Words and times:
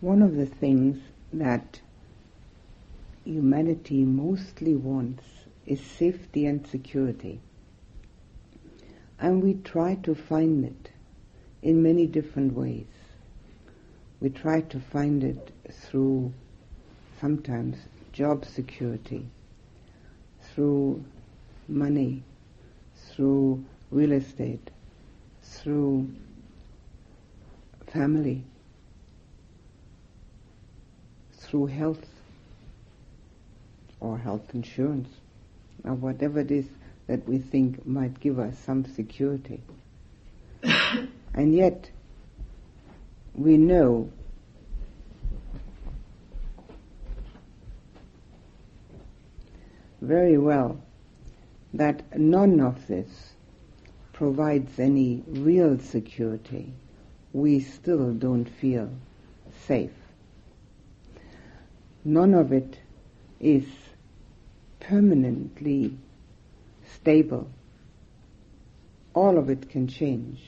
One 0.00 0.22
of 0.22 0.36
the 0.36 0.46
things 0.46 0.98
that 1.32 1.80
humanity 3.24 4.04
mostly 4.04 4.74
wants 4.74 5.24
is 5.66 5.80
safety 5.80 6.46
and 6.46 6.66
security. 6.66 7.40
And 9.18 9.42
we 9.42 9.54
try 9.54 9.94
to 10.02 10.14
find 10.14 10.64
it 10.64 10.90
in 11.62 11.82
many 11.82 12.06
different 12.06 12.54
ways. 12.54 12.86
We 14.20 14.28
try 14.28 14.60
to 14.62 14.80
find 14.80 15.24
it 15.24 15.50
through 15.70 16.32
sometimes 17.20 17.76
job 18.12 18.44
security, 18.44 19.26
through 20.40 21.04
money, 21.68 22.22
through 22.94 23.64
real 23.90 24.12
estate, 24.12 24.70
through 25.42 26.10
family, 27.86 28.44
through 31.54 31.66
health 31.66 32.04
or 34.00 34.18
health 34.18 34.42
insurance, 34.54 35.08
or 35.84 35.94
whatever 35.94 36.40
it 36.40 36.50
is 36.50 36.66
that 37.06 37.28
we 37.28 37.38
think 37.38 37.86
might 37.86 38.18
give 38.18 38.40
us 38.40 38.58
some 38.58 38.84
security. 38.84 39.60
and 41.32 41.54
yet, 41.54 41.88
we 43.36 43.56
know 43.56 44.10
very 50.00 50.36
well 50.36 50.80
that 51.72 52.18
none 52.18 52.58
of 52.58 52.84
this 52.88 53.06
provides 54.12 54.80
any 54.80 55.22
real 55.28 55.78
security. 55.78 56.72
We 57.32 57.60
still 57.60 58.12
don't 58.12 58.46
feel 58.46 58.90
safe. 59.68 59.92
None 62.04 62.34
of 62.34 62.52
it 62.52 62.78
is 63.40 63.64
permanently 64.78 65.96
stable. 66.94 67.48
All 69.14 69.38
of 69.38 69.48
it 69.48 69.70
can 69.70 69.88
change. 69.88 70.40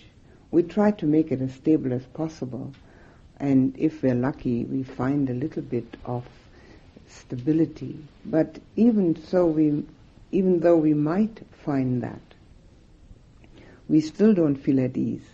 We 0.50 0.62
try 0.62 0.90
to 0.92 1.06
make 1.06 1.32
it 1.32 1.40
as 1.40 1.54
stable 1.54 1.92
as 1.92 2.04
possible, 2.06 2.72
and 3.38 3.74
if 3.78 4.02
we're 4.02 4.14
lucky, 4.14 4.64
we 4.64 4.82
find 4.82 5.30
a 5.30 5.34
little 5.34 5.62
bit 5.62 5.96
of 6.04 6.24
stability. 7.08 7.98
But 8.24 8.58
even 8.76 9.16
so, 9.24 9.46
we, 9.46 9.84
even 10.32 10.60
though 10.60 10.76
we 10.76 10.94
might 10.94 11.40
find 11.64 12.02
that, 12.02 12.20
we 13.88 14.00
still 14.00 14.34
don't 14.34 14.56
feel 14.56 14.80
at 14.80 14.96
ease. 14.96 15.26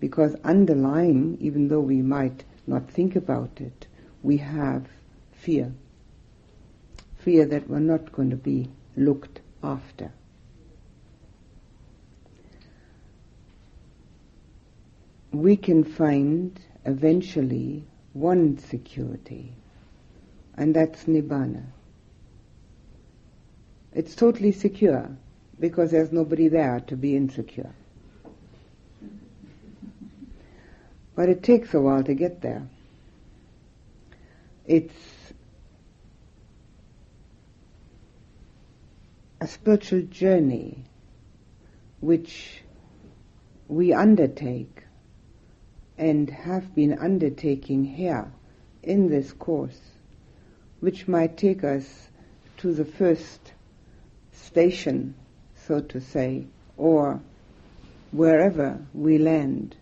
Because 0.00 0.34
underlying, 0.44 1.38
even 1.40 1.68
though 1.68 1.80
we 1.80 2.02
might 2.02 2.44
not 2.66 2.90
think 2.90 3.14
about 3.16 3.60
it, 3.60 3.86
we 4.22 4.38
have 4.38 4.86
fear. 5.42 5.72
Fear 7.18 7.46
that 7.46 7.68
we're 7.68 7.80
not 7.80 8.12
going 8.12 8.30
to 8.30 8.36
be 8.36 8.68
looked 8.96 9.40
after. 9.62 10.12
We 15.32 15.56
can 15.56 15.82
find 15.82 16.58
eventually 16.84 17.84
one 18.12 18.58
security, 18.58 19.52
and 20.56 20.74
that's 20.76 21.04
Nibbana. 21.04 21.64
It's 23.94 24.14
totally 24.14 24.52
secure 24.52 25.08
because 25.58 25.90
there's 25.90 26.12
nobody 26.12 26.48
there 26.48 26.80
to 26.86 26.96
be 26.96 27.16
insecure. 27.16 27.72
But 31.14 31.28
it 31.28 31.42
takes 31.42 31.74
a 31.74 31.80
while 31.80 32.02
to 32.04 32.14
get 32.14 32.40
there. 32.42 32.62
It's 34.66 34.94
a 39.42 39.46
spiritual 39.48 40.02
journey 40.02 40.84
which 41.98 42.62
we 43.66 43.92
undertake 43.92 44.84
and 45.98 46.30
have 46.30 46.72
been 46.76 46.96
undertaking 46.96 47.84
here 47.84 48.30
in 48.84 49.08
this 49.08 49.32
course, 49.32 49.80
which 50.78 51.08
might 51.08 51.36
take 51.36 51.64
us 51.64 52.08
to 52.56 52.72
the 52.72 52.84
first 52.84 53.52
station, 54.30 55.12
so 55.66 55.80
to 55.80 56.00
say, 56.00 56.46
or 56.76 57.20
wherever 58.12 58.78
we 58.94 59.18
land. 59.18 59.74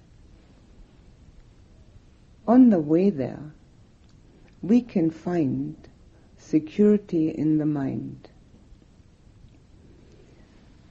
On 2.48 2.70
the 2.70 2.80
way 2.80 3.10
there, 3.10 3.52
we 4.62 4.80
can 4.80 5.10
find 5.10 5.76
security 6.38 7.28
in 7.28 7.58
the 7.58 7.66
mind 7.66 8.30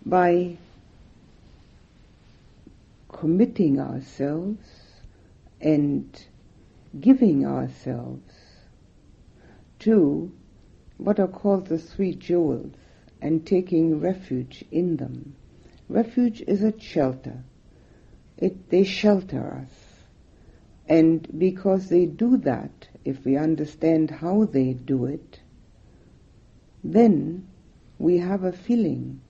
by 0.06 0.58
committing 3.12 3.80
ourselves 3.80 4.68
and 5.62 6.26
giving 7.00 7.46
ourselves 7.46 8.34
to 9.80 10.32
what 10.98 11.20
are 11.20 11.28
called 11.28 11.68
the 11.68 11.78
three 11.78 12.14
jewels 12.14 12.74
and 13.22 13.46
taking 13.46 14.00
refuge 14.00 14.64
in 14.72 14.98
them. 14.98 15.36
Refuge 15.88 16.42
is 16.48 16.64
a 16.64 16.80
shelter. 16.80 17.44
It, 18.38 18.70
they 18.70 18.84
shelter 18.84 19.66
us. 19.66 19.90
And 20.88 21.28
because 21.38 21.90
they 21.90 22.06
do 22.06 22.38
that, 22.38 22.88
if 23.06 23.26
we 23.26 23.38
understand 23.38 24.10
how 24.10 24.46
they 24.46 24.74
do 24.74 25.06
it, 25.06 25.40
then 26.84 27.48
we 27.98 28.18
have 28.18 28.44
a 28.44 28.52
feeling 28.52 29.22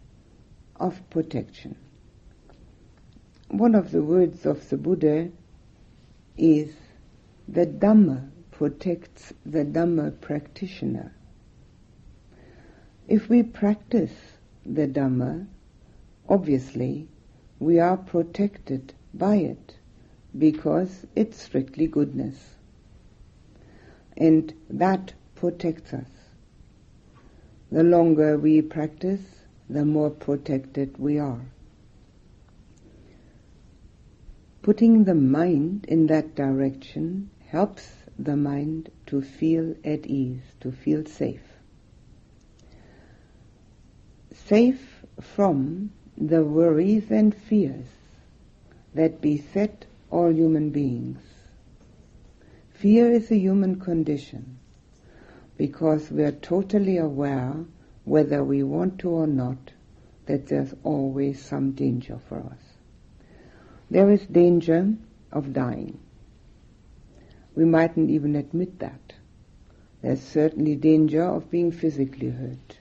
of 0.80 1.10
protection. 1.10 1.76
One 3.50 3.76
of 3.76 3.92
the 3.92 4.02
words 4.04 4.46
of 4.46 4.70
the 4.70 4.78
Buddha 4.78 5.30
is 6.38 6.74
the 7.48 7.66
Dhamma 7.66 8.30
protects 8.52 9.34
the 9.46 9.66
Dhamma 9.66 10.20
practitioner. 10.22 11.14
If 13.08 13.28
we 13.28 13.42
practice 13.44 14.14
the 14.66 14.88
Dhamma, 14.88 15.48
obviously 16.28 17.08
we 17.60 17.80
are 17.80 17.98
protected 17.98 18.94
by 19.14 19.38
it 19.38 19.76
because 20.38 21.08
it's 21.16 21.42
strictly 21.42 21.88
goodness. 21.88 22.56
And 24.16 24.54
that 24.70 25.14
protects 25.36 25.94
us. 25.94 26.10
The 27.72 27.84
longer 27.84 28.38
we 28.38 28.62
practice, 28.62 29.22
the 29.70 29.86
more 29.86 30.10
protected 30.10 30.98
we 30.98 31.20
are. 31.20 31.46
Putting 34.62 35.04
the 35.04 35.16
mind 35.16 35.86
in 35.88 36.08
that 36.08 36.36
direction 36.36 37.30
helps 37.48 37.88
the 38.18 38.36
mind 38.36 38.90
to 39.06 39.22
feel 39.22 39.76
at 39.86 40.06
ease, 40.06 40.42
to 40.60 40.72
feel 40.72 41.06
safe. 41.06 41.42
Safe 44.34 45.06
from 45.22 45.92
the 46.18 46.44
worries 46.44 47.10
and 47.12 47.34
fears 47.34 47.88
that 48.94 49.22
beset 49.22 49.86
all 50.12 50.32
human 50.34 50.72
beings. 50.72 51.22
Fear 52.74 53.12
is 53.12 53.32
a 53.32 53.38
human 53.38 53.80
condition 53.80 54.58
because 55.58 56.12
we 56.12 56.24
are 56.24 56.32
totally 56.32 56.98
aware 56.98 57.66
whether 58.06 58.44
we 58.44 58.64
want 58.64 59.00
to 59.00 59.10
or 59.10 59.28
not, 59.28 59.72
that 60.26 60.48
there's 60.48 60.74
always 60.84 61.42
some 61.42 61.72
danger 61.72 62.20
for 62.28 62.40
us. 62.40 62.62
There 63.90 64.10
is 64.12 64.22
danger 64.26 64.94
of 65.32 65.54
dying. 65.54 66.00
We 67.56 67.66
mightn't 67.66 68.10
even 68.12 68.36
admit 68.36 68.80
that. 68.80 69.14
There's 70.02 70.22
certainly 70.22 70.76
danger 70.76 71.24
of 71.24 71.50
being 71.50 71.72
physically 71.72 72.30
hurt. 72.30 72.78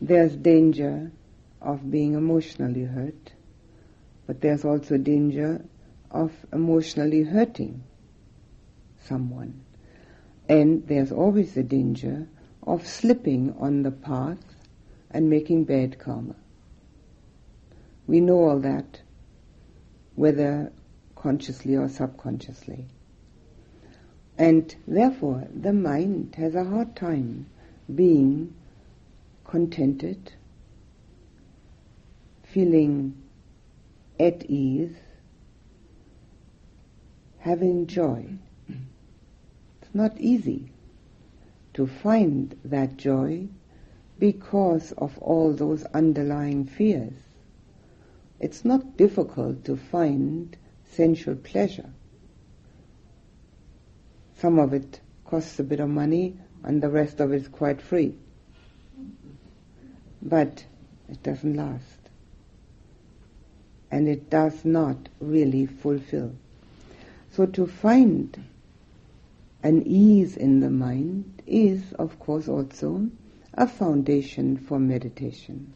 There's 0.00 0.34
danger 0.34 1.12
of 1.60 1.88
being 1.88 2.14
emotionally 2.14 2.84
hurt, 2.84 3.32
but 4.26 4.40
there's 4.40 4.64
also 4.64 4.96
danger 4.96 5.64
of 6.10 6.32
emotionally 6.52 7.22
hurting 7.22 7.84
someone. 9.04 9.62
And 10.48 10.86
there's 10.88 11.12
always 11.12 11.54
the 11.54 11.62
danger 11.62 12.26
of 12.64 12.86
slipping 12.86 13.54
on 13.58 13.82
the 13.82 13.90
path 13.90 14.56
and 15.10 15.28
making 15.28 15.64
bad 15.64 15.98
karma. 15.98 16.36
We 18.06 18.20
know 18.20 18.44
all 18.44 18.60
that, 18.60 19.00
whether 20.14 20.72
consciously 21.14 21.76
or 21.76 21.88
subconsciously. 21.88 22.86
And 24.38 24.74
therefore, 24.86 25.46
the 25.54 25.72
mind 25.72 26.34
has 26.36 26.54
a 26.54 26.64
hard 26.64 26.96
time 26.96 27.46
being 27.92 28.54
contented, 29.44 30.32
feeling 32.42 33.22
at 34.18 34.44
ease, 34.46 34.96
having 37.38 37.86
joy. 37.86 38.26
It's 38.68 39.94
not 39.94 40.18
easy 40.18 40.71
to 41.74 41.86
find 41.86 42.58
that 42.64 42.96
joy 42.96 43.46
because 44.18 44.92
of 44.92 45.18
all 45.18 45.52
those 45.52 45.84
underlying 45.94 46.64
fears. 46.64 47.14
It's 48.38 48.64
not 48.64 48.96
difficult 48.96 49.64
to 49.64 49.76
find 49.76 50.56
sensual 50.90 51.36
pleasure. 51.36 51.90
Some 54.36 54.58
of 54.58 54.74
it 54.74 55.00
costs 55.24 55.58
a 55.58 55.64
bit 55.64 55.80
of 55.80 55.88
money 55.88 56.36
and 56.62 56.82
the 56.82 56.88
rest 56.88 57.20
of 57.20 57.32
it 57.32 57.36
is 57.36 57.48
quite 57.48 57.80
free. 57.80 58.14
But 60.20 60.64
it 61.08 61.22
doesn't 61.22 61.56
last. 61.56 61.98
And 63.90 64.08
it 64.08 64.30
does 64.30 64.64
not 64.64 65.08
really 65.20 65.66
fulfill. 65.66 66.32
So 67.32 67.46
to 67.46 67.66
find 67.66 68.44
an 69.62 69.86
ease 69.86 70.36
in 70.36 70.60
the 70.60 70.70
mind 70.70 71.42
is, 71.46 71.92
of 71.92 72.18
course, 72.18 72.48
also 72.48 73.08
a 73.54 73.66
foundation 73.66 74.56
for 74.56 74.78
meditation. 74.78 75.72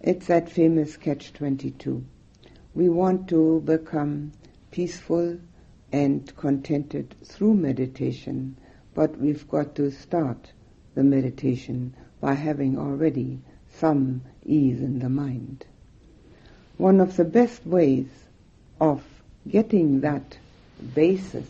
It's 0.00 0.26
that 0.26 0.50
famous 0.50 0.96
catch 0.96 1.32
22. 1.32 2.04
We 2.74 2.88
want 2.88 3.28
to 3.28 3.62
become 3.64 4.32
peaceful 4.70 5.38
and 5.92 6.36
contented 6.36 7.14
through 7.24 7.54
meditation, 7.54 8.56
but 8.92 9.16
we've 9.16 9.48
got 9.48 9.74
to 9.76 9.90
start 9.90 10.52
the 10.94 11.04
meditation 11.04 11.94
by 12.20 12.34
having 12.34 12.76
already 12.76 13.40
some 13.76 14.22
ease 14.44 14.80
in 14.80 14.98
the 14.98 15.08
mind. 15.08 15.64
One 16.76 17.00
of 17.00 17.16
the 17.16 17.24
best 17.24 17.64
ways 17.64 18.08
of 18.80 19.02
getting 19.48 20.00
that 20.00 20.36
basis 20.94 21.46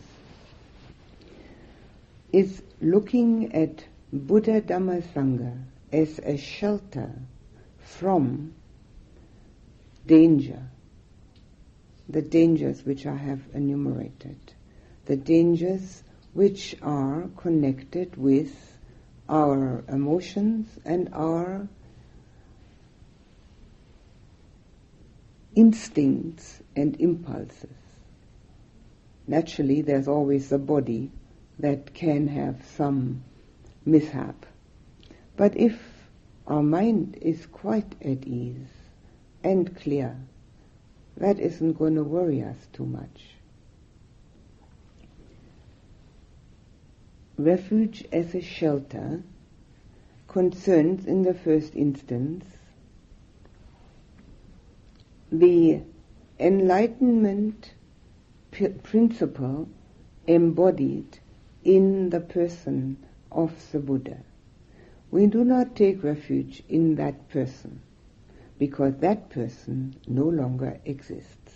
is 2.35 2.61
looking 2.81 3.55
at 3.55 3.85
Buddha 4.11 4.59
Dhamma 4.59 5.01
Sangha 5.13 5.57
as 5.93 6.19
a 6.19 6.35
shelter 6.35 7.13
from 7.79 8.53
danger, 10.05 10.61
the 12.09 12.21
dangers 12.21 12.83
which 12.83 13.05
I 13.05 13.15
have 13.15 13.39
enumerated, 13.53 14.37
the 15.05 15.15
dangers 15.15 16.03
which 16.33 16.75
are 16.81 17.29
connected 17.37 18.17
with 18.17 18.53
our 19.29 19.85
emotions 19.87 20.67
and 20.83 21.07
our 21.13 21.69
instincts 25.55 26.61
and 26.75 26.99
impulses. 26.99 27.77
Naturally, 29.25 29.83
there's 29.83 30.09
always 30.09 30.49
the 30.49 30.59
body 30.59 31.11
that 31.59 31.93
can 31.93 32.27
have 32.27 32.63
some 32.75 33.23
mishap. 33.85 34.45
But 35.37 35.55
if 35.57 35.79
our 36.47 36.63
mind 36.63 37.17
is 37.21 37.45
quite 37.45 37.95
at 38.01 38.25
ease 38.25 38.67
and 39.43 39.75
clear, 39.75 40.17
that 41.17 41.39
isn't 41.39 41.73
going 41.73 41.95
to 41.95 42.03
worry 42.03 42.41
us 42.41 42.67
too 42.73 42.85
much. 42.85 43.35
Refuge 47.37 48.05
as 48.11 48.33
a 48.33 48.41
shelter 48.41 49.21
concerns 50.27 51.05
in 51.05 51.23
the 51.23 51.33
first 51.33 51.75
instance 51.75 52.45
the 55.31 55.81
enlightenment 56.39 57.73
p- 58.51 58.67
principle 58.67 59.67
embodied 60.27 61.19
in 61.65 62.11
the 62.11 62.21
person 62.21 62.95
of 63.31 63.51
the 63.71 63.79
Buddha. 63.79 64.19
We 65.11 65.25
do 65.25 65.43
not 65.43 65.75
take 65.75 66.03
refuge 66.03 66.63
in 66.69 66.95
that 66.95 67.29
person 67.29 67.81
because 68.59 68.95
that 68.97 69.29
person 69.29 69.95
no 70.07 70.25
longer 70.25 70.79
exists, 70.85 71.53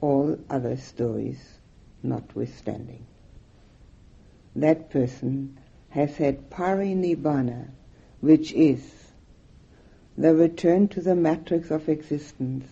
all 0.00 0.38
other 0.50 0.76
stories 0.76 1.58
notwithstanding. 2.02 3.06
That 4.54 4.90
person 4.90 5.58
has 5.88 6.16
had 6.16 6.50
parinibbana, 6.50 7.70
which 8.20 8.52
is 8.52 9.12
the 10.16 10.34
return 10.34 10.88
to 10.88 11.00
the 11.00 11.14
matrix 11.14 11.70
of 11.70 11.88
existence, 11.88 12.66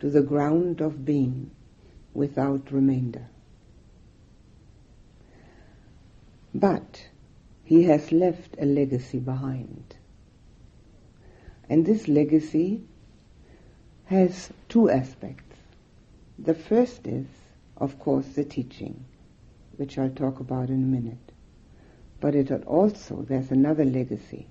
to 0.00 0.08
the 0.08 0.22
ground 0.22 0.80
of 0.80 1.04
being 1.04 1.50
without 2.14 2.70
remainder. 2.70 3.26
But 6.54 7.08
he 7.64 7.84
has 7.84 8.12
left 8.12 8.56
a 8.58 8.64
legacy 8.64 9.18
behind. 9.18 9.96
And 11.68 11.84
this 11.84 12.08
legacy 12.08 12.82
has 14.06 14.50
two 14.68 14.88
aspects. 14.88 15.56
The 16.38 16.54
first 16.54 17.06
is, 17.06 17.26
of 17.76 17.98
course, 17.98 18.26
the 18.28 18.44
teaching, 18.44 19.04
which 19.76 19.98
I'll 19.98 20.08
talk 20.08 20.40
about 20.40 20.70
in 20.70 20.82
a 20.82 20.86
minute. 20.86 21.32
But 22.20 22.34
it 22.34 22.50
also, 22.64 23.22
there's 23.28 23.50
another 23.50 23.84
legacy. 23.84 24.46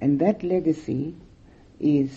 And 0.00 0.18
that 0.20 0.42
legacy 0.42 1.14
is 1.78 2.10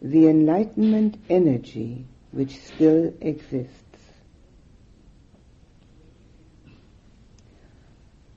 the 0.00 0.28
enlightenment 0.28 1.18
energy 1.28 2.06
which 2.32 2.58
still 2.58 3.12
exists. 3.20 3.83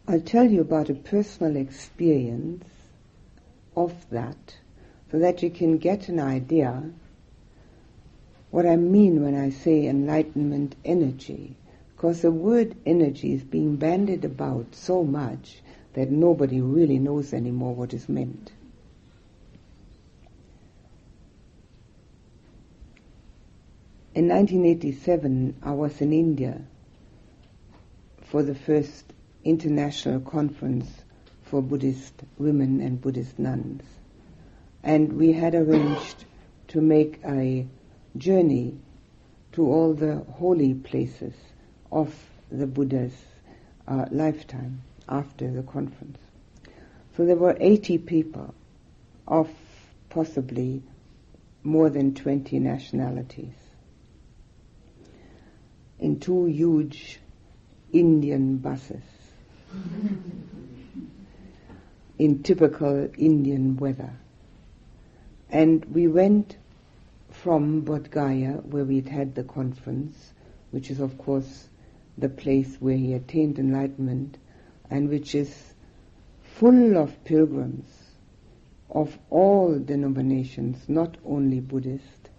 I'll 0.10 0.22
tell 0.22 0.50
you 0.50 0.62
about 0.62 0.90
a 0.90 0.94
personal 0.94 1.58
experience 1.58 2.64
of 3.76 4.10
that 4.10 4.56
so 5.12 5.20
that 5.20 5.44
you 5.44 5.50
can 5.50 5.78
get 5.78 6.08
an 6.08 6.20
idea 6.20 6.92
what 8.50 8.66
I 8.66 8.78
mean 8.78 9.22
when 9.22 9.36
I 9.36 9.50
say 9.50 9.86
enlightenment 9.86 10.76
energy. 10.86 11.58
Because 11.94 12.22
the 12.22 12.32
word 12.32 12.76
energy 12.86 13.34
is 13.34 13.44
being 13.44 13.76
bandied 13.76 14.24
about 14.24 14.76
so 14.76 15.04
much 15.04 15.62
that 15.94 16.10
nobody 16.10 16.62
really 16.62 17.00
knows 17.00 17.34
anymore 17.34 17.76
what 17.76 17.94
is 17.94 18.08
meant. 18.08 18.54
In 24.16 24.30
1987, 24.30 25.56
I 25.62 25.72
was 25.72 26.00
in 26.00 26.14
India 26.14 26.62
for 28.22 28.42
the 28.42 28.56
first 28.56 29.14
international 29.48 30.20
conference 30.20 30.90
for 31.44 31.62
Buddhist 31.62 32.14
women 32.38 32.82
and 32.82 33.00
Buddhist 33.00 33.40
nuns. 33.40 33.84
And 34.84 35.14
we 35.14 35.32
had 35.32 35.56
arranged 35.56 36.26
to 36.70 36.82
make 36.82 37.22
a 37.26 37.66
journey 38.18 38.78
to 39.54 39.66
all 39.66 39.94
the 39.94 40.18
holy 40.18 40.74
places 40.74 41.34
of 41.92 42.14
the 42.52 42.68
Buddha's 42.68 43.14
uh, 43.88 44.06
lifetime 44.12 44.82
after 45.08 45.50
the 45.50 45.64
conference. 45.64 46.20
So 47.16 47.26
there 47.26 47.38
were 47.38 47.56
80 47.58 48.00
people 48.00 48.54
of 49.28 49.50
possibly 50.10 50.84
more 51.64 51.90
than 51.90 52.14
20 52.14 52.60
nationalities 52.60 53.54
in 56.00 56.20
two 56.20 56.46
huge 56.46 57.20
Indian 57.92 58.58
buses 58.58 59.04
in 62.20 62.42
typical 62.44 63.10
Indian 63.18 63.78
weather. 63.78 64.14
And 65.50 65.86
we 65.86 66.08
went 66.08 66.58
from 67.30 67.84
Bodh 67.84 68.10
Gaya, 68.10 68.54
where 68.54 68.84
we'd 68.84 69.08
had 69.08 69.36
the 69.36 69.44
conference, 69.44 70.34
which 70.72 70.90
is 70.90 71.00
of 71.00 71.18
course 71.18 71.70
the 72.18 72.30
place 72.30 72.78
where 72.80 72.98
he 72.98 73.14
attained 73.14 73.60
enlightenment, 73.60 74.38
and 74.90 75.10
which 75.10 75.36
is 75.36 75.74
full 76.42 76.98
of 76.98 77.24
pilgrims 77.24 77.86
of 78.90 79.18
all 79.30 79.78
denominations, 79.78 80.90
not 80.90 81.18
only 81.24 81.60
Buddhist, 81.60 82.30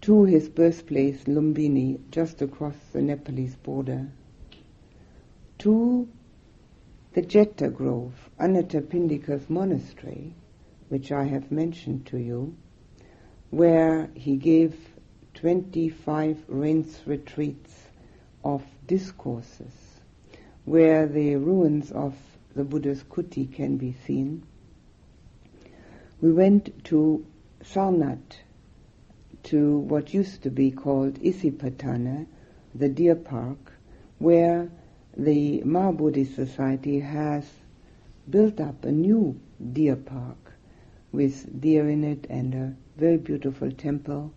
to 0.00 0.24
his 0.24 0.48
birthplace, 0.48 1.24
Lumbini, 1.24 2.00
just 2.10 2.42
across 2.42 2.76
the 2.92 3.02
Nepalese 3.02 3.54
border 3.56 4.08
to 5.66 6.08
the 7.14 7.22
Jeta 7.22 7.74
Grove, 7.74 8.30
Anathapindika's 8.38 9.50
monastery, 9.50 10.32
which 10.90 11.10
I 11.10 11.24
have 11.24 11.50
mentioned 11.50 12.06
to 12.06 12.18
you, 12.18 12.56
where 13.50 14.08
he 14.14 14.36
gave 14.36 14.76
25 15.34 16.44
rains 16.46 17.00
retreats 17.04 17.74
of 18.44 18.62
discourses, 18.86 19.98
where 20.66 21.08
the 21.08 21.34
ruins 21.34 21.90
of 21.90 22.14
the 22.54 22.62
Buddha's 22.62 23.02
kuti 23.02 23.52
can 23.52 23.76
be 23.76 23.96
seen. 24.06 24.46
We 26.20 26.32
went 26.32 26.84
to 26.84 27.26
Sarnath, 27.64 28.36
to 29.42 29.78
what 29.78 30.14
used 30.14 30.44
to 30.44 30.50
be 30.50 30.70
called 30.70 31.14
Isipatana, 31.14 32.28
the 32.72 32.88
deer 32.88 33.16
park, 33.16 33.72
where 34.18 34.70
the 35.16 35.62
Mahabodhi 35.62 36.26
Society 36.34 37.00
has 37.00 37.50
built 38.28 38.60
up 38.60 38.84
a 38.84 38.92
new 38.92 39.40
deer 39.72 39.96
park 39.96 40.52
with 41.10 41.58
deer 41.60 41.88
in 41.88 42.04
it 42.04 42.26
and 42.28 42.54
a 42.54 42.76
very 42.98 43.16
beautiful 43.16 43.70
temple 43.70 44.30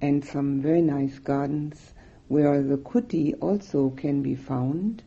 and 0.00 0.24
some 0.24 0.60
very 0.60 0.82
nice 0.82 1.18
gardens 1.18 1.94
where 2.28 2.62
the 2.62 2.76
kuti 2.76 3.34
also 3.40 3.90
can 3.90 4.22
be 4.22 4.36
found, 4.36 5.02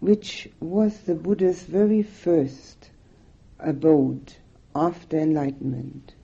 which 0.00 0.48
was 0.60 1.00
the 1.00 1.14
Buddha's 1.14 1.62
very 1.62 2.02
first 2.02 2.90
abode 3.58 4.34
after 4.74 5.18
enlightenment. 5.18 6.14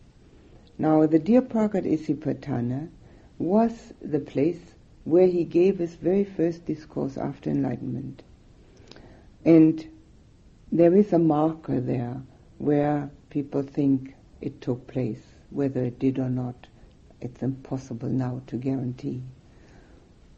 Now, 0.77 1.07
the 1.07 1.19
deer 1.19 1.43
park 1.43 1.75
at 1.75 1.85
Isipatana 1.85 2.89
was 3.39 3.95
the 4.03 4.21
place 4.21 4.72
where 5.05 5.27
he 5.27 5.45
gave 5.45 5.79
his 5.79 5.95
very 5.95 6.25
first 6.25 6.65
discourse 6.67 7.17
after 7.17 7.51
enlightenment. 7.51 8.23
And 9.45 9.85
there 10.71 10.95
is 10.95 11.13
a 11.13 11.19
marker 11.19 11.81
there 11.81 12.23
where 12.59 13.11
people 13.31 13.63
think 13.63 14.15
it 14.41 14.61
took 14.61 14.87
place. 14.87 15.23
Whether 15.51 15.85
it 15.85 15.99
did 15.99 16.19
or 16.19 16.31
not, 16.31 16.67
it's 17.21 17.43
impossible 17.43 18.09
now 18.09 18.43
to 18.47 18.57
guarantee. 18.57 19.23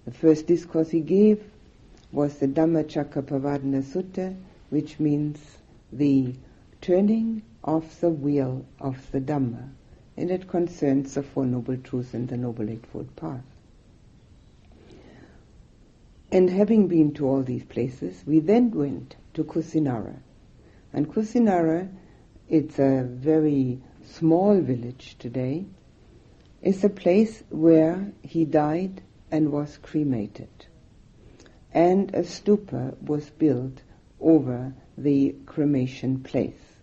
The 0.04 0.10
first 0.10 0.46
discourse 0.46 0.90
he 0.90 1.00
gave 1.00 1.42
was 2.12 2.38
the 2.38 2.46
Dhammacakkappavattana 2.46 3.82
Sutta, 3.82 4.36
which 4.70 4.98
means 4.98 5.38
the 5.92 6.34
turning 6.80 7.42
of 7.62 8.00
the 8.00 8.10
wheel 8.10 8.64
of 8.80 9.10
the 9.12 9.20
Dhamma, 9.20 9.68
and 10.16 10.30
it 10.30 10.48
concerns 10.48 11.14
the 11.14 11.22
Four 11.22 11.46
Noble 11.46 11.76
Truths 11.76 12.14
and 12.14 12.28
the 12.28 12.36
Noble 12.36 12.68
Eightfold 12.68 13.14
Path. 13.16 13.44
And 16.34 16.50
having 16.50 16.88
been 16.88 17.14
to 17.14 17.28
all 17.28 17.44
these 17.44 17.62
places, 17.62 18.24
we 18.26 18.40
then 18.40 18.72
went 18.72 19.14
to 19.34 19.44
Kusinara. 19.44 20.16
And 20.92 21.08
Kusinara, 21.08 21.88
it's 22.48 22.76
a 22.80 23.04
very 23.08 23.78
small 24.02 24.60
village 24.60 25.14
today, 25.20 25.64
is 26.60 26.82
a 26.82 26.88
place 26.88 27.44
where 27.50 28.10
he 28.22 28.44
died 28.44 29.00
and 29.30 29.52
was 29.52 29.78
cremated. 29.80 30.48
And 31.72 32.12
a 32.12 32.24
stupa 32.24 33.00
was 33.00 33.30
built 33.30 33.82
over 34.20 34.74
the 34.98 35.36
cremation 35.46 36.20
place. 36.24 36.80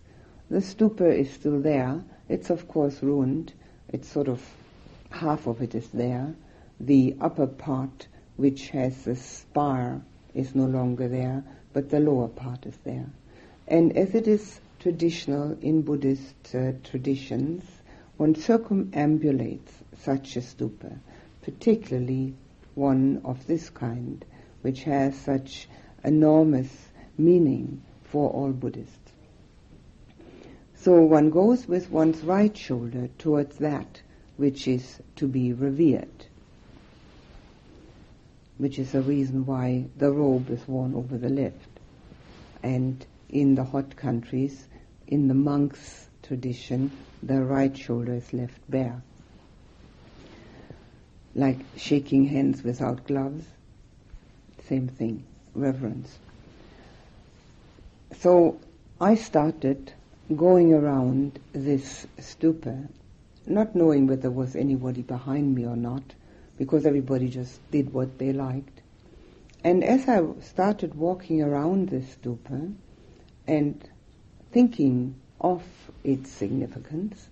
The 0.48 0.60
stupa 0.60 1.14
is 1.14 1.30
still 1.30 1.60
there. 1.60 2.02
It's 2.26 2.48
of 2.48 2.68
course 2.68 3.02
ruined. 3.02 3.52
It's 3.90 4.08
sort 4.08 4.28
of 4.28 4.42
half 5.10 5.46
of 5.46 5.60
it 5.60 5.74
is 5.74 5.88
there. 5.88 6.34
The 6.80 7.16
upper 7.20 7.46
part, 7.46 8.08
which 8.36 8.70
has 8.70 9.04
the 9.04 9.16
spire, 9.16 10.02
is 10.34 10.54
no 10.54 10.64
longer 10.64 11.08
there, 11.08 11.44
but 11.72 11.90
the 11.90 12.00
lower 12.00 12.28
part 12.28 12.66
is 12.66 12.76
there. 12.84 13.10
And 13.68 13.96
as 13.96 14.14
it 14.14 14.26
is 14.26 14.60
traditional 14.78 15.56
in 15.60 15.82
Buddhist 15.82 16.54
uh, 16.54 16.72
traditions, 16.82 17.64
one 18.16 18.34
circumambulates 18.34 19.70
such 19.98 20.36
a 20.36 20.40
stupa, 20.40 20.98
particularly 21.42 22.34
one 22.74 23.20
of 23.24 23.46
this 23.46 23.70
kind, 23.70 24.24
which 24.62 24.84
has 24.84 25.16
such 25.16 25.68
enormous 26.04 26.88
meaning 27.18 27.82
for 28.04 28.30
all 28.30 28.52
Buddhists. 28.52 29.12
So 30.74 31.00
one 31.02 31.30
goes 31.30 31.68
with 31.68 31.90
one's 31.90 32.22
right 32.22 32.56
shoulder 32.56 33.08
towards 33.18 33.58
that 33.58 34.02
which 34.36 34.66
is 34.66 35.00
to 35.16 35.28
be 35.28 35.52
revered, 35.52 36.26
which 38.58 38.78
is 38.78 38.92
the 38.92 39.02
reason 39.02 39.46
why 39.46 39.86
the 39.96 40.10
robe 40.10 40.50
is 40.50 40.66
worn 40.68 40.94
over 40.94 41.18
the 41.18 41.28
left. 41.28 41.80
And 42.62 43.04
in 43.28 43.54
the 43.54 43.64
hot 43.64 43.96
countries, 43.96 44.68
in 45.06 45.28
the 45.28 45.34
monk's 45.34 46.08
tradition, 46.22 46.90
the 47.22 47.42
right 47.42 47.76
shoulder 47.76 48.14
is 48.14 48.32
left 48.32 48.58
bare 48.70 49.02
like 51.34 51.58
shaking 51.76 52.26
hands 52.26 52.62
without 52.62 53.06
gloves. 53.06 53.44
Same 54.68 54.88
thing, 54.88 55.24
reverence. 55.54 56.18
So 58.18 58.60
I 59.00 59.14
started 59.14 59.92
going 60.34 60.72
around 60.72 61.38
this 61.52 62.06
stupa, 62.18 62.88
not 63.46 63.74
knowing 63.74 64.06
whether 64.06 64.22
there 64.22 64.30
was 64.30 64.54
anybody 64.54 65.02
behind 65.02 65.54
me 65.54 65.66
or 65.66 65.76
not, 65.76 66.02
because 66.56 66.86
everybody 66.86 67.28
just 67.28 67.58
did 67.70 67.92
what 67.92 68.18
they 68.18 68.32
liked. 68.32 68.82
And 69.64 69.84
as 69.84 70.08
I 70.08 70.22
started 70.40 70.94
walking 70.94 71.42
around 71.42 71.88
this 71.88 72.16
stupa 72.16 72.74
and 73.46 73.88
thinking 74.50 75.14
of 75.40 75.62
its 76.04 76.30
significance, 76.30 77.28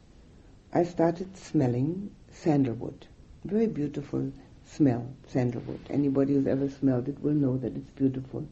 I 0.73 0.85
started 0.85 1.37
smelling 1.37 2.11
sandalwood 2.31 3.07
very 3.45 3.67
beautiful 3.67 4.33
smell, 4.67 5.07
sandalwood. 5.29 5.81
Anybody 5.89 6.35
who's 6.35 6.47
ever 6.47 6.69
smelled 6.69 7.09
it 7.09 7.23
will 7.23 7.33
know 7.33 7.57
that 7.57 7.75
it's 7.75 7.93
beautiful. 7.93 8.47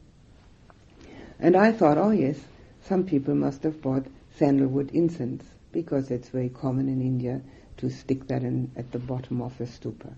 And 1.39 1.55
I 1.55 1.71
thought, 1.71 1.97
oh 1.97 2.09
yes, 2.11 2.39
some 2.81 3.05
people 3.05 3.35
must 3.35 3.63
have 3.63 3.81
bought 3.81 4.05
sandalwood 4.35 4.91
incense 4.91 5.43
because 5.71 6.11
it's 6.11 6.29
very 6.29 6.49
common 6.49 6.89
in 6.89 7.01
India 7.01 7.41
to 7.77 7.89
stick 7.89 8.27
that 8.27 8.43
in 8.43 8.71
at 8.75 8.91
the 8.91 8.99
bottom 8.99 9.41
of 9.41 9.59
a 9.61 9.65
stupa. 9.65 10.13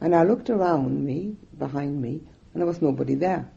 And 0.00 0.14
I 0.14 0.24
looked 0.24 0.50
around 0.50 1.04
me, 1.04 1.36
behind 1.58 2.00
me, 2.00 2.20
and 2.52 2.60
there 2.60 2.66
was 2.66 2.82
nobody 2.82 3.14
there. 3.14 3.50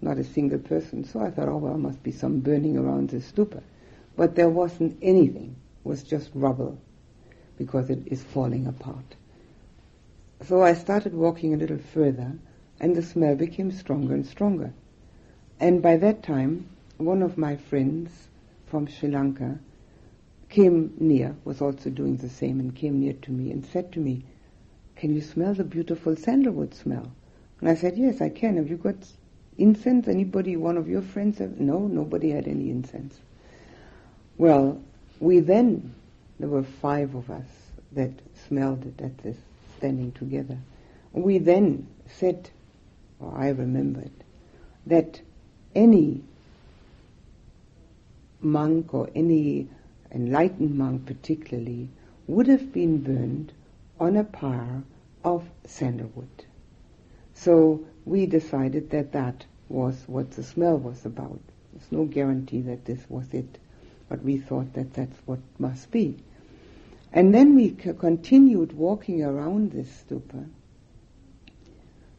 Not 0.00 0.18
a 0.18 0.24
single 0.24 0.58
person. 0.58 1.04
So 1.04 1.20
I 1.20 1.30
thought, 1.30 1.48
oh 1.48 1.58
well, 1.58 1.78
must 1.78 2.02
be 2.02 2.12
some 2.12 2.40
burning 2.40 2.76
around 2.76 3.10
the 3.10 3.18
stupa. 3.18 3.62
But 4.16 4.34
there 4.34 4.48
wasn't 4.48 4.98
anything. 5.02 5.56
It 5.84 5.88
was 5.88 6.02
just 6.02 6.30
rubble 6.34 6.78
because 7.56 7.90
it 7.90 8.02
is 8.06 8.22
falling 8.22 8.66
apart. 8.66 9.16
So 10.42 10.62
I 10.62 10.74
started 10.74 11.14
walking 11.14 11.54
a 11.54 11.56
little 11.56 11.78
further, 11.78 12.32
and 12.80 12.96
the 12.96 13.02
smell 13.02 13.36
became 13.36 13.70
stronger 13.70 14.14
and 14.14 14.26
stronger. 14.26 14.72
And 15.60 15.80
by 15.80 15.96
that 15.98 16.22
time, 16.22 16.68
one 16.96 17.22
of 17.22 17.38
my 17.38 17.56
friends 17.56 18.28
from 18.66 18.88
Sri 18.88 19.08
Lanka 19.08 19.60
came 20.48 20.94
near, 20.98 21.36
was 21.44 21.60
also 21.60 21.90
doing 21.90 22.16
the 22.16 22.28
same, 22.28 22.58
and 22.58 22.74
came 22.74 22.98
near 22.98 23.12
to 23.12 23.30
me 23.30 23.52
and 23.52 23.64
said 23.64 23.92
to 23.92 24.00
me, 24.00 24.24
Can 25.02 25.16
you 25.16 25.20
smell 25.20 25.52
the 25.52 25.64
beautiful 25.64 26.14
sandalwood 26.14 26.76
smell? 26.76 27.10
And 27.58 27.68
I 27.68 27.74
said, 27.74 27.98
Yes, 27.98 28.20
I 28.20 28.28
can. 28.28 28.56
Have 28.56 28.70
you 28.70 28.76
got 28.76 28.94
incense? 29.58 30.06
Anybody, 30.06 30.56
one 30.56 30.76
of 30.76 30.88
your 30.88 31.02
friends? 31.02 31.38
Have? 31.38 31.58
No, 31.58 31.88
nobody 31.88 32.30
had 32.30 32.46
any 32.46 32.70
incense. 32.70 33.18
Well, 34.38 34.80
we 35.18 35.40
then, 35.40 35.92
there 36.38 36.48
were 36.48 36.62
five 36.62 37.16
of 37.16 37.30
us 37.30 37.48
that 37.90 38.12
smelled 38.46 38.86
it 38.86 39.02
at 39.02 39.18
this 39.18 39.36
standing 39.76 40.12
together. 40.12 40.56
We 41.12 41.38
then 41.38 41.88
said, 42.06 42.50
or 43.18 43.36
I 43.36 43.48
remembered, 43.48 44.12
that 44.86 45.20
any 45.74 46.22
monk 48.40 48.94
or 48.94 49.10
any 49.16 49.66
enlightened 50.12 50.78
monk 50.78 51.06
particularly 51.06 51.88
would 52.28 52.46
have 52.46 52.72
been 52.72 52.98
burned 52.98 53.52
on 53.98 54.16
a 54.16 54.22
pyre 54.22 54.84
of 55.24 55.48
sandalwood. 55.64 56.46
So 57.34 57.84
we 58.04 58.26
decided 58.26 58.90
that 58.90 59.12
that 59.12 59.46
was 59.68 60.04
what 60.06 60.32
the 60.32 60.42
smell 60.42 60.78
was 60.78 61.04
about. 61.06 61.40
There's 61.72 61.90
no 61.90 62.04
guarantee 62.04 62.60
that 62.62 62.84
this 62.84 63.04
was 63.08 63.32
it, 63.32 63.58
but 64.08 64.22
we 64.22 64.38
thought 64.38 64.74
that 64.74 64.92
that's 64.94 65.16
what 65.26 65.40
must 65.58 65.90
be. 65.90 66.16
And 67.12 67.34
then 67.34 67.54
we 67.54 67.70
c- 67.70 67.92
continued 67.98 68.72
walking 68.72 69.22
around 69.22 69.72
this 69.72 70.04
stupa, 70.04 70.48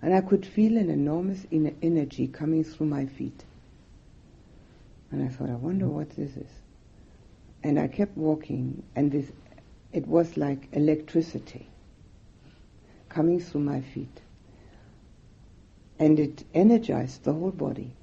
and 0.02 0.14
I 0.14 0.22
could 0.22 0.46
feel 0.46 0.78
an 0.78 0.90
enormous 0.90 1.46
in- 1.52 1.76
energy 1.82 2.28
coming 2.28 2.64
through 2.64 2.88
my 2.88 3.06
feet. 3.06 3.44
And 5.12 5.24
I 5.24 5.28
thought, 5.28 5.50
I 5.50 5.56
wonder 5.56 5.88
what 5.88 6.10
this 6.12 6.36
is. 6.36 6.50
And 7.64 7.80
I 7.80 7.88
kept 7.88 8.18
walking, 8.18 8.84
and 8.96 9.12
this, 9.12 9.32
it 9.92 10.08
was 10.08 10.36
like 10.38 10.68
electricity 10.74 11.68
coming 13.14 13.40
through 13.40 13.62
my 13.62 13.82
feet. 13.82 14.22
And 16.00 16.20
it 16.20 16.44
energized 16.54 17.24
the 17.24 17.34
whole 17.34 17.52
body. 17.52 17.94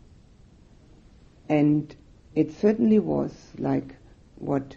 And 1.48 1.94
it 2.34 2.52
certainly 2.52 2.98
was 2.98 3.32
like 3.58 3.96
what 4.36 4.76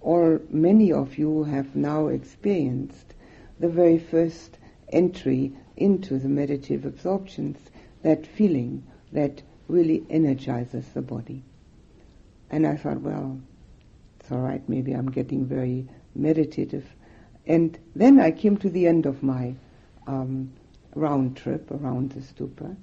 all 0.00 0.38
many 0.50 0.92
of 0.92 1.18
you 1.18 1.44
have 1.44 1.76
now 1.76 2.08
experienced 2.08 3.14
the 3.60 3.68
very 3.68 3.98
first 3.98 4.58
entry 4.88 5.52
into 5.76 6.18
the 6.18 6.28
meditative 6.28 6.86
absorptions, 6.86 7.58
that 8.02 8.26
feeling 8.26 8.82
that 9.12 9.42
really 9.68 10.04
energizes 10.08 10.86
the 10.94 11.02
body. 11.02 11.42
And 12.50 12.66
I 12.66 12.76
thought, 12.76 13.00
well, 13.00 13.38
it's 14.20 14.30
all 14.30 14.38
right, 14.38 14.66
maybe 14.68 14.92
I'm 14.92 15.10
getting 15.10 15.44
very 15.44 15.86
meditative. 16.14 16.86
And 17.46 17.78
then 17.94 18.20
I 18.20 18.30
came 18.30 18.56
to 18.58 18.70
the 18.70 18.86
end 18.86 19.06
of 19.06 19.22
my 19.22 19.54
um, 20.06 20.52
round 20.94 21.36
trip 21.36 21.70
around 21.70 22.12
the 22.12 22.20
stupa. 22.20 22.76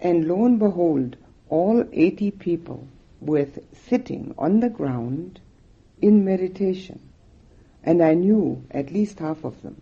And 0.00 0.26
lo 0.26 0.44
and 0.44 0.58
behold, 0.58 1.16
all 1.48 1.84
80 1.92 2.30
people 2.32 2.86
were 3.20 3.46
sitting 3.88 4.34
on 4.38 4.60
the 4.60 4.70
ground 4.70 5.40
in 6.00 6.24
meditation. 6.24 7.00
And 7.82 8.02
I 8.02 8.14
knew 8.14 8.64
at 8.70 8.92
least 8.92 9.18
half 9.18 9.44
of 9.44 9.60
them. 9.62 9.80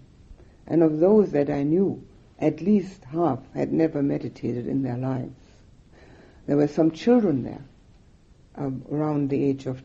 And 0.67 0.83
of 0.83 0.99
those 0.99 1.33
that 1.33 1.51
I 1.51 1.63
knew, 1.63 2.03
at 2.39 2.61
least 2.61 3.05
half 3.05 3.41
had 3.55 3.73
never 3.73 4.03
meditated 4.03 4.67
in 4.67 4.83
their 4.83 4.97
lives. 4.97 5.35
There 6.47 6.57
were 6.57 6.69
some 6.69 6.93
children 6.93 7.43
there, 7.43 7.65
uh, 8.57 8.71
around 8.91 9.31
the 9.31 9.45
age 9.45 9.67
of 9.67 9.83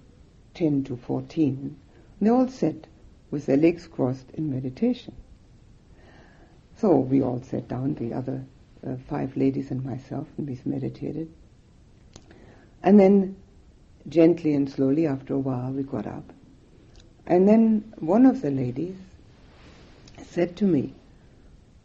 10 0.54 0.84
to 0.86 0.96
14. 0.96 1.76
They 2.22 2.30
all 2.30 2.48
sat 2.48 2.88
with 3.32 3.48
their 3.48 3.58
legs 3.58 3.88
crossed 3.88 4.30
in 4.32 4.52
meditation. 4.52 5.16
So 6.78 6.98
we 6.98 7.22
all 7.22 7.42
sat 7.42 7.68
down, 7.68 7.96
the 7.96 8.14
other 8.14 8.44
uh, 8.86 8.96
five 9.08 9.36
ladies 9.38 9.72
and 9.72 9.84
myself, 9.84 10.28
and 10.38 10.48
we 10.48 10.60
meditated. 10.66 11.32
And 12.82 13.00
then, 13.00 13.38
gently 14.10 14.54
and 14.54 14.70
slowly, 14.70 15.08
after 15.08 15.34
a 15.34 15.40
while, 15.40 15.72
we 15.72 15.84
got 15.84 16.06
up. 16.06 16.34
And 17.26 17.48
then 17.48 17.94
one 18.00 18.26
of 18.26 18.42
the 18.42 18.52
ladies 18.52 18.98
said 20.24 20.58
to 20.58 20.66
me, 20.66 20.94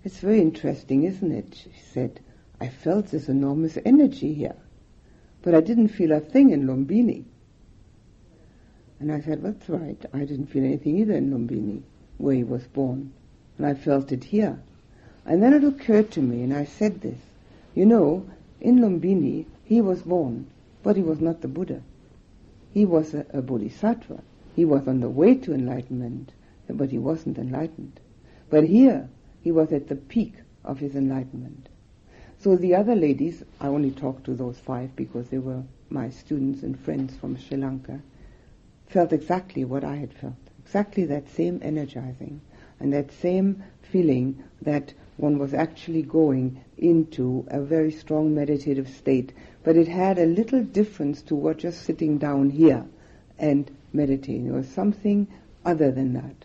It's 0.04 0.18
very 0.18 0.40
interesting, 0.40 1.04
isn't 1.04 1.30
it? 1.30 1.54
She 1.54 1.80
said, 1.92 2.20
I 2.60 2.68
felt 2.68 3.06
this 3.06 3.28
enormous 3.28 3.78
energy 3.84 4.34
here, 4.34 4.56
but 5.42 5.54
I 5.54 5.60
didn't 5.60 5.88
feel 5.88 6.10
a 6.12 6.20
thing 6.20 6.50
in 6.50 6.66
Lumbini. 6.66 7.24
And 8.98 9.12
I 9.12 9.20
said, 9.20 9.42
That's 9.42 9.68
right, 9.68 10.04
I 10.12 10.20
didn't 10.20 10.46
feel 10.46 10.64
anything 10.64 10.98
either 10.98 11.14
in 11.14 11.30
Lumbini, 11.30 11.82
where 12.16 12.34
he 12.34 12.42
was 12.42 12.66
born. 12.66 13.12
And 13.58 13.66
I 13.66 13.74
felt 13.74 14.10
it 14.10 14.24
here. 14.24 14.60
And 15.28 15.42
then 15.42 15.52
it 15.52 15.62
occurred 15.62 16.10
to 16.12 16.22
me, 16.22 16.42
and 16.42 16.54
I 16.54 16.64
said 16.64 17.02
this, 17.02 17.18
you 17.74 17.84
know, 17.84 18.24
in 18.62 18.78
Lumbini, 18.78 19.44
he 19.62 19.82
was 19.82 20.00
born, 20.00 20.46
but 20.82 20.96
he 20.96 21.02
was 21.02 21.20
not 21.20 21.42
the 21.42 21.48
Buddha. 21.48 21.82
He 22.72 22.86
was 22.86 23.12
a, 23.12 23.26
a 23.34 23.42
bodhisattva. 23.42 24.22
He 24.56 24.64
was 24.64 24.88
on 24.88 25.00
the 25.00 25.10
way 25.10 25.34
to 25.34 25.52
enlightenment, 25.52 26.32
but 26.70 26.88
he 26.90 26.96
wasn't 26.96 27.36
enlightened. 27.36 28.00
But 28.48 28.64
here, 28.64 29.10
he 29.42 29.52
was 29.52 29.70
at 29.70 29.88
the 29.88 29.96
peak 29.96 30.32
of 30.64 30.78
his 30.78 30.96
enlightenment. 30.96 31.68
So 32.38 32.56
the 32.56 32.74
other 32.74 32.96
ladies, 32.96 33.44
I 33.60 33.66
only 33.66 33.90
talked 33.90 34.24
to 34.24 34.34
those 34.34 34.58
five 34.58 34.96
because 34.96 35.28
they 35.28 35.38
were 35.38 35.62
my 35.90 36.08
students 36.08 36.62
and 36.62 36.80
friends 36.80 37.14
from 37.16 37.36
Sri 37.36 37.58
Lanka, 37.58 38.00
felt 38.86 39.12
exactly 39.12 39.66
what 39.66 39.84
I 39.84 39.96
had 39.96 40.14
felt. 40.14 40.36
Exactly 40.64 41.04
that 41.04 41.28
same 41.28 41.60
energizing 41.62 42.40
and 42.80 42.94
that 42.94 43.12
same 43.12 43.62
feeling 43.82 44.42
that 44.62 44.94
one 45.18 45.38
was 45.38 45.52
actually 45.52 46.02
going 46.02 46.64
into 46.78 47.44
a 47.48 47.60
very 47.60 47.90
strong 47.90 48.34
meditative 48.34 48.88
state. 48.88 49.32
But 49.64 49.76
it 49.76 49.88
had 49.88 50.18
a 50.18 50.26
little 50.26 50.62
difference 50.62 51.22
to 51.22 51.34
what 51.34 51.58
just 51.58 51.82
sitting 51.82 52.18
down 52.18 52.50
here 52.50 52.86
and 53.36 53.70
meditating. 53.92 54.46
It 54.46 54.52
was 54.52 54.68
something 54.68 55.26
other 55.64 55.90
than 55.90 56.14
that. 56.14 56.44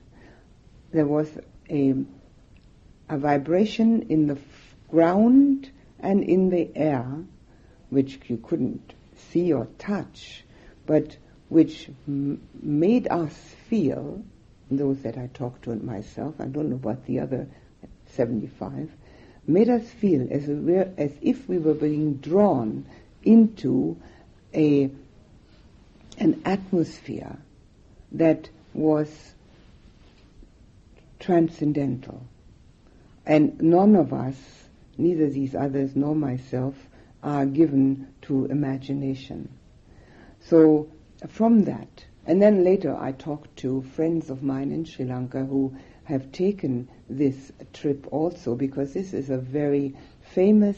There 0.92 1.06
was 1.06 1.30
a, 1.70 1.94
a 3.10 3.18
vibration 3.18 4.08
in 4.10 4.28
the 4.28 4.36
f- 4.36 4.76
ground 4.90 5.70
and 6.00 6.24
in 6.24 6.50
the 6.50 6.70
air, 6.76 7.08
which 7.92 8.20
you 8.28 8.38
couldn't 8.38 8.94
see 9.16 9.54
or 9.54 9.68
touch, 9.78 10.44
but 10.88 11.16
which 11.50 11.90
m- 12.08 12.42
made 12.60 13.08
us 13.08 13.36
feel, 13.70 14.24
those 14.72 15.04
that 15.04 15.18
I 15.18 15.28
talked 15.28 15.66
to 15.66 15.76
myself, 15.76 16.36
I 16.40 16.46
don't 16.46 16.70
know 16.70 16.78
what 16.78 17.06
the 17.06 17.20
other 17.20 17.48
75, 18.16 18.92
made 19.46 19.70
us 19.70 19.88
feel 19.90 20.28
as, 20.32 20.48
as 20.98 21.12
if 21.22 21.48
we 21.48 21.58
were 21.58 21.74
being 21.74 22.16
drawn 22.16 22.86
into 23.24 23.98
a, 24.54 24.90
an 26.18 26.42
atmosphere 26.46 27.38
that 28.14 28.50
was 28.74 29.10
transcendental. 31.20 32.26
And 33.26 33.62
none 33.62 33.96
of 33.96 34.14
us, 34.14 34.36
neither 34.98 35.30
these 35.30 35.56
others 35.56 35.96
nor 35.96 36.16
myself, 36.16 36.76
are 37.22 37.46
given 37.46 38.14
to 38.24 38.46
imagination. 38.46 39.50
So 40.42 40.90
from 41.30 41.64
that, 41.66 42.06
and 42.26 42.42
then 42.42 42.64
later 42.64 42.96
I 42.96 43.14
talked 43.14 43.56
to 43.58 43.82
friends 43.82 44.30
of 44.30 44.44
mine 44.44 44.72
in 44.72 44.86
Sri 44.86 45.06
Lanka 45.06 45.46
who 45.46 45.76
have 46.04 46.32
taken 46.32 46.90
this 47.18 47.52
trip 47.74 48.08
also 48.12 48.56
because 48.56 48.94
this 48.94 49.14
is 49.14 49.30
a 49.30 49.38
very 49.38 49.96
famous 50.22 50.78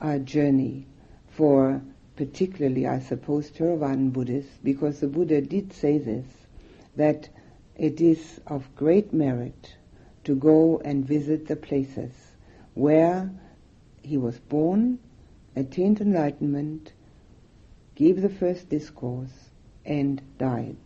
uh, 0.00 0.18
journey 0.18 0.86
for 1.30 1.82
particularly, 2.16 2.86
I 2.86 3.00
suppose, 3.00 3.50
Theravadan 3.50 4.12
Buddhists 4.12 4.58
because 4.62 5.00
the 5.00 5.08
Buddha 5.08 5.40
did 5.40 5.72
say 5.72 5.98
this, 5.98 6.26
that 6.96 7.28
it 7.76 8.00
is 8.00 8.40
of 8.46 8.74
great 8.76 9.12
merit 9.12 9.76
to 10.24 10.34
go 10.34 10.80
and 10.84 11.04
visit 11.04 11.46
the 11.48 11.56
places 11.56 12.12
where 12.74 13.30
he 14.02 14.16
was 14.16 14.38
born, 14.38 14.98
attained 15.56 16.00
enlightenment, 16.00 16.92
gave 17.94 18.20
the 18.20 18.28
first 18.28 18.68
discourse, 18.68 19.50
and 19.84 20.20
died. 20.38 20.76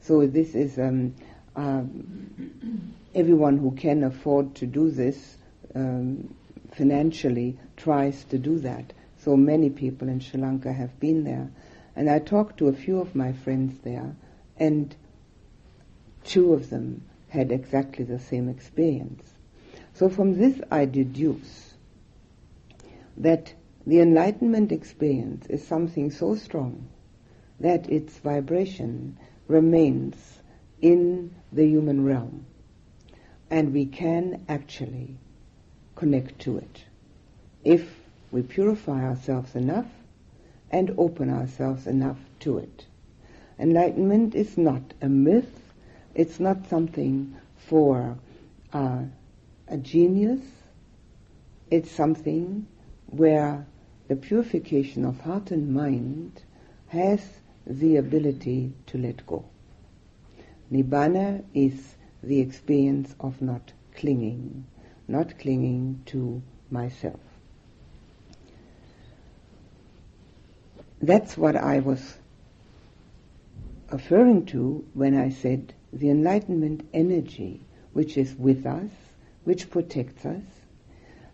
So 0.00 0.26
this 0.26 0.54
is 0.54 0.78
um, 0.78 1.14
um, 1.56 2.94
everyone 3.14 3.56
who 3.56 3.72
can 3.72 4.04
afford 4.04 4.54
to 4.56 4.66
do 4.66 4.90
this 4.90 5.36
um, 5.74 6.34
financially 6.72 7.58
tries 7.76 8.24
to 8.24 8.38
do 8.38 8.58
that. 8.60 8.92
So 9.18 9.36
many 9.36 9.70
people 9.70 10.08
in 10.08 10.20
Sri 10.20 10.40
Lanka 10.40 10.72
have 10.72 11.00
been 11.00 11.24
there. 11.24 11.50
And 11.96 12.10
I 12.10 12.18
talked 12.18 12.58
to 12.58 12.68
a 12.68 12.74
few 12.74 13.00
of 13.00 13.14
my 13.14 13.32
friends 13.32 13.78
there, 13.82 14.14
and 14.58 14.94
two 16.24 16.52
of 16.52 16.68
them 16.68 17.02
had 17.28 17.50
exactly 17.50 18.04
the 18.04 18.18
same 18.18 18.48
experience. 18.50 19.32
So 19.94 20.10
from 20.10 20.38
this 20.38 20.60
I 20.70 20.84
deduce 20.84 21.74
that 23.16 23.54
the 23.86 24.00
enlightenment 24.00 24.72
experience 24.72 25.46
is 25.46 25.66
something 25.66 26.10
so 26.10 26.34
strong 26.34 26.88
that 27.60 27.88
its 27.88 28.18
vibration 28.18 29.16
remains 29.48 30.35
in 30.80 31.34
the 31.52 31.66
human 31.66 32.04
realm. 32.04 32.46
And 33.50 33.72
we 33.72 33.86
can 33.86 34.44
actually 34.48 35.16
connect 35.94 36.40
to 36.40 36.58
it 36.58 36.84
if 37.64 38.00
we 38.30 38.42
purify 38.42 39.04
ourselves 39.04 39.54
enough 39.54 39.86
and 40.70 40.94
open 40.98 41.30
ourselves 41.30 41.86
enough 41.86 42.18
to 42.40 42.58
it. 42.58 42.86
Enlightenment 43.58 44.34
is 44.34 44.58
not 44.58 44.82
a 45.00 45.08
myth. 45.08 45.72
It's 46.14 46.38
not 46.38 46.68
something 46.68 47.36
for 47.56 48.18
uh, 48.72 49.02
a 49.68 49.76
genius. 49.78 50.40
It's 51.70 51.90
something 51.90 52.66
where 53.06 53.66
the 54.08 54.16
purification 54.16 55.04
of 55.04 55.20
heart 55.20 55.50
and 55.50 55.72
mind 55.72 56.42
has 56.88 57.20
the 57.66 57.96
ability 57.96 58.72
to 58.86 58.98
let 58.98 59.26
go. 59.26 59.44
Nibbana 60.70 61.44
is 61.54 61.94
the 62.22 62.40
experience 62.40 63.14
of 63.20 63.40
not 63.40 63.72
clinging, 63.94 64.64
not 65.06 65.38
clinging 65.38 66.02
to 66.06 66.42
myself. 66.70 67.20
That's 71.00 71.36
what 71.36 71.56
I 71.56 71.78
was 71.78 72.18
referring 73.92 74.46
to 74.46 74.84
when 74.94 75.16
I 75.16 75.28
said 75.28 75.72
the 75.92 76.10
enlightenment 76.10 76.88
energy 76.92 77.60
which 77.92 78.16
is 78.16 78.34
with 78.34 78.66
us, 78.66 78.90
which 79.44 79.70
protects 79.70 80.26
us, 80.26 80.42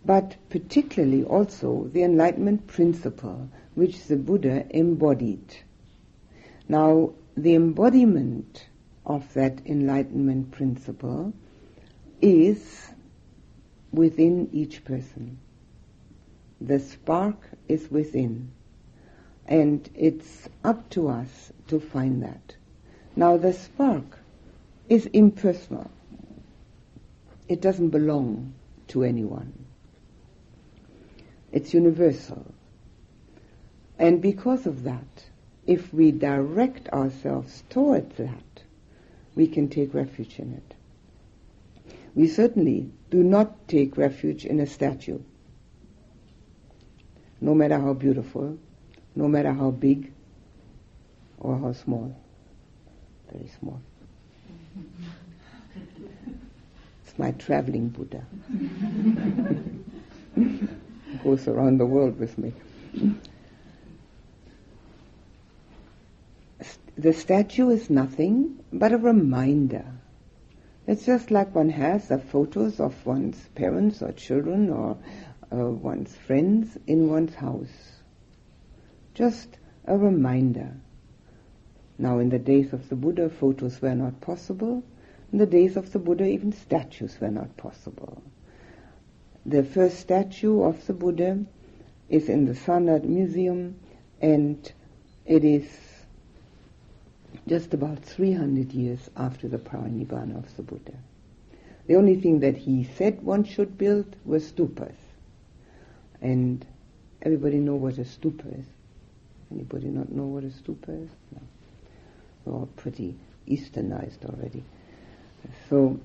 but 0.04 0.36
particularly 0.50 1.24
also 1.24 1.88
the 1.92 2.02
enlightenment 2.02 2.66
principle 2.66 3.48
which 3.74 4.04
the 4.04 4.16
Buddha 4.16 4.66
embodied. 4.70 5.56
Now, 6.68 7.12
the 7.36 7.54
embodiment 7.54 8.66
of 9.04 9.32
that 9.34 9.66
enlightenment 9.66 10.50
principle 10.52 11.32
is 12.20 12.88
within 13.92 14.48
each 14.52 14.84
person. 14.84 15.38
The 16.60 16.78
spark 16.78 17.50
is 17.68 17.90
within. 17.90 18.52
And 19.46 19.88
it's 19.94 20.48
up 20.62 20.88
to 20.90 21.08
us 21.08 21.52
to 21.68 21.80
find 21.80 22.22
that. 22.22 22.54
Now 23.16 23.36
the 23.36 23.52
spark 23.52 24.18
is 24.88 25.06
impersonal. 25.06 25.90
It 27.48 27.60
doesn't 27.60 27.90
belong 27.90 28.54
to 28.88 29.02
anyone. 29.02 29.52
It's 31.50 31.74
universal. 31.74 32.46
And 33.98 34.22
because 34.22 34.66
of 34.66 34.84
that, 34.84 35.24
if 35.66 35.92
we 35.92 36.12
direct 36.12 36.88
ourselves 36.88 37.62
towards 37.68 38.16
that, 38.16 38.51
we 39.34 39.46
can 39.46 39.68
take 39.68 39.94
refuge 39.94 40.38
in 40.38 40.52
it. 40.52 40.74
We 42.14 42.28
certainly 42.28 42.90
do 43.10 43.22
not 43.22 43.68
take 43.68 43.96
refuge 43.96 44.44
in 44.44 44.60
a 44.60 44.66
statue, 44.66 45.20
no 47.40 47.54
matter 47.54 47.78
how 47.78 47.94
beautiful, 47.94 48.58
no 49.14 49.28
matter 49.28 49.52
how 49.52 49.70
big 49.70 50.12
or 51.38 51.58
how 51.58 51.72
small. 51.72 52.14
Very 53.32 53.50
small. 53.58 53.80
It's 57.12 57.18
my 57.18 57.32
traveling 57.32 57.88
Buddha. 57.88 58.24
Goes 61.22 61.46
around 61.46 61.76
the 61.76 61.84
world 61.84 62.18
with 62.18 62.38
me. 62.38 62.54
The 66.96 67.14
statue 67.14 67.70
is 67.70 67.88
nothing 67.88 68.62
but 68.72 68.92
a 68.92 68.98
reminder. 68.98 69.86
It's 70.86 71.06
just 71.06 71.30
like 71.30 71.54
one 71.54 71.70
has 71.70 72.08
the 72.08 72.18
photos 72.18 72.80
of 72.80 73.06
one's 73.06 73.38
parents 73.54 74.02
or 74.02 74.12
children 74.12 74.68
or 74.68 74.98
uh, 75.50 75.70
one's 75.70 76.14
friends 76.14 76.76
in 76.86 77.08
one's 77.08 77.34
house. 77.34 78.02
Just 79.14 79.58
a 79.86 79.96
reminder. 79.96 80.74
Now, 81.98 82.18
in 82.18 82.28
the 82.28 82.38
days 82.38 82.72
of 82.72 82.88
the 82.88 82.96
Buddha, 82.96 83.30
photos 83.30 83.80
were 83.80 83.94
not 83.94 84.20
possible. 84.20 84.82
In 85.32 85.38
the 85.38 85.46
days 85.46 85.76
of 85.76 85.92
the 85.92 85.98
Buddha, 85.98 86.26
even 86.26 86.52
statues 86.52 87.18
were 87.20 87.30
not 87.30 87.56
possible. 87.56 88.22
The 89.46 89.62
first 89.62 89.98
statue 89.98 90.62
of 90.62 90.86
the 90.86 90.92
Buddha 90.92 91.44
is 92.08 92.28
in 92.28 92.44
the 92.44 92.54
Sarnath 92.54 93.04
Museum, 93.04 93.80
and 94.20 94.70
it 95.24 95.44
is 95.44 95.66
just 97.48 97.74
about 97.74 97.98
300 98.04 98.72
years 98.72 99.10
after 99.16 99.48
the 99.48 99.58
parinibbana 99.58 100.36
of 100.38 100.56
the 100.56 100.62
Buddha. 100.62 100.94
The 101.86 101.96
only 101.96 102.16
thing 102.16 102.40
that 102.40 102.56
he 102.56 102.84
said 102.84 103.22
one 103.22 103.44
should 103.44 103.76
build 103.76 104.14
was 104.24 104.50
stupas. 104.50 104.94
And 106.20 106.64
everybody 107.20 107.56
know 107.56 107.74
what 107.74 107.98
a 107.98 108.02
stupa 108.02 108.60
is? 108.60 108.66
Anybody 109.50 109.88
not 109.88 110.10
know 110.10 110.24
what 110.24 110.44
a 110.44 110.48
stupa 110.48 111.04
is? 111.04 111.10
No. 111.34 111.40
We're 112.44 112.52
all 112.54 112.68
pretty 112.76 113.16
easternized 113.48 114.24
already. 114.24 114.62
So 115.68 116.00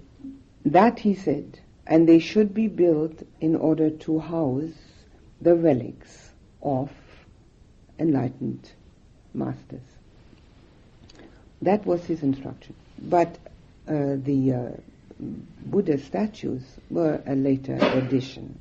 that 0.65 0.99
he 0.99 1.13
said, 1.13 1.59
and 1.85 2.09
they 2.09 2.19
should 2.19 2.53
be 2.53 2.67
built 2.67 3.21
in 3.39 3.55
order 3.55 3.89
to 3.89 4.19
house 4.19 4.73
the 5.39 5.55
relics 5.55 6.31
of 6.61 6.91
enlightened 7.99 8.71
masters. 9.33 9.96
That 11.61 11.85
was 11.85 12.05
his 12.05 12.23
instruction. 12.23 12.75
But 12.99 13.37
uh, 13.87 14.17
the 14.17 14.53
uh, 14.53 14.69
Buddha 15.65 15.97
statues 15.97 16.63
were 16.89 17.21
a 17.25 17.35
later 17.35 17.75
addition. 17.75 18.59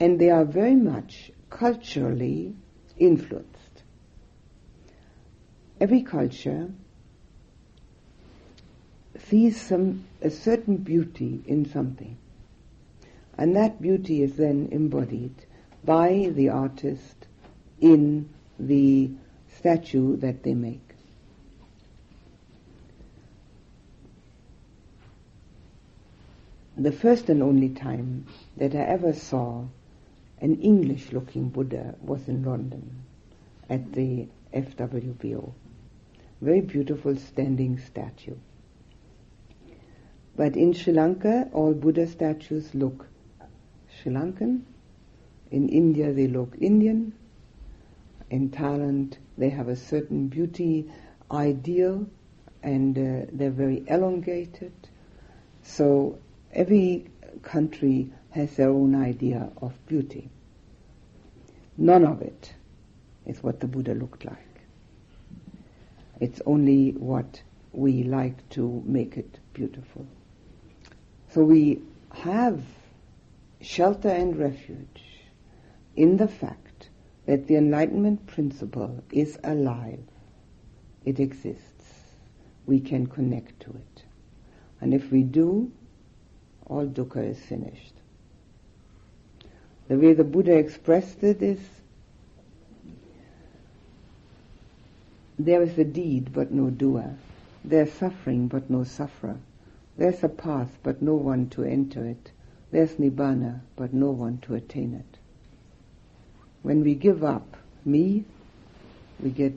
And 0.00 0.18
they 0.18 0.30
are 0.30 0.44
very 0.44 0.74
much 0.74 1.30
culturally 1.50 2.54
influenced. 2.98 3.82
Every 5.80 6.02
culture 6.02 6.70
sees 9.18 9.60
some, 9.60 10.04
a 10.20 10.30
certain 10.30 10.78
beauty 10.78 11.42
in 11.46 11.66
something. 11.70 12.16
And 13.36 13.56
that 13.56 13.80
beauty 13.80 14.22
is 14.22 14.36
then 14.36 14.68
embodied 14.72 15.34
by 15.84 16.30
the 16.32 16.50
artist 16.50 17.26
in 17.80 18.28
the 18.58 19.10
statue 19.64 20.14
that 20.18 20.42
they 20.42 20.52
make. 20.52 20.94
The 26.76 26.92
first 26.92 27.30
and 27.30 27.42
only 27.42 27.70
time 27.70 28.26
that 28.58 28.74
I 28.74 28.80
ever 28.80 29.14
saw 29.14 29.64
an 30.38 30.60
English 30.60 31.12
looking 31.12 31.48
Buddha 31.48 31.94
was 32.02 32.28
in 32.28 32.44
London 32.44 33.04
at 33.70 33.90
the 33.94 34.28
FWBO. 34.52 35.50
Very 36.42 36.60
beautiful 36.60 37.16
standing 37.16 37.78
statue. 37.78 38.36
But 40.36 40.56
in 40.58 40.74
Sri 40.74 40.92
Lanka, 40.92 41.48
all 41.54 41.72
Buddha 41.72 42.06
statues 42.06 42.74
look 42.74 43.06
Sri 43.88 44.12
Lankan. 44.12 44.60
In 45.50 45.70
India, 45.70 46.12
they 46.12 46.26
look 46.26 46.54
Indian. 46.60 47.14
In 48.28 48.50
Thailand, 48.50 49.16
they 49.36 49.50
have 49.50 49.68
a 49.68 49.76
certain 49.76 50.28
beauty 50.28 50.90
ideal 51.30 52.06
and 52.62 52.96
uh, 52.96 53.26
they're 53.32 53.50
very 53.50 53.84
elongated. 53.88 54.72
So 55.62 56.18
every 56.52 57.06
country 57.42 58.10
has 58.30 58.56
their 58.56 58.70
own 58.70 58.94
idea 58.94 59.50
of 59.60 59.74
beauty. 59.86 60.30
None 61.76 62.04
of 62.04 62.22
it 62.22 62.54
is 63.26 63.42
what 63.42 63.60
the 63.60 63.66
Buddha 63.66 63.94
looked 63.94 64.24
like. 64.24 64.38
It's 66.20 66.40
only 66.46 66.92
what 66.92 67.42
we 67.72 68.04
like 68.04 68.48
to 68.50 68.82
make 68.86 69.16
it 69.16 69.40
beautiful. 69.52 70.06
So 71.30 71.42
we 71.42 71.82
have 72.12 72.62
shelter 73.60 74.08
and 74.08 74.36
refuge 74.36 75.02
in 75.96 76.16
the 76.16 76.28
fact 76.28 76.63
that 77.26 77.46
the 77.46 77.56
Enlightenment 77.56 78.26
principle 78.26 79.02
is 79.10 79.38
alive. 79.44 80.02
It 81.04 81.20
exists. 81.20 82.14
We 82.66 82.80
can 82.80 83.06
connect 83.06 83.60
to 83.60 83.70
it. 83.70 84.04
And 84.80 84.92
if 84.92 85.10
we 85.10 85.22
do, 85.22 85.72
all 86.66 86.86
dukkha 86.86 87.30
is 87.30 87.38
finished. 87.38 87.94
The 89.88 89.98
way 89.98 90.14
the 90.14 90.24
Buddha 90.24 90.56
expressed 90.56 91.22
it 91.22 91.42
is 91.42 91.60
there 95.38 95.62
is 95.62 95.76
a 95.78 95.84
deed 95.84 96.32
but 96.32 96.52
no 96.52 96.70
doer. 96.70 97.16
There's 97.64 97.92
suffering 97.92 98.48
but 98.48 98.70
no 98.70 98.84
sufferer. 98.84 99.38
There's 99.96 100.22
a 100.22 100.28
path, 100.28 100.78
but 100.82 101.02
no 101.02 101.14
one 101.14 101.48
to 101.50 101.64
enter 101.64 102.04
it. 102.04 102.30
There's 102.70 102.94
nibbana, 102.94 103.60
but 103.76 103.92
no 103.92 104.10
one 104.10 104.38
to 104.38 104.54
attain 104.54 104.94
it. 104.94 105.13
When 106.64 106.82
we 106.82 106.94
give 106.94 107.22
up 107.22 107.58
me, 107.84 108.24
we 109.20 109.28
get 109.28 109.52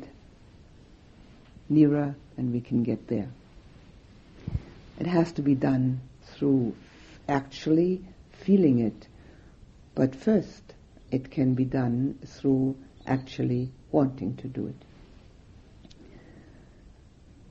nearer 1.69 2.17
and 2.35 2.51
we 2.51 2.59
can 2.59 2.83
get 2.83 3.07
there. 3.07 3.29
It 4.99 5.07
has 5.07 5.31
to 5.33 5.41
be 5.41 5.55
done 5.55 6.01
through 6.23 6.75
actually 7.29 8.03
feeling 8.33 8.79
it. 8.79 9.07
But 9.95 10.15
first, 10.15 10.73
it 11.09 11.31
can 11.31 11.53
be 11.53 11.63
done 11.63 12.19
through 12.25 12.75
actually 13.05 13.71
wanting 13.89 14.35
to 14.37 14.49
do 14.49 14.67
it. 14.67 15.95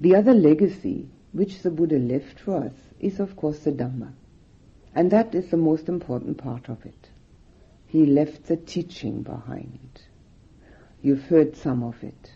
The 0.02 0.16
other 0.16 0.34
legacy 0.34 1.08
which 1.32 1.62
the 1.62 1.70
Buddha 1.70 1.98
left 1.98 2.40
for 2.40 2.64
us 2.64 2.74
is 3.00 3.20
of 3.20 3.34
course 3.36 3.60
the 3.60 3.72
Dhamma. 3.72 4.12
And 4.94 5.10
that 5.12 5.34
is 5.34 5.50
the 5.50 5.56
most 5.56 5.88
important 5.88 6.36
part 6.36 6.68
of 6.68 6.84
it. 6.84 7.08
He 7.86 8.04
left 8.04 8.44
the 8.46 8.56
teaching 8.56 9.22
behind. 9.22 10.02
You've 11.02 11.24
heard 11.24 11.56
some 11.56 11.82
of 11.82 12.02
it. 12.02 12.32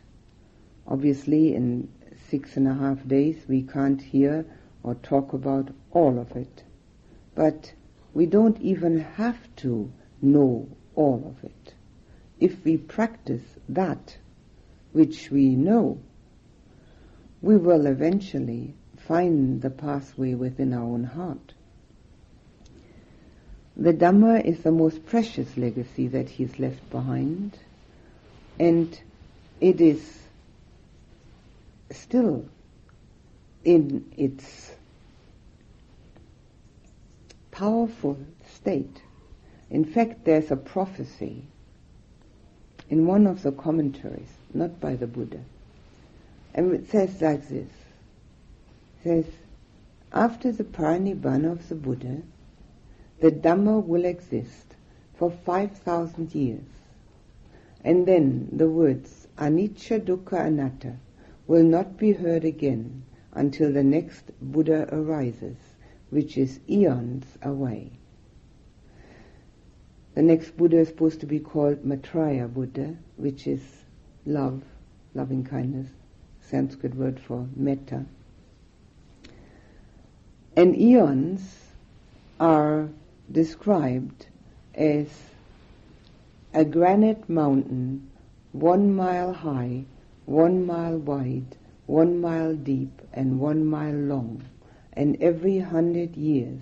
Obviously 0.87 1.55
in 1.55 1.89
six 2.29 2.57
and 2.57 2.69
a 2.69 2.75
half 2.75 3.07
days 3.07 3.45
we 3.49 3.63
can't 3.63 4.01
hear 4.01 4.47
or 4.83 4.95
talk 4.95 5.33
about 5.33 5.71
all 5.91 6.19
of 6.19 6.37
it. 6.37 6.65
But 7.35 7.75
we 8.15 8.27
don't 8.27 8.61
even 8.61 8.99
have 8.99 9.55
to 9.57 9.93
know 10.23 10.69
all 10.95 11.23
of 11.27 11.45
it. 11.45 11.75
If 12.39 12.65
we 12.65 12.77
practice 12.77 13.59
that 13.69 14.19
which 14.93 15.31
we 15.31 15.55
know, 15.57 15.99
we 17.43 17.57
will 17.57 17.87
eventually 17.87 18.75
find 18.97 19.63
the 19.63 19.71
pathway 19.71 20.35
within 20.35 20.73
our 20.73 20.85
own 20.85 21.05
heart. 21.05 21.55
The 23.81 23.95
Dhamma 23.95 24.45
is 24.45 24.61
the 24.61 24.71
most 24.71 25.07
precious 25.07 25.57
legacy 25.57 26.07
that 26.09 26.29
he's 26.29 26.59
left 26.59 26.91
behind, 26.91 27.57
and 28.59 29.01
it 29.59 29.81
is 29.81 30.19
still 31.91 32.45
in 33.65 34.05
its 34.19 34.73
powerful 37.51 38.19
state. 38.55 39.01
In 39.71 39.87
fact, 39.87 40.27
there's 40.27 40.51
a 40.51 40.57
prophecy 40.57 41.45
in 42.91 43.07
one 43.07 43.27
of 43.27 43.43
the 43.43 43.53
commentaries, 43.53 44.29
not 44.53 44.79
by 44.79 44.95
the 44.95 45.07
Buddha, 45.07 45.41
and 46.55 46.75
it 46.75 46.91
says 46.91 47.23
like 47.23 47.49
this 47.49 47.71
it 47.71 49.05
says, 49.05 49.25
after 50.13 50.53
the 50.53 50.65
parinibbana 50.65 51.53
of 51.53 51.67
the 51.71 51.75
Buddha, 51.75 52.19
the 53.21 53.31
Dhamma 53.31 53.85
will 53.85 54.05
exist 54.05 54.75
for 55.15 55.31
5,000 55.31 56.35
years. 56.35 56.65
And 57.85 58.07
then 58.07 58.49
the 58.53 58.69
words 58.69 59.29
anicca 59.39 60.01
dukkha 60.01 60.47
anatta 60.47 60.97
will 61.47 61.63
not 61.63 61.97
be 61.97 62.13
heard 62.13 62.45
again 62.45 63.03
until 63.33 63.73
the 63.73 63.83
next 63.83 64.31
Buddha 64.41 64.89
arises, 64.93 65.57
which 66.11 66.37
is 66.37 66.61
eons 66.69 67.25
away. 67.43 67.91
The 70.15 70.23
next 70.23 70.57
Buddha 70.57 70.79
is 70.79 70.89
supposed 70.89 71.21
to 71.21 71.27
be 71.27 71.39
called 71.39 71.85
Maitreya 71.85 72.49
Buddha, 72.49 72.97
which 73.17 73.47
is 73.47 73.63
love, 74.27 74.63
loving 75.15 75.45
kindness, 75.45 75.89
Sanskrit 76.41 76.95
word 76.95 77.21
for 77.21 77.47
metta. 77.55 78.05
And 80.57 80.77
eons 80.77 81.41
are 82.39 82.89
described 83.31 84.27
as 84.75 85.07
a 86.53 86.65
granite 86.65 87.29
mountain 87.29 88.11
one 88.53 88.93
mile 88.93 89.33
high, 89.33 89.85
one 90.27 90.67
mile 90.67 90.99
wide, 90.99 91.57
one 91.87 92.21
mile 92.21 92.55
deep, 92.55 93.01
and 93.13 93.39
one 93.39 93.65
mile 93.65 93.95
long. 93.95 94.43
And 94.93 95.17
every 95.23 95.61
hundred 95.61 96.17
years 96.17 96.61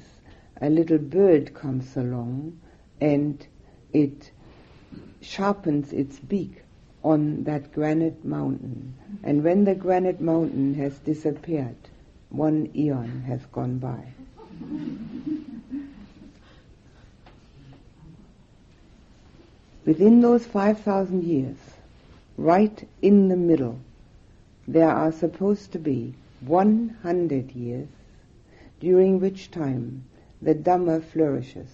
a 0.61 0.69
little 0.69 0.99
bird 0.99 1.55
comes 1.55 1.97
along 1.97 2.61
and 3.01 3.47
it 3.93 4.31
sharpens 5.21 5.93
its 5.93 6.19
beak 6.19 6.63
on 7.03 7.45
that 7.45 7.73
granite 7.73 8.25
mountain. 8.25 8.95
And 9.23 9.43
when 9.43 9.65
the 9.65 9.75
granite 9.75 10.21
mountain 10.21 10.75
has 10.75 10.99
disappeared, 10.99 11.77
one 12.29 12.71
eon 12.75 13.23
has 13.27 13.45
gone 13.47 13.79
by. 13.79 14.13
Within 19.89 20.21
those 20.21 20.45
5,000 20.45 21.25
years, 21.25 21.57
right 22.37 22.87
in 23.01 23.29
the 23.29 23.37
middle, 23.39 23.79
there 24.67 24.91
are 24.91 25.11
supposed 25.11 25.73
to 25.73 25.79
be 25.79 26.13
100 26.43 27.53
years 27.53 27.89
during 28.81 29.19
which 29.19 29.51
time 29.51 30.05
the 30.43 30.55
Dhamma 30.55 31.03
flourishes 31.03 31.71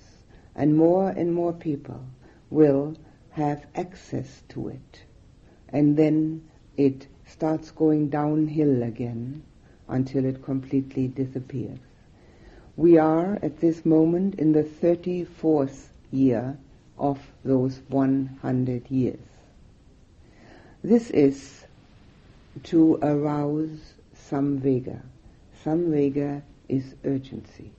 and 0.55 0.77
more 0.77 1.09
and 1.09 1.35
more 1.35 1.53
people 1.53 2.05
will 2.50 2.94
have 3.33 3.66
access 3.74 4.44
to 4.50 4.68
it. 4.68 5.03
And 5.70 5.96
then 5.96 6.44
it 6.77 7.09
starts 7.27 7.72
going 7.72 8.11
downhill 8.11 8.85
again 8.85 9.42
until 9.88 10.24
it 10.24 10.44
completely 10.44 11.09
disappears. 11.09 11.81
We 12.77 12.96
are 12.96 13.40
at 13.42 13.59
this 13.59 13.85
moment 13.85 14.37
in 14.37 14.53
the 14.53 14.62
34th 14.62 15.88
year 16.12 16.57
of 16.98 17.18
those 17.44 17.80
100 17.88 18.90
years. 18.90 19.18
This 20.83 21.11
is 21.11 21.64
to 22.64 22.98
arouse 23.02 23.94
samvega. 24.30 25.00
Samvega 25.64 26.42
is 26.68 26.94
urgency. 27.04 27.72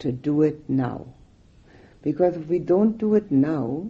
To 0.00 0.12
do 0.12 0.42
it 0.42 0.68
now. 0.68 1.06
Because 2.02 2.36
if 2.36 2.46
we 2.48 2.58
don't 2.58 2.98
do 2.98 3.14
it 3.14 3.30
now, 3.30 3.86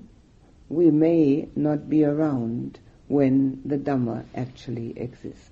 we 0.69 0.91
may 0.91 1.49
not 1.57 1.89
be 1.89 2.05
around 2.05 2.79
when 3.09 3.61
the 3.65 3.77
Dhamma 3.77 4.25
actually 4.35 4.99
exists. 4.99 5.51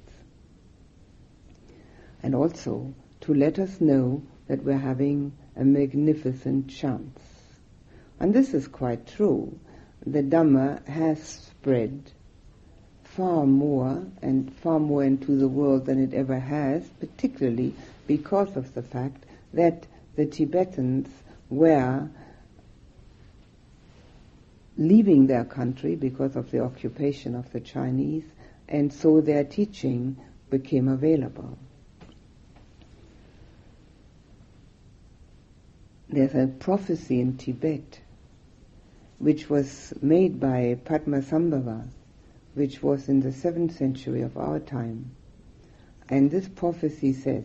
And 2.23 2.35
also 2.35 2.95
to 3.23 3.35
let 3.35 3.59
us 3.59 3.81
know 3.81 4.23
that 4.49 4.63
we're 4.63 4.79
having 4.79 5.33
a 5.57 5.65
magnificent 5.65 6.69
chance. 6.69 7.30
And 8.21 8.35
this 8.35 8.53
is 8.53 8.69
quite 8.69 9.07
true. 9.07 9.59
The 10.07 10.23
Dhamma 10.23 10.87
has 10.87 11.23
spread 11.23 12.13
far 13.03 13.47
more 13.47 14.07
and 14.23 14.53
far 14.57 14.79
more 14.79 15.03
into 15.03 15.37
the 15.37 15.49
world 15.49 15.87
than 15.87 16.03
it 16.03 16.15
ever 16.15 16.39
has, 16.39 16.87
particularly 17.01 17.75
because 18.07 18.57
of 18.57 18.75
the 18.75 18.83
fact 18.83 19.25
that 19.55 19.87
the 20.17 20.27
Tibetans 20.27 21.09
were 21.49 22.09
leaving 24.77 25.27
their 25.27 25.45
country 25.45 25.97
because 25.97 26.37
of 26.37 26.51
the 26.51 26.61
occupation 26.61 27.35
of 27.35 27.51
the 27.53 27.61
Chinese, 27.61 28.25
and 28.69 28.93
so 28.93 29.21
their 29.21 29.45
teaching 29.45 30.17
became 30.49 30.89
available. 30.89 31.59
There's 36.09 36.35
a 36.35 36.49
prophecy 36.49 37.21
in 37.21 37.37
Tibet 37.37 38.00
which 39.21 39.51
was 39.51 39.93
made 40.01 40.41
by 40.41 40.77
Padmasambhava, 40.85 41.87
which 42.55 42.83
was 42.83 43.09
in 43.09 43.21
the 43.21 43.29
7th 43.29 43.73
century 43.73 44.23
of 44.23 44.37
our 44.37 44.59
time. 44.59 45.11
And 46.09 46.31
this 46.31 46.49
prophecy 46.49 47.13
says, 47.13 47.45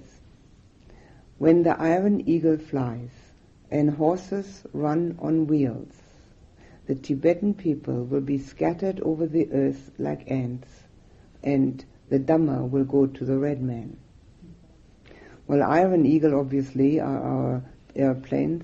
When 1.38 1.64
the 1.64 1.80
iron 1.80 2.28
eagle 2.28 2.58
flies 2.58 3.12
and 3.70 3.90
horses 3.92 4.64
run 4.72 5.18
on 5.20 5.48
wheels, 5.48 5.94
the 6.88 6.96
Tibetan 6.96 7.54
people 7.54 8.06
will 8.06 8.22
be 8.22 8.38
scattered 8.38 9.02
over 9.02 9.28
the 9.28 9.52
earth 9.52 9.92
like 9.98 10.32
ants, 10.32 10.70
and 11.44 11.84
the 12.10 12.20
Dhamma 12.20 12.70
will 12.70 12.86
go 12.86 13.06
to 13.06 13.26
the 13.26 13.38
red 13.38 13.62
man. 13.62 13.98
Well, 15.48 15.62
Iron 15.62 16.06
Eagle 16.06 16.40
obviously 16.40 17.00
are 17.00 17.22
our 17.22 17.64
airplanes, 17.96 18.64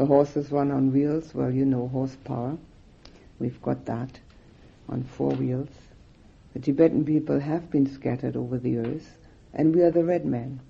the 0.00 0.06
horses 0.06 0.50
run 0.50 0.70
on 0.70 0.94
wheels. 0.94 1.34
Well, 1.34 1.50
you 1.50 1.66
know 1.66 1.86
horsepower. 1.88 2.56
We've 3.38 3.60
got 3.60 3.84
that 3.84 4.18
on 4.88 5.04
four 5.04 5.32
wheels. 5.32 5.68
The 6.54 6.60
Tibetan 6.60 7.04
people 7.04 7.38
have 7.38 7.70
been 7.70 7.86
scattered 7.86 8.34
over 8.34 8.56
the 8.56 8.78
earth, 8.78 9.18
and 9.52 9.74
we 9.74 9.82
are 9.82 9.90
the 9.90 10.02
red 10.02 10.24
men 10.24 10.60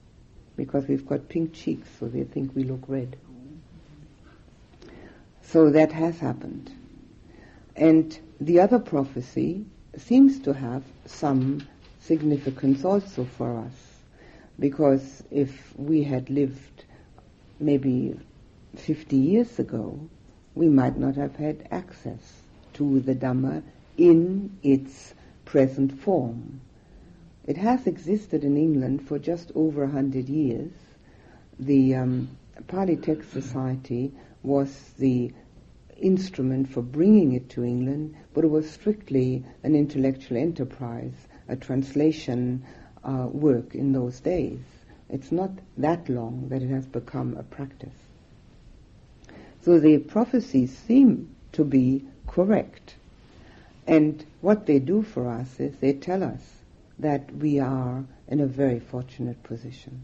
because 0.57 0.89
we've 0.89 1.07
got 1.07 1.29
pink 1.29 1.55
cheeks, 1.55 1.89
so 2.01 2.09
they 2.09 2.25
think 2.25 2.57
we 2.57 2.65
look 2.65 2.83
red. 2.89 3.17
So 5.43 5.71
that 5.71 5.93
has 5.93 6.19
happened. 6.19 6.73
And 7.77 8.19
the 8.41 8.59
other 8.59 8.81
prophecy 8.81 9.65
seems 9.97 10.41
to 10.41 10.55
have 10.55 10.83
some 11.07 11.69
significance 12.01 12.85
also 12.85 13.27
for 13.27 13.59
us, 13.59 13.77
because 14.59 15.23
if 15.31 15.73
we 15.79 16.03
had 16.03 16.31
lived 16.31 16.85
maybe 17.61 18.19
50 18.77 19.17
years 19.17 19.59
ago, 19.59 19.99
we 20.55 20.69
might 20.69 20.97
not 20.97 21.17
have 21.17 21.37
had 21.37 21.67
access 21.71 22.43
to 22.75 23.01
the 23.01 23.15
Dhamma 23.15 23.63
in 23.97 24.57
its 24.63 25.15
present 25.45 26.01
form. 26.01 26.61
It 27.47 27.57
has 27.57 27.87
existed 27.87 28.45
in 28.45 28.57
England 28.57 29.09
for 29.09 29.19
just 29.19 29.51
over 29.55 29.85
a 29.85 29.91
hundred 29.91 30.29
years. 30.29 30.73
The 31.59 31.97
um, 31.97 32.29
Pali 32.69 32.97
Text 32.97 33.33
Society 33.33 34.13
was 34.43 34.93
the 34.99 35.33
instrument 35.99 36.69
for 36.69 36.83
bringing 36.83 37.33
it 37.33 37.49
to 37.51 37.65
England, 37.65 38.15
but 38.33 38.45
it 38.45 38.51
was 38.51 38.71
strictly 38.71 39.45
an 39.63 39.75
intellectual 39.75 40.37
enterprise, 40.37 41.15
a 41.49 41.57
translation 41.57 42.65
uh, 43.05 43.27
work 43.31 43.75
in 43.75 43.93
those 43.93 44.21
days. 44.21 44.61
It's 45.09 45.33
not 45.33 45.51
that 45.79 46.09
long 46.09 46.49
that 46.49 46.63
it 46.63 46.71
has 46.71 46.87
become 46.87 47.37
a 47.37 47.43
practice. 47.43 48.10
So 49.63 49.79
the 49.79 49.99
prophecies 49.99 50.77
seem 50.77 51.35
to 51.53 51.65
be 51.65 52.05
correct. 52.27 52.95
And 53.87 54.25
what 54.41 54.67
they 54.67 54.79
do 54.79 55.03
for 55.03 55.29
us 55.29 55.59
is 55.59 55.77
they 55.77 55.93
tell 55.93 56.23
us 56.23 56.41
that 56.99 57.35
we 57.35 57.59
are 57.59 58.05
in 58.29 58.41
a 58.41 58.47
very 58.47 58.79
fortunate 58.79 59.43
position. 59.43 60.03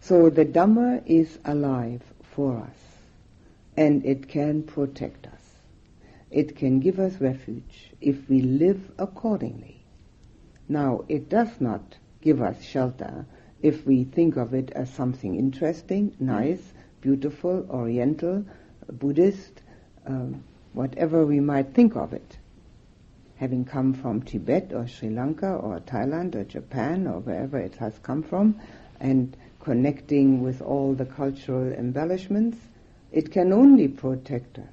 So 0.00 0.30
the 0.30 0.44
Dhamma 0.44 1.02
is 1.06 1.38
alive 1.44 2.02
for 2.22 2.58
us 2.58 2.76
and 3.76 4.04
it 4.04 4.28
can 4.28 4.62
protect 4.62 5.26
us. 5.26 5.32
It 6.30 6.56
can 6.56 6.80
give 6.80 6.98
us 6.98 7.20
refuge 7.20 7.92
if 8.00 8.28
we 8.28 8.40
live 8.40 8.90
accordingly. 8.98 9.82
Now, 10.68 11.04
it 11.08 11.28
does 11.28 11.60
not 11.60 11.96
give 12.20 12.42
us 12.42 12.62
shelter 12.62 13.26
if 13.62 13.86
we 13.86 14.04
think 14.04 14.36
of 14.36 14.54
it 14.54 14.70
as 14.72 14.92
something 14.92 15.36
interesting, 15.36 16.14
nice, 16.18 16.72
beautiful, 17.06 17.64
oriental, 17.70 18.44
Buddhist, 18.90 19.62
um, 20.06 20.42
whatever 20.72 21.24
we 21.24 21.38
might 21.38 21.72
think 21.72 21.94
of 21.94 22.12
it. 22.12 22.36
Having 23.36 23.66
come 23.66 23.94
from 23.94 24.22
Tibet 24.22 24.72
or 24.74 24.88
Sri 24.88 25.10
Lanka 25.10 25.46
or 25.54 25.78
Thailand 25.78 26.34
or 26.34 26.42
Japan 26.42 27.06
or 27.06 27.20
wherever 27.20 27.58
it 27.58 27.76
has 27.76 27.96
come 28.00 28.24
from, 28.24 28.60
and 28.98 29.36
connecting 29.60 30.42
with 30.42 30.60
all 30.60 30.94
the 30.94 31.06
cultural 31.06 31.72
embellishments, 31.72 32.58
it 33.12 33.30
can 33.30 33.52
only 33.52 33.86
protect 33.86 34.58
us 34.58 34.64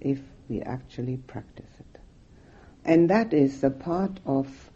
if 0.00 0.20
we 0.48 0.60
actually 0.60 1.16
practice 1.16 1.72
it. 1.80 2.00
And 2.84 3.10
that 3.10 3.32
is 3.32 3.62
the 3.62 3.70
part 3.70 4.20
of 4.24 4.70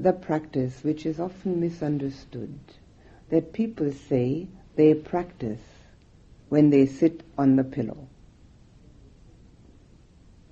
the 0.00 0.12
practice 0.12 0.82
which 0.82 1.06
is 1.06 1.20
often 1.20 1.60
misunderstood. 1.60 2.58
That 3.28 3.52
people 3.52 3.92
say 3.92 4.48
they 4.74 4.94
practice 4.94 5.60
when 6.54 6.70
they 6.70 6.86
sit 6.86 7.24
on 7.36 7.56
the 7.56 7.64
pillow. 7.64 8.06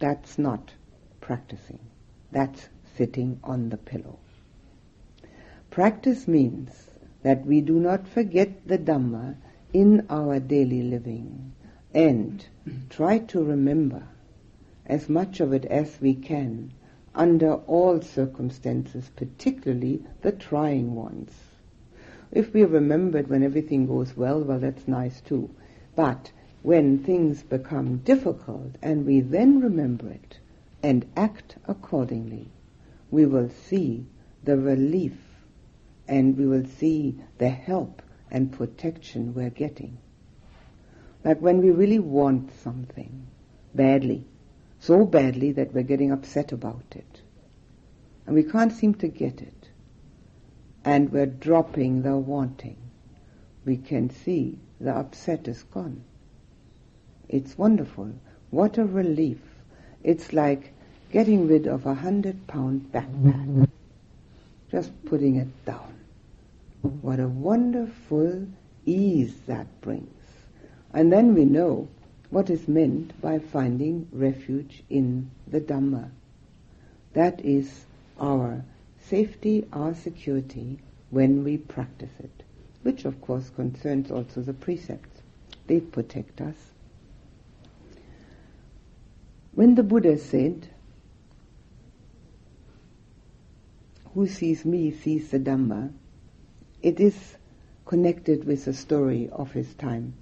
That's 0.01 0.37
not 0.37 0.73
practicing. 1.21 1.79
That's 2.33 2.69
sitting 2.97 3.39
on 3.45 3.69
the 3.69 3.77
pillow. 3.77 4.19
Practice 5.71 6.27
means 6.27 6.89
that 7.23 7.47
we 7.47 7.61
do 7.61 7.79
not 7.79 8.09
forget 8.09 8.67
the 8.67 8.79
Dhamma 8.79 9.37
in 9.73 10.05
our 10.11 10.41
daily 10.41 10.83
living 10.83 11.53
and 11.95 12.45
try 12.91 13.19
to 13.19 13.45
remember 13.45 14.03
as 14.85 15.09
much 15.09 15.39
of 15.39 15.53
it 15.53 15.67
as 15.67 16.01
we 16.01 16.15
can 16.15 16.73
under 17.15 17.55
all 17.69 18.01
circumstances, 18.01 19.09
particularly 19.15 20.03
the 20.23 20.33
trying 20.33 20.97
ones. 20.97 21.31
If 22.33 22.53
we 22.53 22.65
remember 22.65 23.19
it 23.19 23.29
when 23.29 23.45
everything 23.45 23.87
goes 23.87 24.17
well, 24.17 24.43
well, 24.43 24.59
that's 24.59 24.89
nice 24.89 25.21
too. 25.21 25.49
But 25.95 26.33
when 26.63 26.99
things 26.99 27.43
become 27.43 27.99
difficult 27.99 28.77
and 28.81 29.05
we 29.05 29.21
then 29.21 29.61
remember 29.61 30.09
it 30.09 30.39
and 30.83 31.05
act 31.17 31.57
accordingly, 31.67 32.51
we 33.11 33.27
will 33.27 33.51
see 33.51 34.07
the 34.45 34.57
relief 34.57 35.19
and 36.09 36.37
we 36.37 36.47
will 36.47 36.65
see 36.65 37.21
the 37.39 37.51
help 37.51 38.03
and 38.31 38.53
protection 38.53 39.35
we're 39.35 39.51
getting. 39.51 39.99
Like 41.25 41.41
when 41.41 41.59
we 41.59 41.71
really 41.71 41.99
want 41.99 42.53
something 42.53 43.27
badly, 43.75 44.27
so 44.81 45.05
badly 45.05 45.53
that 45.53 45.73
we're 45.73 45.83
getting 45.83 46.11
upset 46.11 46.51
about 46.51 46.85
it, 46.93 47.23
and 48.27 48.35
we 48.35 48.43
can't 48.43 48.73
seem 48.73 48.95
to 48.95 49.09
get 49.09 49.41
it, 49.41 49.69
and 50.85 51.13
we're 51.13 51.27
dropping 51.27 52.03
the 52.03 52.17
wanting, 52.17 52.82
we 53.65 53.77
can 53.77 54.11
see 54.11 54.59
the 54.81 54.93
upset 54.95 55.49
is 55.49 55.63
gone. 55.65 56.03
It's 57.29 57.57
wonderful. 57.57 58.13
What 58.51 58.79
a 58.79 58.85
relief. 58.85 59.41
It's 60.03 60.33
like 60.33 60.73
getting 61.13 61.47
rid 61.47 61.67
of 61.67 61.87
a 61.87 61.95
hundred 61.95 62.47
pound 62.47 62.91
backpack. 62.93 63.69
Just 64.71 64.91
putting 65.05 65.37
it 65.37 65.65
down. 65.65 65.95
What 66.81 67.21
a 67.21 67.29
wonderful 67.29 68.47
ease 68.85 69.35
that 69.47 69.81
brings. 69.81 70.09
And 70.93 71.13
then 71.13 71.35
we 71.35 71.45
know 71.45 71.89
what 72.31 72.51
is 72.51 72.67
meant 72.67 73.21
by 73.21 73.39
finding 73.39 74.09
refuge 74.11 74.83
in 74.91 75.31
the 75.47 75.61
Dhamma. 75.61 76.11
That 77.13 77.45
is 77.45 77.85
our 78.19 78.65
safety, 79.09 79.67
our 79.73 79.95
security 79.95 80.79
when 81.11 81.45
we 81.45 81.59
practice 81.59 82.13
it, 82.19 82.42
which 82.83 83.05
of 83.05 83.21
course 83.21 83.51
concerns 83.51 84.11
also 84.11 84.41
the 84.41 84.53
precepts. 84.53 85.23
They 85.67 85.81
protect 85.81 86.41
us. 86.41 86.57
When 89.55 89.75
the 89.75 89.83
Buddha 89.83 90.19
said, 90.19 90.69
Who 94.15 94.27
sees 94.27 94.65
me 94.65 94.91
sees 94.91 95.31
the 95.31 95.39
Dhamma, 95.39 95.91
it 96.83 97.01
is 97.01 97.37
connected 97.87 98.45
with 98.45 98.65
the 98.65 98.75
story 98.75 99.31
of 99.31 99.53
his 99.53 99.73
time. 99.75 100.15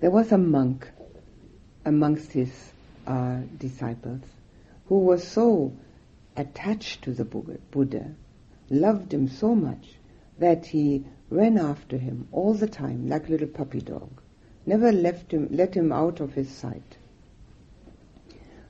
There 0.00 0.10
was 0.10 0.32
a 0.32 0.38
monk 0.38 0.90
amongst 1.84 2.32
his 2.32 2.50
uh, 3.06 3.40
disciples 3.58 4.22
who 4.86 4.98
was 4.98 5.26
so 5.26 5.72
attached 6.36 7.02
to 7.02 7.12
the 7.12 7.24
Buddha, 7.24 8.14
loved 8.68 9.12
him 9.12 9.28
so 9.28 9.54
much 9.54 9.99
that 10.40 10.66
he 10.66 11.04
ran 11.30 11.56
after 11.56 11.96
him 11.96 12.26
all 12.32 12.54
the 12.54 12.66
time 12.66 13.08
like 13.08 13.28
a 13.28 13.30
little 13.30 13.48
puppy 13.48 13.80
dog, 13.80 14.10
never 14.66 14.90
left 14.90 15.32
him, 15.32 15.48
let 15.50 15.74
him 15.74 15.92
out 15.92 16.20
of 16.20 16.34
his 16.34 16.50
sight. 16.50 16.96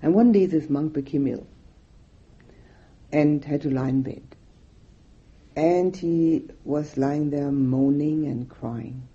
And 0.03 0.15
one 0.15 0.33
day 0.33 0.47
this 0.47 0.69
monk 0.69 0.93
became 0.93 1.27
ill 1.27 1.47
and 3.13 3.45
had 3.45 3.63
to 3.63 3.71
lie 3.71 3.89
in 3.89 4.03
bed. 4.03 4.23
And 5.57 5.97
he 5.97 6.49
was 6.65 6.97
lying 6.97 7.31
there 7.31 7.51
moaning 7.51 8.27
and 8.27 8.49
crying. 8.49 9.09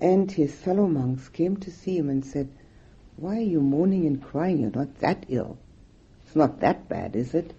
And 0.00 0.30
his 0.30 0.54
fellow 0.54 0.86
monks 0.86 1.28
came 1.28 1.56
to 1.58 1.70
see 1.70 1.96
him 1.96 2.10
and 2.10 2.24
said, 2.24 2.48
Why 3.16 3.38
are 3.38 3.42
you 3.42 3.60
moaning 3.60 4.06
and 4.06 4.22
crying? 4.22 4.60
You're 4.60 4.70
not 4.70 4.98
that 5.00 5.26
ill. 5.28 5.56
It's 6.26 6.36
not 6.36 6.60
that 6.60 6.88
bad, 6.88 7.16
is 7.16 7.34
it? 7.34 7.54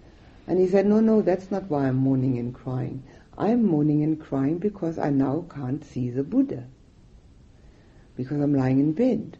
And 0.46 0.58
he 0.58 0.68
said, 0.68 0.86
No, 0.86 1.00
no, 1.00 1.22
that's 1.22 1.50
not 1.50 1.64
why 1.64 1.88
I'm 1.88 1.96
moaning 1.96 2.38
and 2.38 2.54
crying. 2.54 3.02
I'm 3.38 3.64
moaning 3.66 4.02
and 4.02 4.20
crying 4.20 4.58
because 4.58 4.98
I 4.98 5.10
now 5.10 5.44
can't 5.54 5.84
see 5.84 6.10
the 6.10 6.24
Buddha. 6.24 6.64
Because 8.16 8.40
I'm 8.40 8.54
lying 8.54 8.80
in 8.80 8.92
bed. 8.92 9.38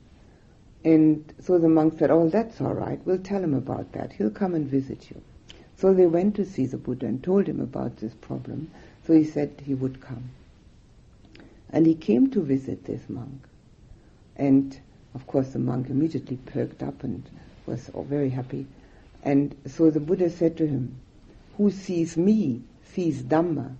And 0.84 1.32
so 1.40 1.58
the 1.58 1.68
monk 1.68 1.98
said, 1.98 2.10
Oh, 2.10 2.28
that's 2.28 2.60
all 2.60 2.74
right. 2.74 3.00
We'll 3.04 3.18
tell 3.18 3.42
him 3.42 3.54
about 3.54 3.92
that. 3.92 4.12
He'll 4.12 4.30
come 4.30 4.54
and 4.54 4.70
visit 4.70 5.10
you. 5.10 5.20
So 5.76 5.92
they 5.92 6.06
went 6.06 6.36
to 6.36 6.44
see 6.44 6.66
the 6.66 6.76
Buddha 6.76 7.06
and 7.06 7.22
told 7.22 7.48
him 7.48 7.60
about 7.60 7.96
this 7.96 8.14
problem. 8.14 8.70
So 9.06 9.14
he 9.14 9.24
said 9.24 9.62
he 9.64 9.74
would 9.74 10.00
come. 10.00 10.30
And 11.70 11.86
he 11.86 11.94
came 11.94 12.30
to 12.30 12.40
visit 12.40 12.84
this 12.84 13.08
monk. 13.08 13.42
And 14.36 14.78
of 15.14 15.26
course 15.26 15.50
the 15.50 15.58
monk 15.58 15.90
immediately 15.90 16.36
perked 16.36 16.82
up 16.82 17.02
and 17.02 17.28
was 17.66 17.90
very 17.94 18.30
happy. 18.30 18.66
And 19.24 19.56
so 19.66 19.90
the 19.90 20.00
Buddha 20.00 20.30
said 20.30 20.56
to 20.58 20.66
him, 20.66 21.00
Who 21.56 21.70
sees 21.72 22.16
me 22.16 22.62
sees 22.98 23.22
Dhamma. 23.22 23.76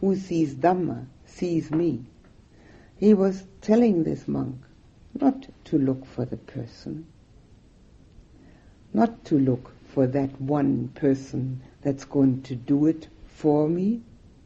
Who 0.00 0.16
sees 0.16 0.54
Dhamma 0.54 1.04
sees 1.26 1.70
me. 1.70 2.04
He 2.96 3.12
was 3.12 3.44
telling 3.60 4.02
this 4.02 4.26
monk 4.26 4.56
not 5.20 5.48
to 5.64 5.78
look 5.78 6.06
for 6.06 6.24
the 6.24 6.38
person, 6.38 7.04
not 8.94 9.24
to 9.26 9.38
look 9.38 9.72
for 9.84 10.06
that 10.06 10.40
one 10.40 10.88
person 10.94 11.60
that's 11.82 12.06
going 12.06 12.40
to 12.42 12.54
do 12.56 12.86
it 12.86 13.08
for 13.26 13.68
me. 13.68 14.00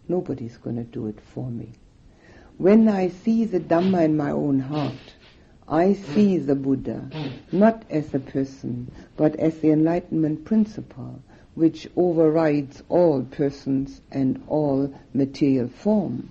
Nobody's 0.09 0.57
going 0.57 0.77
to 0.77 0.83
do 0.85 1.07
it 1.07 1.21
for 1.21 1.49
me. 1.51 1.71
When 2.59 2.89
I 2.89 3.09
see 3.09 3.45
the 3.45 3.61
Dhamma 3.61 4.05
in 4.05 4.17
my 4.17 4.33
own 4.33 4.59
heart, 4.59 5.15
I 5.69 5.93
see 5.93 6.37
the 6.37 6.57
Buddha 6.57 7.09
not 7.53 7.85
as 7.91 8.13
a 8.13 8.19
person, 8.19 8.91
but 9.17 9.37
as 9.37 9.59
the 9.61 9.71
enlightenment 9.71 10.45
principle 10.45 11.23
which 11.55 11.89
overrides 11.97 12.83
all 12.89 13.23
persons 13.23 14.01
and 14.11 14.43
all 14.49 14.93
material 15.13 15.69
form. 15.69 16.29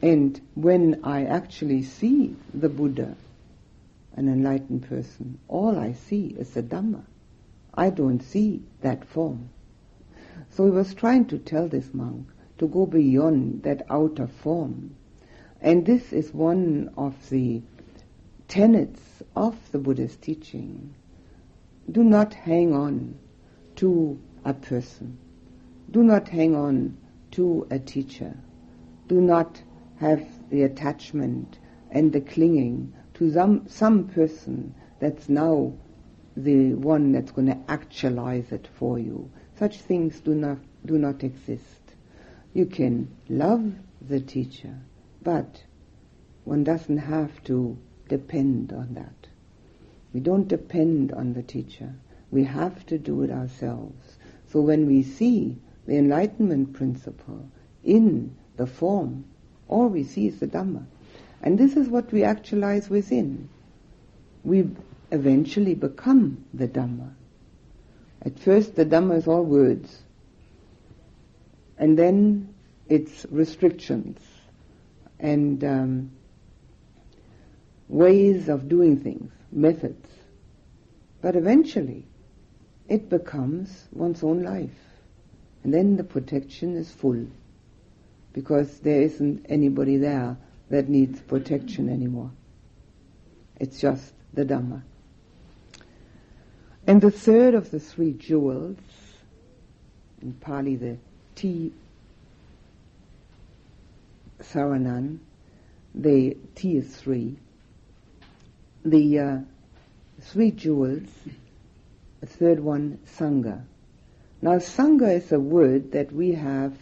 And 0.00 0.40
when 0.54 1.00
I 1.04 1.24
actually 1.24 1.82
see 1.82 2.34
the 2.54 2.68
Buddha, 2.68 3.16
an 4.14 4.28
enlightened 4.28 4.88
person, 4.88 5.38
all 5.48 5.78
I 5.78 5.92
see 5.92 6.34
is 6.38 6.50
the 6.50 6.62
Dhamma. 6.62 7.02
I 7.74 7.90
don't 7.90 8.20
see 8.20 8.62
that 8.80 9.04
form. 9.04 9.50
So 10.50 10.64
he 10.64 10.70
was 10.70 10.94
trying 10.94 11.26
to 11.26 11.38
tell 11.38 11.68
this 11.68 11.92
monk 11.92 12.28
to 12.58 12.68
go 12.68 12.86
beyond 12.86 13.64
that 13.64 13.86
outer 13.90 14.26
form. 14.26 14.96
And 15.60 15.84
this 15.84 16.12
is 16.12 16.32
one 16.32 16.90
of 16.96 17.28
the 17.28 17.62
tenets 18.48 19.02
of 19.34 19.56
the 19.72 19.78
Buddha's 19.78 20.16
teaching. 20.16 20.94
Do 21.90 22.02
not 22.02 22.32
hang 22.32 22.72
on 22.72 23.18
to 23.76 24.18
a 24.44 24.54
person. 24.54 25.18
Do 25.90 26.02
not 26.02 26.28
hang 26.28 26.54
on 26.54 26.96
to 27.32 27.66
a 27.70 27.78
teacher. 27.78 28.36
Do 29.08 29.20
not 29.20 29.62
have 29.98 30.26
the 30.50 30.62
attachment 30.62 31.58
and 31.90 32.12
the 32.12 32.20
clinging 32.20 32.92
to 33.14 33.32
some, 33.32 33.68
some 33.68 34.08
person 34.08 34.74
that's 34.98 35.28
now 35.28 35.72
the 36.36 36.74
one 36.74 37.12
that's 37.12 37.32
going 37.32 37.46
to 37.46 37.58
actualize 37.68 38.52
it 38.52 38.68
for 38.78 38.98
you. 38.98 39.30
Such 39.58 39.78
things 39.78 40.20
do 40.20 40.34
not, 40.34 40.58
do 40.84 40.98
not 40.98 41.24
exist. 41.24 41.80
You 42.52 42.66
can 42.66 43.08
love 43.28 43.72
the 44.06 44.20
teacher, 44.20 44.74
but 45.22 45.62
one 46.44 46.64
doesn't 46.64 46.98
have 46.98 47.42
to 47.44 47.76
depend 48.08 48.72
on 48.72 48.94
that. 48.94 49.28
We 50.12 50.20
don't 50.20 50.48
depend 50.48 51.12
on 51.12 51.32
the 51.32 51.42
teacher. 51.42 51.94
We 52.30 52.44
have 52.44 52.84
to 52.86 52.98
do 52.98 53.22
it 53.22 53.30
ourselves. 53.30 54.18
So 54.48 54.60
when 54.60 54.86
we 54.86 55.02
see 55.02 55.58
the 55.86 55.96
enlightenment 55.96 56.72
principle 56.72 57.48
in 57.84 58.36
the 58.56 58.66
form, 58.66 59.24
all 59.68 59.88
we 59.88 60.04
see 60.04 60.28
is 60.28 60.40
the 60.40 60.46
Dhamma. 60.46 60.86
And 61.42 61.58
this 61.58 61.76
is 61.76 61.88
what 61.88 62.12
we 62.12 62.24
actualize 62.24 62.88
within. 62.88 63.48
We 64.42 64.68
eventually 65.10 65.74
become 65.74 66.44
the 66.52 66.68
Dhamma. 66.68 67.12
At 68.22 68.38
first, 68.38 68.74
the 68.74 68.84
Dhamma 68.84 69.18
is 69.18 69.28
all 69.28 69.44
words, 69.44 70.02
and 71.78 71.98
then 71.98 72.54
it's 72.88 73.26
restrictions 73.30 74.18
and 75.18 75.62
um, 75.62 76.10
ways 77.88 78.48
of 78.48 78.68
doing 78.68 78.98
things, 78.98 79.32
methods. 79.52 80.08
But 81.20 81.36
eventually, 81.36 82.06
it 82.88 83.08
becomes 83.08 83.88
one's 83.92 84.22
own 84.22 84.42
life. 84.42 84.70
And 85.64 85.74
then 85.74 85.96
the 85.96 86.04
protection 86.04 86.76
is 86.76 86.90
full 86.90 87.26
because 88.32 88.78
there 88.80 89.02
isn't 89.02 89.46
anybody 89.48 89.96
there 89.96 90.36
that 90.70 90.88
needs 90.88 91.20
protection 91.20 91.88
anymore. 91.88 92.30
It's 93.58 93.80
just 93.80 94.12
the 94.34 94.44
Dhamma. 94.44 94.82
And 96.86 97.00
the 97.00 97.10
third 97.10 97.54
of 97.54 97.70
the 97.70 97.80
three 97.80 98.12
jewels, 98.12 98.76
in 100.22 100.34
Pali 100.34 100.76
the 100.76 100.98
T 101.34 101.72
Saranan, 104.40 105.18
the 105.94 106.36
T 106.54 106.76
is 106.76 106.94
three, 106.94 107.36
the 108.84 109.18
uh, 109.18 109.38
three 110.20 110.50
jewels, 110.52 111.08
the 112.20 112.26
third 112.26 112.60
one, 112.60 112.98
Sangha. 113.18 113.64
Now, 114.42 114.56
Sangha 114.56 115.16
is 115.16 115.32
a 115.32 115.40
word 115.40 115.92
that 115.92 116.12
we 116.12 116.32
have 116.32 116.76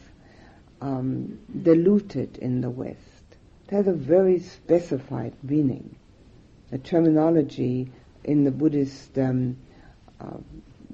um, 0.80 1.38
diluted 1.62 2.36
in 2.38 2.60
the 2.60 2.70
West. 2.70 2.98
It 3.66 3.70
has 3.70 3.86
a 3.86 3.92
very 3.92 4.40
specified 4.40 5.34
meaning. 5.42 5.96
The 6.70 6.78
terminology 6.78 7.90
in 8.24 8.44
the 8.44 8.50
Buddhist 8.50 9.16
um, 9.18 9.56
uh, 10.20 10.38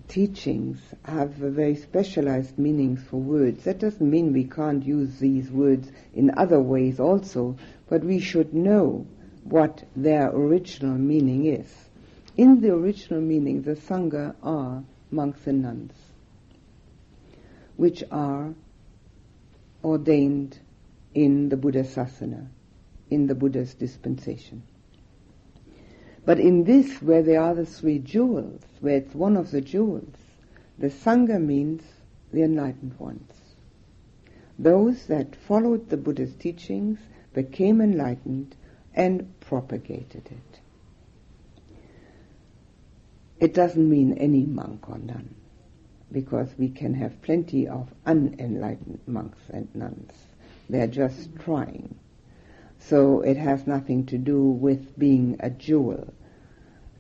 teachings 0.09 0.79
have 1.05 1.31
very 1.31 1.77
specialized 1.77 2.59
meanings 2.59 3.03
for 3.03 3.17
words. 3.17 3.65
That 3.65 3.79
doesn't 3.79 4.11
mean 4.11 4.33
we 4.33 4.45
can't 4.45 4.85
use 4.85 5.19
these 5.19 5.51
words 5.51 5.91
in 6.15 6.33
other 6.37 6.61
ways 6.61 7.01
also, 7.01 7.57
but 7.89 8.05
we 8.05 8.21
should 8.21 8.53
know 8.53 9.07
what 9.45 9.85
their 9.97 10.29
original 10.31 10.97
meaning 10.97 11.47
is. 11.47 11.90
In 12.37 12.61
the 12.61 12.73
original 12.73 13.21
meaning, 13.21 13.63
the 13.63 13.75
Sangha 13.75 14.35
are 14.43 14.85
monks 15.11 15.47
and 15.47 15.63
nuns, 15.63 15.93
which 17.77 18.05
are 18.11 18.55
ordained 19.83 20.59
in 21.15 21.49
the 21.49 21.57
Buddha 21.57 21.83
Sasana, 21.83 22.47
in 23.11 23.27
the 23.27 23.35
Buddha's 23.35 23.75
dispensation. 23.75 24.63
But 26.25 26.39
in 26.39 26.65
this, 26.65 27.03
where 27.03 27.23
they 27.23 27.37
are 27.37 27.55
the 27.55 27.67
three 27.67 27.99
jewels, 27.99 28.63
where 28.81 28.99
it's 28.99 29.15
one 29.15 29.37
of 29.37 29.51
the 29.51 29.61
jewels, 29.61 30.15
the 30.79 30.89
Sangha 30.89 31.43
means 31.43 31.83
the 32.33 32.43
enlightened 32.43 32.99
ones. 32.99 33.33
Those 34.59 35.07
that 35.07 35.35
followed 35.35 35.89
the 35.89 35.97
Buddha's 35.97 36.35
teachings, 36.35 36.99
became 37.33 37.81
enlightened, 37.81 38.55
and 38.95 39.41
propagated 39.41 40.27
it. 40.27 40.60
It 43.41 43.55
doesn't 43.55 43.89
mean 43.89 44.19
any 44.19 44.45
monk 44.45 44.91
or 44.91 44.99
nun, 44.99 45.35
because 46.13 46.49
we 46.59 46.69
can 46.69 46.93
have 46.95 47.23
plenty 47.23 47.67
of 47.67 47.89
unenlightened 48.05 49.01
monks 49.07 49.41
and 49.49 49.75
nuns. 49.75 50.13
They're 50.69 50.87
just 50.87 51.35
trying. 51.41 51.95
So 52.81 53.23
it 53.23 53.39
has 53.39 53.67
nothing 53.67 54.07
to 54.07 54.19
do 54.19 54.43
with 54.43 54.99
being 54.99 55.37
a 55.41 55.49
jewel. 55.49 56.13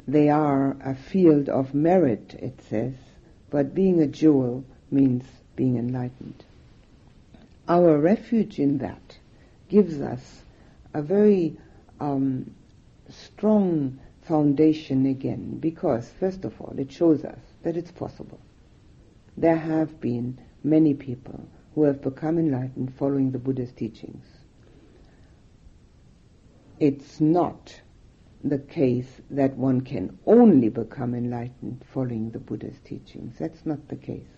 They 0.08 0.30
are 0.30 0.76
a 0.82 0.94
field 0.94 1.50
of 1.50 1.74
merit, 1.74 2.34
it 2.38 2.60
says, 2.68 2.94
but 3.50 3.74
being 3.74 4.00
a 4.00 4.06
jewel 4.06 4.64
means 4.90 5.24
being 5.56 5.76
enlightened. 5.76 6.42
Our 7.68 7.98
refuge 7.98 8.58
in 8.58 8.78
that 8.78 9.18
gives 9.68 10.00
us 10.00 10.42
a 10.94 11.02
very 11.02 11.56
um, 12.00 12.54
strong 13.08 14.00
foundation 14.30 15.06
again, 15.06 15.58
because, 15.58 16.08
first 16.20 16.44
of 16.44 16.60
all, 16.60 16.72
it 16.78 16.92
shows 16.92 17.24
us 17.24 17.40
that 17.64 17.76
it's 17.76 17.90
possible. 17.90 18.38
There 19.36 19.56
have 19.56 20.00
been 20.00 20.38
many 20.62 20.94
people 20.94 21.48
who 21.74 21.82
have 21.82 22.00
become 22.00 22.38
enlightened 22.38 22.94
following 22.96 23.32
the 23.32 23.40
Buddha's 23.40 23.72
teachings. 23.72 24.24
It's 26.78 27.20
not 27.20 27.80
the 28.44 28.58
case 28.58 29.20
that 29.30 29.56
one 29.56 29.80
can 29.80 30.16
only 30.26 30.68
become 30.68 31.14
enlightened 31.14 31.84
following 31.92 32.30
the 32.30 32.38
Buddha's 32.38 32.78
teachings. 32.84 33.34
That's 33.36 33.66
not 33.66 33.88
the 33.88 33.96
case. 33.96 34.36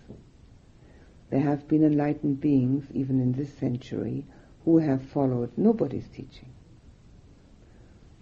There 1.29 1.39
have 1.39 1.67
been 1.67 1.83
enlightened 1.83 2.41
beings, 2.41 2.85
even 2.91 3.19
in 3.19 3.33
this 3.33 3.53
century, 3.53 4.25
who 4.65 4.79
have 4.79 5.03
followed 5.03 5.51
nobody's 5.55 6.07
teaching, 6.09 6.52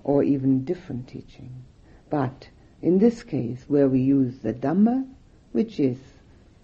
or 0.03 0.23
even 0.23 0.65
different 0.65 1.07
teaching. 1.07 1.63
But 2.09 2.49
in 2.81 2.97
this 2.97 3.23
case, 3.23 3.63
where 3.67 3.87
we 3.87 4.01
use 4.01 4.39
the 4.39 4.53
Dhamma, 4.53 5.07
which 5.51 5.79
is 5.79 5.97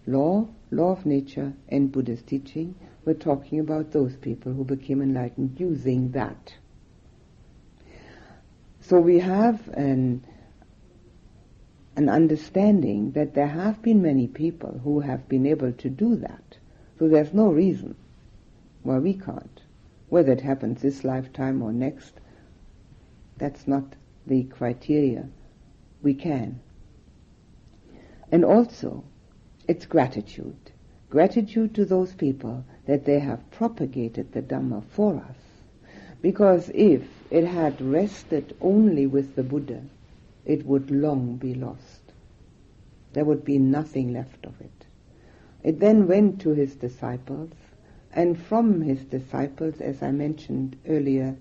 law, 0.05 0.47
law 0.71 0.91
of 0.91 1.05
nature, 1.05 1.53
and 1.69 1.91
Buddha's 1.91 2.21
teaching, 2.21 2.75
we're 3.05 3.13
talking 3.13 3.59
about 3.59 3.91
those 3.91 4.15
people 4.15 4.53
who 4.53 4.63
became 4.63 5.01
enlightened 5.01 5.59
using 5.59 6.11
that. 6.11 6.53
So 8.81 8.99
we 8.99 9.19
have 9.19 9.67
an, 9.69 10.25
an 11.95 12.09
understanding 12.09 13.11
that 13.11 13.33
there 13.33 13.47
have 13.47 13.81
been 13.81 14.01
many 14.01 14.27
people 14.27 14.81
who 14.83 15.01
have 15.01 15.27
been 15.27 15.45
able 15.45 15.73
to 15.73 15.89
do 15.89 16.15
that. 16.17 16.57
So 16.97 17.07
there's 17.07 17.33
no 17.33 17.49
reason 17.49 17.95
why 18.83 18.97
we 18.97 19.13
can't. 19.13 19.61
Whether 20.09 20.31
it 20.31 20.41
happens 20.41 20.81
this 20.81 21.03
lifetime 21.03 21.61
or 21.61 21.73
next, 21.73 22.13
that's 23.38 23.67
not 23.67 23.95
the 24.25 24.43
criteria. 24.43 25.27
We 26.01 26.13
can. 26.13 26.59
And 28.31 28.43
also, 28.43 29.03
it's 29.67 29.85
gratitude. 29.85 30.71
Gratitude 31.09 31.73
to 31.75 31.85
those 31.85 32.13
people 32.13 32.65
that 32.85 33.05
they 33.05 33.19
have 33.19 33.49
propagated 33.51 34.31
the 34.31 34.41
Dhamma 34.41 34.83
for 34.89 35.15
us. 35.15 35.38
Because 36.21 36.69
if 36.73 37.03
it 37.29 37.45
had 37.45 37.81
rested 37.81 38.55
only 38.59 39.07
with 39.07 39.35
the 39.35 39.43
Buddha, 39.43 39.81
it 40.45 40.65
would 40.65 40.91
long 40.91 41.35
be 41.35 41.53
lost. 41.53 42.01
There 43.13 43.25
would 43.25 43.45
be 43.45 43.57
nothing 43.57 44.13
left 44.13 44.45
of 44.45 44.59
it. 44.59 44.85
It 45.63 45.79
then 45.79 46.07
went 46.07 46.41
to 46.41 46.49
his 46.49 46.75
disciples, 46.75 47.51
and 48.13 48.38
from 48.39 48.81
his 48.81 49.03
disciples, 49.03 49.81
as 49.81 50.01
I 50.01 50.11
mentioned 50.11 50.77
earlier, 50.88 51.35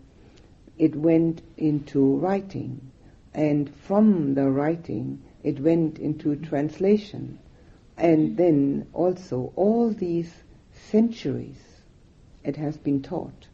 it 0.78 0.94
went 0.94 1.42
into 1.56 2.16
writing, 2.16 2.92
and 3.34 3.74
from 3.74 4.34
the 4.34 4.50
writing, 4.50 5.22
it 5.42 5.60
went 5.60 5.98
into 5.98 6.36
translation, 6.36 7.38
and 7.96 8.36
then 8.36 8.86
also 8.92 9.52
all 9.56 9.90
these 9.90 10.32
centuries 10.72 11.62
it 12.44 12.56
has 12.56 12.76
been 12.76 13.02
taught. 13.02 13.48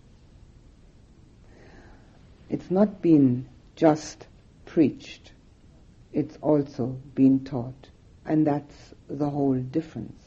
It's 2.50 2.70
not 2.70 3.00
been 3.00 3.46
just 3.76 4.26
preached, 4.66 5.32
it's 6.12 6.36
also 6.42 6.98
been 7.14 7.44
taught. 7.44 7.88
And 8.24 8.46
that's 8.46 8.94
the 9.08 9.30
whole 9.30 9.58
difference. 9.58 10.22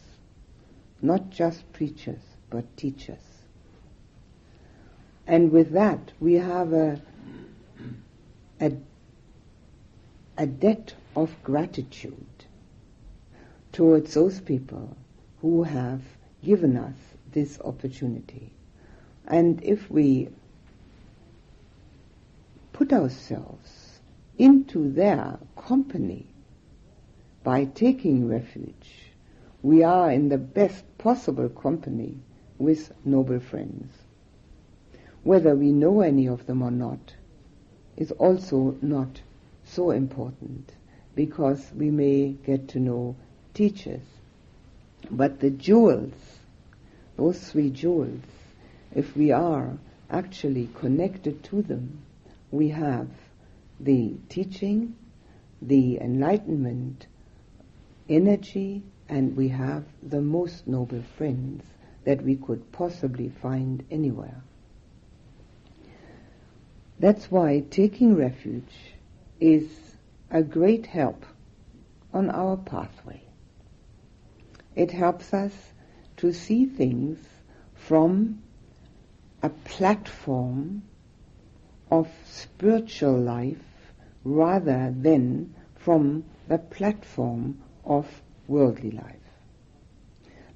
Not 1.02 1.30
just 1.30 1.72
preachers, 1.72 2.22
but 2.50 2.76
teachers. 2.76 3.35
And 5.28 5.52
with 5.52 5.72
that, 5.72 6.12
we 6.20 6.34
have 6.34 6.74
a, 6.74 7.02
a, 8.62 8.74
a 10.38 10.46
debt 10.46 10.94
of 11.16 11.32
gratitude 11.44 12.26
towards 13.72 14.14
those 14.14 14.40
people 14.40 14.96
who 15.42 15.64
have 15.64 16.02
given 16.44 16.78
us 16.78 16.96
this 17.32 17.60
opportunity. 17.62 18.52
And 19.28 19.64
if 19.64 19.90
we 19.90 20.30
put 22.74 22.94
ourselves 22.94 24.00
into 24.38 24.92
their 24.92 25.40
company 25.56 26.28
by 27.44 27.66
taking 27.66 28.28
refuge, 28.28 29.12
we 29.64 29.82
are 29.84 30.12
in 30.12 30.30
the 30.30 30.38
best 30.38 30.84
possible 30.98 31.50
company 31.50 32.20
with 32.60 32.94
noble 33.04 33.40
friends. 33.40 33.92
Whether 35.26 35.56
we 35.56 35.72
know 35.72 36.02
any 36.02 36.28
of 36.28 36.46
them 36.46 36.62
or 36.62 36.70
not 36.70 37.16
is 37.98 38.12
also 38.12 38.78
not 38.80 39.22
so 39.64 39.90
important 39.90 40.72
because 41.16 41.72
we 41.76 41.90
may 41.90 42.34
get 42.46 42.68
to 42.70 42.80
know 42.80 43.16
teachers. 43.56 44.04
But 45.10 45.40
the 45.40 45.50
jewels, 45.50 46.14
those 47.18 47.40
three 47.40 47.72
jewels, 47.72 48.22
if 48.94 49.18
we 49.18 49.32
are 49.32 49.80
actually 50.12 50.70
connected 50.76 51.44
to 51.46 51.64
them, 51.64 52.04
we 52.52 52.70
have 52.70 53.08
the 53.80 54.14
teaching, 54.30 54.96
the 55.60 56.00
enlightenment, 56.02 57.08
energy, 58.08 58.84
and 59.10 59.36
we 59.36 59.48
have 59.48 59.86
the 60.04 60.22
most 60.22 60.68
noble 60.68 61.02
friends 61.18 61.64
that 62.04 62.22
we 62.22 62.36
could 62.36 62.72
possibly 62.72 63.30
find 63.30 63.84
anywhere. 63.90 64.44
That's 67.00 67.30
why 67.32 67.64
taking 67.70 68.16
refuge 68.16 68.94
is 69.40 69.98
a 70.32 70.42
great 70.42 70.86
help 70.86 71.26
on 72.14 72.30
our 72.30 72.58
pathway. 72.58 73.22
It 74.76 74.92
helps 74.92 75.34
us 75.34 75.74
to 76.18 76.32
see 76.32 76.66
things 76.66 77.18
from 77.74 78.42
a 79.44 79.50
platform 79.50 80.84
of 81.92 82.10
spiritual 82.26 83.20
life 83.20 83.94
rather 84.24 84.94
than 84.98 85.54
from 85.76 86.24
the 86.48 86.58
platform 86.58 87.62
of 87.84 88.22
worldly 88.48 88.92
life. 88.92 89.16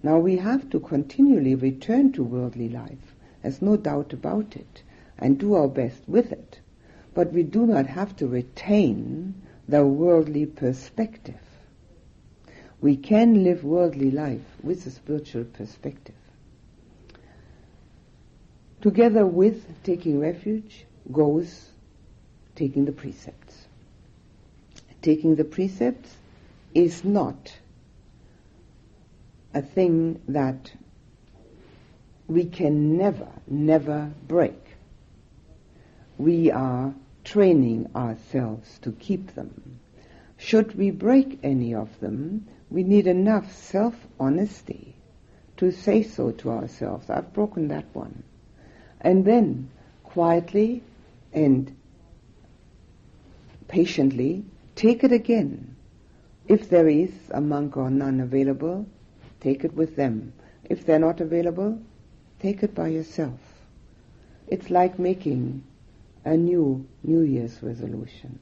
Now 0.01 0.19
we 0.19 0.37
have 0.37 0.69
to 0.69 0.79
continually 0.79 1.55
return 1.55 2.11
to 2.13 2.23
worldly 2.23 2.69
life 2.69 3.15
there's 3.41 3.61
no 3.61 3.77
doubt 3.77 4.11
about 4.11 4.55
it, 4.57 4.83
and 5.19 5.37
do 5.37 5.53
our 5.53 5.67
best 5.67 6.01
with 6.07 6.31
it. 6.31 6.59
But 7.13 7.31
we 7.33 7.43
do 7.43 7.67
not 7.67 7.85
have 7.87 8.15
to 8.17 8.27
retain 8.27 9.41
the 9.67 9.85
worldly 9.85 10.45
perspective. 10.45 11.39
We 12.81 12.95
can 12.95 13.43
live 13.43 13.63
worldly 13.63 14.09
life 14.09 14.45
with 14.63 14.85
a 14.87 14.91
spiritual 14.91 15.43
perspective. 15.43 16.15
Together 18.81 19.25
with 19.25 19.83
taking 19.83 20.19
refuge 20.19 20.85
goes 21.11 21.69
taking 22.55 22.85
the 22.85 22.91
precepts. 22.91 23.67
Taking 25.01 25.35
the 25.35 25.43
precepts 25.43 26.15
is 26.73 27.03
not 27.03 27.57
a 29.53 29.61
thing 29.61 30.21
that 30.29 30.71
we 32.27 32.45
can 32.45 32.97
never, 32.97 33.27
never 33.47 34.11
break. 34.27 34.68
We 36.19 36.51
are 36.51 36.93
training 37.23 37.91
ourselves 37.95 38.77
to 38.79 38.91
keep 38.91 39.35
them. 39.35 39.79
Should 40.35 40.75
we 40.75 40.91
break 40.91 41.39
any 41.43 41.73
of 41.73 41.97
them, 42.01 42.45
we 42.69 42.83
need 42.83 43.07
enough 43.07 43.55
self-honesty 43.55 44.95
to 45.57 45.71
say 45.71 46.03
so 46.03 46.31
to 46.31 46.51
ourselves. 46.51 47.09
I've 47.09 47.31
broken 47.31 47.69
that 47.69 47.85
one. 47.93 48.23
And 48.99 49.23
then 49.23 49.69
quietly 50.03 50.83
and 51.31 51.73
patiently 53.69 54.43
take 54.75 55.05
it 55.05 55.13
again. 55.13 55.77
If 56.47 56.69
there 56.69 56.89
is 56.89 57.11
a 57.31 57.39
monk 57.39 57.77
or 57.77 57.89
nun 57.89 58.19
available, 58.19 58.87
take 59.39 59.63
it 59.63 59.73
with 59.73 59.95
them. 59.95 60.33
If 60.65 60.85
they're 60.85 60.99
not 60.99 61.21
available, 61.21 61.81
take 62.39 62.61
it 62.61 62.75
by 62.75 62.89
yourself. 62.89 63.39
It's 64.47 64.69
like 64.69 64.99
making 64.99 65.63
a 66.25 66.35
new 66.35 66.87
New 67.03 67.21
Year's 67.21 67.61
resolution. 67.61 68.39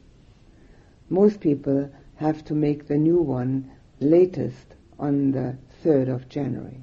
Most 1.09 1.39
people 1.39 1.89
have 2.15 2.43
to 2.45 2.53
make 2.53 2.87
the 2.87 2.97
new 2.97 3.17
one 3.21 3.71
latest 3.99 4.75
on 4.99 5.31
the 5.31 5.57
3rd 5.83 6.13
of 6.13 6.29
January. 6.29 6.81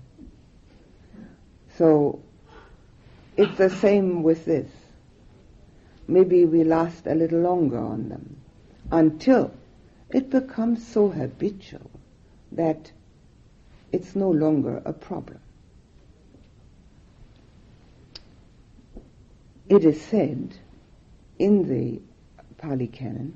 So 1.76 2.22
it's 3.36 3.59
the 3.59 3.70
same 3.70 4.22
with 4.22 4.45
this. 4.45 4.70
Maybe 6.07 6.45
we 6.45 6.64
last 6.64 7.07
a 7.07 7.14
little 7.14 7.40
longer 7.40 7.78
on 7.78 8.09
them 8.09 8.36
until 8.90 9.53
it 10.11 10.30
becomes 10.30 10.86
so 10.86 11.09
habitual 11.09 11.90
that 12.53 12.92
it's 13.90 14.14
no 14.14 14.30
longer 14.30 14.82
a 14.84 14.92
problem. 14.92 15.40
It 19.68 19.84
is 19.84 20.01
said 20.01 20.55
in 21.39 21.68
the 21.68 22.01
Pali 22.59 22.87
Canon 22.87 23.35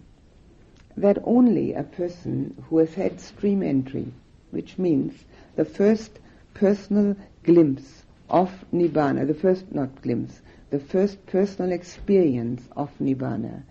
that 0.96 1.18
only 1.24 1.74
a 1.74 1.82
person 1.82 2.60
who 2.68 2.78
has 2.78 2.94
had 2.94 3.20
stream 3.20 3.62
entry, 3.62 4.12
which 4.50 4.78
means 4.78 5.12
the 5.54 5.64
first 5.64 6.18
personal 6.54 7.16
glimpse 7.44 8.02
of 8.28 8.64
Nibbana, 8.72 9.26
the 9.26 9.34
first, 9.34 9.72
not 9.72 10.02
glimpse, 10.02 10.40
the 10.70 10.80
first 10.80 11.24
personal 11.26 11.72
experience 11.72 12.62
of 12.76 12.90
Nibbana, 12.98 13.62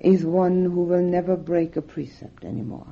is 0.00 0.24
one 0.24 0.64
who 0.64 0.82
will 0.82 1.02
never 1.02 1.36
break 1.36 1.76
a 1.76 1.82
precept 1.82 2.44
anymore. 2.44 2.86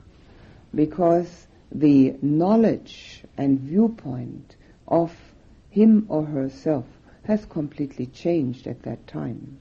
Because 0.74 1.46
the 1.70 2.16
knowledge 2.22 3.22
and 3.36 3.60
viewpoint 3.60 4.56
of 4.88 5.14
him 5.70 6.06
or 6.08 6.24
herself 6.24 6.86
has 7.24 7.44
completely 7.44 8.06
changed 8.06 8.66
at 8.66 8.82
that 8.82 9.06
time. 9.06 9.58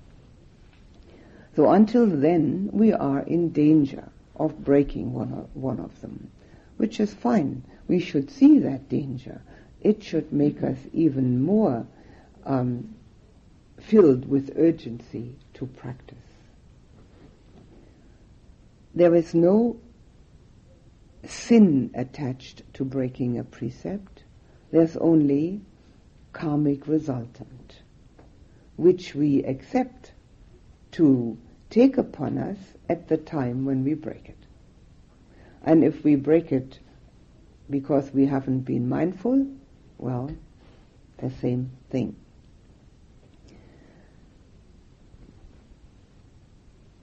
So 1.56 1.70
until 1.70 2.08
then, 2.08 2.70
we 2.74 2.94
are 2.94 3.20
in 3.20 3.50
danger 3.50 4.10
of 4.36 4.64
breaking 4.64 5.14
one 5.14 5.32
of, 5.32 5.56
one 5.56 5.80
of 5.80 6.02
them, 6.02 6.32
which 6.78 7.00
is 7.00 7.14
fine. 7.14 7.64
We 7.88 8.00
should 8.00 8.32
see 8.32 8.60
that 8.60 8.90
danger. 8.90 9.42
It 9.82 10.02
should 10.02 10.34
make 10.34 10.64
us 10.64 10.78
even 10.94 11.44
more 11.44 11.86
um, 12.46 12.96
filled 13.80 14.28
with 14.28 14.58
urgency 14.58 15.36
to 15.56 15.68
practice. 15.68 16.18
There 18.96 19.14
is 19.14 19.36
no 19.36 19.78
sin 21.26 21.92
attached 21.94 22.64
to 22.76 22.86
breaking 22.86 23.38
a 23.38 23.44
precept. 23.44 24.24
There's 24.72 24.98
only 24.98 25.62
karmic 26.32 26.88
resultant, 26.88 27.82
which 28.76 29.14
we 29.14 29.44
accept 29.44 30.13
to 30.94 31.38
take 31.70 31.98
upon 31.98 32.38
us 32.38 32.58
at 32.88 33.08
the 33.08 33.18
time 33.18 33.66
when 33.66 33.84
we 33.84 33.94
break 33.94 34.30
it. 34.30 34.38
And 35.64 35.84
if 35.84 36.04
we 36.04 36.16
break 36.16 36.52
it 36.52 36.80
because 37.70 38.12
we 38.14 38.26
haven't 38.26 38.62
been 38.62 38.88
mindful, 38.88 39.48
well, 39.98 40.30
the 41.18 41.30
same 41.30 41.72
thing. 41.90 42.16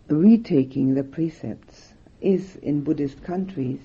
Retaking 0.09 0.95
the 0.95 1.05
precepts 1.05 1.93
is 2.21 2.57
in 2.57 2.83
Buddhist 2.83 3.23
countries 3.23 3.81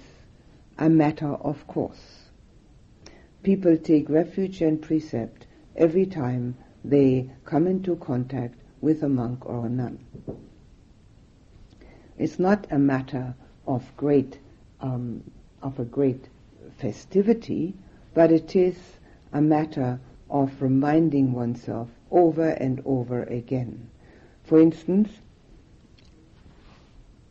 a 0.77 0.89
matter 0.89 1.29
of 1.29 1.65
course. 1.67 2.29
People 3.43 3.77
take 3.77 4.09
refuge 4.09 4.61
and 4.61 4.81
precept 4.81 5.47
every 5.75 6.05
time 6.05 6.55
they 6.83 7.29
come 7.45 7.67
into 7.67 7.95
contact 7.95 8.59
with 8.82 9.03
a 9.03 9.09
monk 9.09 9.45
or 9.45 9.65
a 9.65 9.69
nun. 9.69 9.99
It's 12.17 12.39
not 12.39 12.67
a 12.71 12.80
matter 12.80 13.36
of 13.67 13.95
great, 13.97 14.39
um, 14.80 15.23
of 15.61 15.80
a 15.80 15.86
great 15.86 16.30
festivity, 16.78 17.73
but 18.13 18.32
it 18.32 18.55
is 18.55 18.78
a 19.34 19.41
matter 19.41 19.99
of 20.30 20.61
reminding 20.61 21.34
oneself 21.34 21.89
over 22.11 22.49
and 22.49 22.82
over 22.86 23.23
again. 23.23 23.89
For 24.43 24.59
instance, 24.59 25.09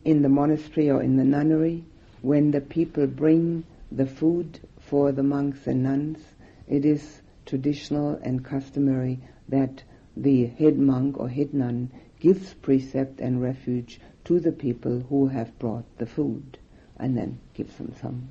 in 0.03 0.21
the 0.21 0.29
monastery 0.29 0.89
or 0.89 1.01
in 1.01 1.17
the 1.17 1.23
nunnery, 1.23 1.83
when 2.21 2.51
the 2.51 2.61
people 2.61 3.07
bring 3.07 3.63
the 3.91 4.05
food 4.05 4.59
for 4.79 5.11
the 5.11 5.23
monks 5.23 5.65
and 5.67 5.83
nuns, 5.83 6.19
it 6.67 6.85
is 6.85 7.21
traditional 7.45 8.19
and 8.21 8.43
customary 8.43 9.19
that 9.49 9.83
the 10.17 10.45
head 10.47 10.77
monk 10.77 11.17
or 11.19 11.29
head 11.29 11.53
nun 11.53 11.91
gives 12.19 12.53
precept 12.53 13.19
and 13.19 13.41
refuge 13.41 13.99
to 14.23 14.39
the 14.39 14.51
people 14.51 15.01
who 15.09 15.27
have 15.27 15.57
brought 15.59 15.85
the 15.97 16.05
food 16.05 16.57
and 16.97 17.17
then 17.17 17.37
gives 17.53 17.75
them 17.75 17.93
some 18.01 18.29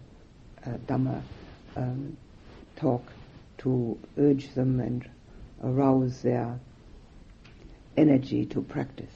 uh, 0.66 0.70
Dhamma 0.87 1.22
um, 1.76 2.16
talk 2.76 3.03
to 3.59 3.99
urge 4.18 4.53
them 4.55 4.80
and 4.80 5.09
arouse 5.62 6.22
their 6.22 6.59
energy 7.97 8.45
to 8.47 8.62
practice. 8.62 9.12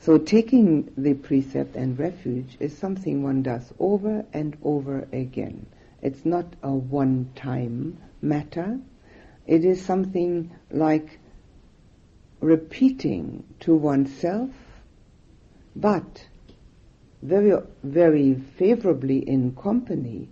So 0.00 0.18
taking 0.18 0.92
the 0.96 1.14
precept 1.14 1.74
and 1.76 1.98
refuge 1.98 2.56
is 2.60 2.76
something 2.76 3.22
one 3.22 3.42
does 3.42 3.72
over 3.78 4.24
and 4.32 4.56
over 4.62 5.08
again. 5.12 5.66
It's 6.02 6.24
not 6.24 6.46
a 6.62 6.70
one-time 6.70 7.98
matter. 8.20 8.78
It 9.46 9.64
is 9.64 9.84
something 9.84 10.50
like 10.70 11.18
repeating 12.46 13.42
to 13.58 13.74
oneself, 13.74 14.50
but 15.74 16.26
very, 17.20 17.60
very 17.82 18.34
favorably 18.34 19.18
in 19.18 19.54
company, 19.56 20.28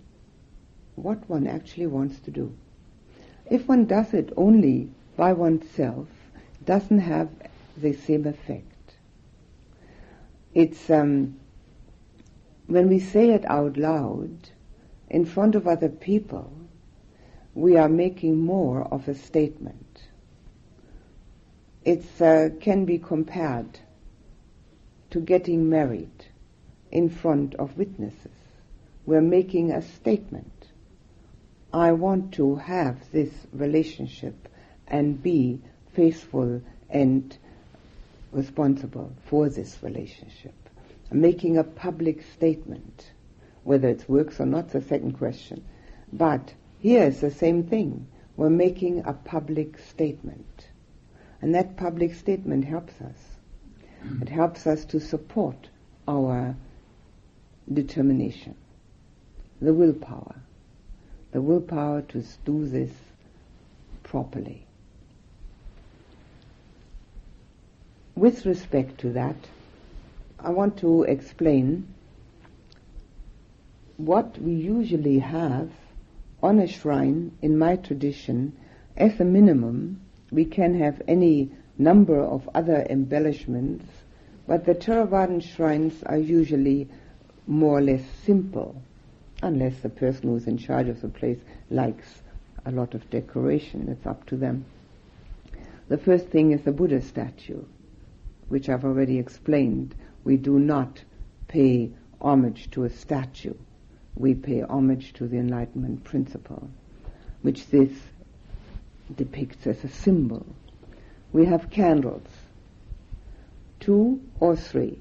what 0.95 1.29
one 1.29 1.45
actually 1.45 1.87
wants 1.87 2.19
to 2.21 2.31
do. 2.31 2.55
If 3.51 3.67
one 3.67 3.85
does 3.85 4.13
it 4.13 4.31
only 4.37 4.89
by 5.17 5.33
oneself, 5.33 6.07
doesn't 6.63 6.99
have 6.99 7.29
the 7.75 7.91
same 7.93 8.25
effect. 8.25 8.93
It's 10.53 10.89
um, 10.89 11.37
when 12.67 12.87
we 12.87 12.99
say 12.99 13.31
it 13.31 13.43
out 13.45 13.75
loud 13.75 14.49
in 15.09 15.25
front 15.25 15.53
of 15.53 15.67
other 15.67 15.89
people, 15.89 16.49
we 17.53 17.75
are 17.75 17.89
making 17.89 18.39
more 18.39 18.83
of 18.83 19.07
a 19.09 19.15
statement 19.15 19.84
it 21.85 22.03
uh, 22.19 22.49
can 22.59 22.85
be 22.85 22.97
compared 22.97 23.79
to 25.11 25.19
getting 25.19 25.69
married 25.69 26.25
in 26.91 27.09
front 27.09 27.53
of 27.55 27.77
witnesses. 27.77 28.31
We're 29.05 29.21
making 29.21 29.71
a 29.71 29.83
statement. 29.83 30.51
I 31.71 31.91
want 31.91 32.33
to 32.33 32.55
have 32.55 33.11
this 33.11 33.31
relationship 33.53 34.49
and 34.87 35.21
be 35.21 35.61
faithful 35.93 36.61
and 36.89 37.37
responsible 38.31 39.11
for 39.25 39.49
this 39.49 39.77
relationship. 39.81 40.53
Making 41.11 41.57
a 41.57 41.63
public 41.63 42.23
statement. 42.33 43.11
Whether 43.63 43.89
it 43.89 44.09
works 44.09 44.39
or 44.39 44.45
not, 44.45 44.69
the 44.69 44.81
second 44.81 45.17
question. 45.19 45.63
But 46.11 46.53
here 46.79 47.03
is 47.03 47.21
the 47.21 47.31
same 47.31 47.63
thing. 47.63 48.07
We're 48.37 48.49
making 48.49 49.03
a 49.05 49.13
public 49.13 49.77
statement. 49.77 50.54
And 51.41 51.53
that 51.55 51.77
public 51.77 52.13
statement 52.13 52.65
helps 52.65 52.93
us. 53.01 53.17
It 54.21 54.29
helps 54.29 54.67
us 54.67 54.85
to 54.85 54.99
support 54.99 55.69
our 56.07 56.55
determination, 57.71 58.55
the 59.61 59.73
willpower, 59.73 60.35
the 61.31 61.41
willpower 61.41 62.01
to 62.03 62.23
do 62.45 62.67
this 62.67 62.91
properly. 64.03 64.65
With 68.15 68.45
respect 68.45 68.99
to 68.99 69.09
that, 69.13 69.35
I 70.39 70.51
want 70.51 70.77
to 70.77 71.03
explain 71.03 71.87
what 73.97 74.39
we 74.39 74.53
usually 74.53 75.19
have 75.19 75.71
on 76.43 76.59
a 76.59 76.67
shrine 76.67 77.31
in 77.41 77.57
my 77.57 77.75
tradition 77.75 78.55
as 78.95 79.19
a 79.19 79.25
minimum 79.25 80.01
we 80.31 80.45
can 80.45 80.79
have 80.79 81.01
any 81.07 81.51
number 81.77 82.19
of 82.19 82.49
other 82.53 82.85
embellishments 82.89 83.85
but 84.47 84.65
the 84.65 84.75
Theravadan 84.75 85.41
shrines 85.41 86.03
are 86.03 86.17
usually 86.17 86.87
more 87.47 87.77
or 87.77 87.81
less 87.81 88.03
simple 88.23 88.81
unless 89.41 89.77
the 89.79 89.89
person 89.89 90.29
who's 90.29 90.47
in 90.47 90.57
charge 90.57 90.87
of 90.87 91.01
the 91.01 91.09
place 91.09 91.39
likes 91.69 92.21
a 92.65 92.71
lot 92.71 92.93
of 92.93 93.09
decoration 93.09 93.87
it's 93.89 94.05
up 94.05 94.25
to 94.25 94.35
them 94.35 94.65
the 95.87 95.97
first 95.97 96.27
thing 96.27 96.51
is 96.51 96.61
the 96.61 96.71
Buddha 96.71 97.01
statue 97.01 97.63
which 98.47 98.69
I've 98.69 98.85
already 98.85 99.17
explained 99.19 99.95
we 100.23 100.37
do 100.37 100.59
not 100.59 101.03
pay 101.47 101.91
homage 102.19 102.71
to 102.71 102.83
a 102.83 102.89
statue. 102.89 103.53
We 104.15 104.33
pay 104.33 104.61
homage 104.61 105.13
to 105.13 105.27
the 105.27 105.37
Enlightenment 105.37 106.03
principle, 106.03 106.69
which 107.43 107.67
this 107.67 107.91
depicts 109.13 109.67
as 109.67 109.83
a 109.83 109.87
symbol. 109.87 110.45
We 111.31 111.45
have 111.45 111.69
candles, 111.69 112.27
two 113.79 114.21
or 114.39 114.55
three. 114.55 114.99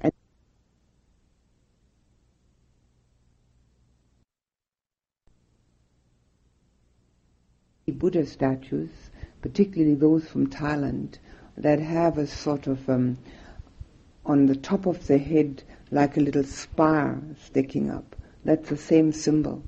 And 0.00 0.12
Buddha 7.98 8.26
statues, 8.26 8.90
particularly 9.40 9.94
those 9.94 10.28
from 10.28 10.48
Thailand, 10.48 11.18
that 11.56 11.78
have 11.78 12.18
a 12.18 12.26
sort 12.26 12.66
of 12.66 12.88
um, 12.90 13.18
on 14.26 14.46
the 14.46 14.56
top 14.56 14.86
of 14.86 15.06
the 15.06 15.18
head 15.18 15.62
like 15.90 16.16
a 16.16 16.20
little 16.20 16.44
spire 16.44 17.20
sticking 17.44 17.90
up. 17.90 18.16
That's 18.44 18.68
the 18.68 18.76
same 18.76 19.12
symbol. 19.12 19.62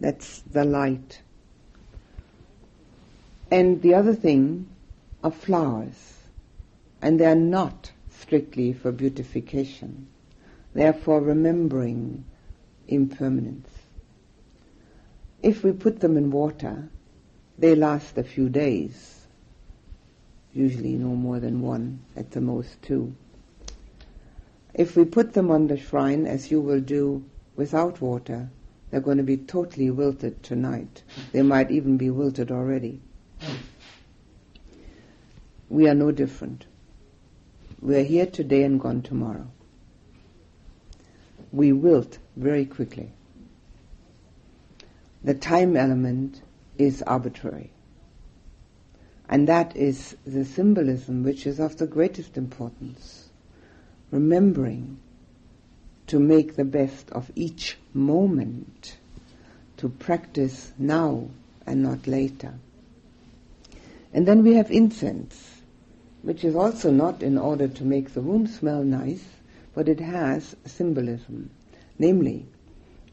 That's 0.00 0.40
the 0.40 0.64
light. 0.64 1.20
And 3.50 3.82
the 3.82 3.94
other 3.94 4.14
thing 4.14 4.68
are 5.22 5.30
flowers. 5.30 6.18
And 7.00 7.20
they 7.20 7.26
are 7.26 7.34
not 7.34 7.92
strictly 8.10 8.72
for 8.72 8.92
beautification. 8.92 10.06
They 10.72 10.86
are 10.86 10.92
for 10.92 11.20
remembering 11.20 12.24
impermanence. 12.88 13.68
If 15.42 15.62
we 15.62 15.72
put 15.72 16.00
them 16.00 16.16
in 16.16 16.30
water, 16.30 16.88
they 17.58 17.74
last 17.74 18.16
a 18.18 18.24
few 18.24 18.48
days 18.48 19.14
usually 20.54 20.92
no 20.92 21.08
more 21.08 21.40
than 21.40 21.60
one, 21.60 21.98
at 22.16 22.30
the 22.30 22.40
most 22.40 22.80
two. 22.80 23.12
If 24.72 24.96
we 24.96 25.04
put 25.04 25.32
them 25.32 25.50
on 25.50 25.66
the 25.66 25.76
shrine, 25.76 26.26
as 26.26 26.50
you 26.50 26.60
will 26.60 26.80
do 26.80 27.24
without 27.56 28.00
water, 28.00 28.48
they're 28.94 29.00
going 29.00 29.16
to 29.16 29.24
be 29.24 29.36
totally 29.36 29.90
wilted 29.90 30.40
tonight. 30.44 31.02
They 31.32 31.42
might 31.42 31.72
even 31.72 31.96
be 31.96 32.10
wilted 32.10 32.52
already. 32.52 33.00
We 35.68 35.88
are 35.88 35.96
no 35.96 36.12
different. 36.12 36.66
We 37.80 37.96
are 37.96 38.04
here 38.04 38.26
today 38.26 38.62
and 38.62 38.80
gone 38.80 39.02
tomorrow. 39.02 39.50
We 41.50 41.72
wilt 41.72 42.18
very 42.36 42.64
quickly. 42.64 43.10
The 45.24 45.34
time 45.34 45.76
element 45.76 46.42
is 46.78 47.02
arbitrary. 47.02 47.72
And 49.28 49.48
that 49.48 49.76
is 49.76 50.16
the 50.24 50.44
symbolism 50.44 51.24
which 51.24 51.48
is 51.48 51.58
of 51.58 51.78
the 51.78 51.88
greatest 51.88 52.36
importance. 52.36 53.28
Remembering 54.12 55.00
to 56.06 56.18
make 56.18 56.56
the 56.56 56.64
best 56.64 57.10
of 57.10 57.30
each 57.34 57.78
moment, 57.92 58.96
to 59.76 59.88
practice 59.88 60.72
now 60.78 61.28
and 61.66 61.82
not 61.82 62.06
later. 62.06 62.54
And 64.12 64.26
then 64.26 64.42
we 64.42 64.54
have 64.54 64.70
incense, 64.70 65.62
which 66.22 66.44
is 66.44 66.54
also 66.54 66.90
not 66.90 67.22
in 67.22 67.38
order 67.38 67.68
to 67.68 67.84
make 67.84 68.14
the 68.14 68.20
room 68.20 68.46
smell 68.46 68.84
nice, 68.84 69.24
but 69.74 69.88
it 69.88 70.00
has 70.00 70.54
symbolism. 70.64 71.50
Namely, 71.98 72.46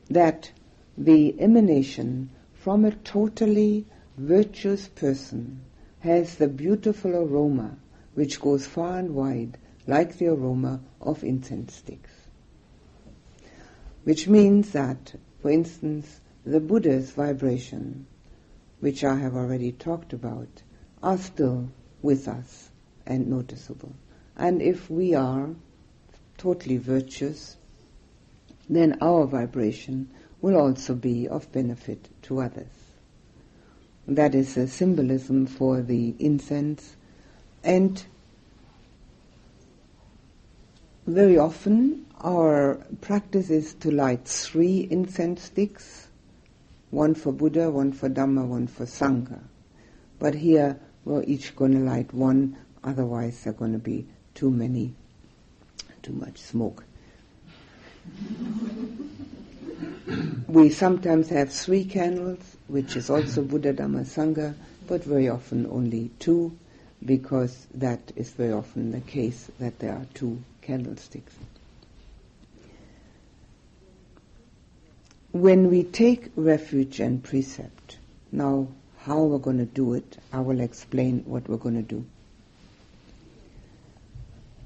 that 0.09 0.51
the 0.97 1.39
emanation 1.39 2.29
from 2.53 2.85
a 2.85 2.91
totally 2.91 3.85
virtuous 4.17 4.87
person 4.87 5.61
has 6.01 6.35
the 6.35 6.47
beautiful 6.47 7.15
aroma 7.15 7.77
which 8.13 8.41
goes 8.41 8.65
far 8.67 8.99
and 8.99 9.15
wide 9.15 9.57
like 9.87 10.17
the 10.17 10.27
aroma 10.27 10.79
of 10.99 11.23
incense 11.23 11.73
sticks. 11.73 12.10
Which 14.03 14.27
means 14.27 14.71
that, 14.71 15.13
for 15.41 15.51
instance, 15.51 16.19
the 16.45 16.59
Buddha's 16.59 17.11
vibration, 17.11 18.07
which 18.79 19.03
I 19.03 19.15
have 19.17 19.35
already 19.35 19.71
talked 19.71 20.13
about, 20.13 20.63
are 21.03 21.17
still 21.17 21.69
with 22.01 22.27
us 22.27 22.69
and 23.05 23.27
noticeable. 23.27 23.93
And 24.35 24.61
if 24.61 24.89
we 24.89 25.13
are 25.13 25.49
totally 26.37 26.77
virtuous, 26.77 27.57
then 28.69 28.97
our 29.01 29.25
vibration 29.25 30.09
will 30.41 30.57
also 30.57 30.95
be 30.95 31.27
of 31.27 31.51
benefit 31.51 32.09
to 32.23 32.41
others. 32.41 32.65
That 34.07 34.33
is 34.33 34.57
a 34.57 34.67
symbolism 34.67 35.45
for 35.45 35.81
the 35.81 36.15
incense. 36.17 36.95
And 37.63 38.03
very 41.05 41.37
often 41.37 42.07
our 42.23 42.75
practice 43.01 43.49
is 43.49 43.73
to 43.75 43.91
light 43.91 44.25
three 44.25 44.87
incense 44.89 45.43
sticks, 45.43 46.07
one 46.91 47.15
for 47.15 47.31
Buddha, 47.31 47.71
one 47.71 47.93
for 47.93 48.09
Dhamma, 48.09 48.45
one 48.45 48.67
for 48.67 48.85
Sangha. 48.85 49.39
But 50.19 50.35
here 50.35 50.77
we're 51.03 51.23
each 51.23 51.55
going 51.55 51.73
to 51.73 51.79
light 51.79 52.13
one, 52.13 52.57
otherwise 52.83 53.43
there 53.43 53.51
are 53.51 53.55
going 53.55 53.73
to 53.73 53.79
be 53.79 54.05
too 54.35 54.51
many, 54.51 54.93
too 56.03 56.13
much 56.13 56.37
smoke. 56.37 56.83
we 60.47 60.69
sometimes 60.69 61.29
have 61.29 61.51
three 61.51 61.85
candles, 61.85 62.57
which 62.67 62.95
is 62.95 63.09
also 63.09 63.41
Buddha 63.41 63.73
Dhamma 63.73 64.05
Sangha, 64.05 64.53
but 64.87 65.03
very 65.03 65.29
often 65.29 65.65
only 65.67 66.11
two, 66.19 66.55
because 67.03 67.65
that 67.73 67.99
is 68.15 68.29
very 68.31 68.53
often 68.53 68.91
the 68.91 69.01
case 69.01 69.49
that 69.59 69.79
there 69.79 69.93
are 69.93 70.05
two 70.13 70.43
candlesticks. 70.61 71.33
When 75.31 75.69
we 75.69 75.83
take 75.83 76.29
refuge 76.35 76.99
and 76.99 77.23
precept, 77.23 77.97
now 78.31 78.67
how 78.99 79.23
we're 79.23 79.39
going 79.39 79.59
to 79.59 79.65
do 79.65 79.93
it, 79.93 80.17
I 80.33 80.41
will 80.41 80.59
explain 80.59 81.23
what 81.25 81.47
we're 81.47 81.57
going 81.57 81.75
to 81.75 81.81
do. 81.81 82.05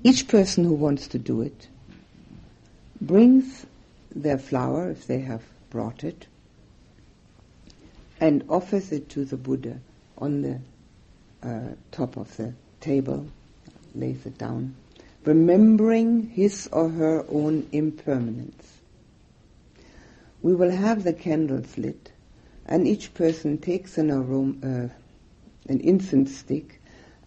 Each 0.04 0.28
person 0.28 0.64
who 0.64 0.74
wants 0.74 1.08
to 1.10 1.20
do 1.20 1.42
it 1.42 1.68
brings 3.00 3.66
their 4.16 4.38
flower, 4.38 4.90
if 4.90 5.08
they 5.08 5.20
have 5.20 5.44
brought 5.70 6.04
it, 6.04 6.28
and 8.20 8.44
offers 8.50 8.92
it 8.92 9.10
to 9.10 9.26
the 9.26 9.38
Buddha 9.38 9.80
on 10.18 10.42
the 10.42 10.60
uh, 11.44 11.74
top 11.92 12.18
of 12.18 12.36
the 12.38 12.54
table, 12.82 13.28
lays 13.94 14.26
it 14.26 14.38
down, 14.38 14.76
remembering 15.26 16.30
his 16.30 16.68
or 16.72 16.90
her 16.90 17.26
own 17.30 17.68
impermanence. 17.72 18.80
We 20.46 20.54
will 20.54 20.70
have 20.70 21.04
the 21.04 21.12
candles 21.12 21.76
lit, 21.76 22.12
and 22.68 22.88
each 22.88 23.16
person 23.16 23.58
takes 23.58 23.98
an 23.98 24.12
aroma, 24.12 24.56
uh, 24.62 24.90
an 25.68 25.80
incense 25.80 26.38
stick, 26.38 26.80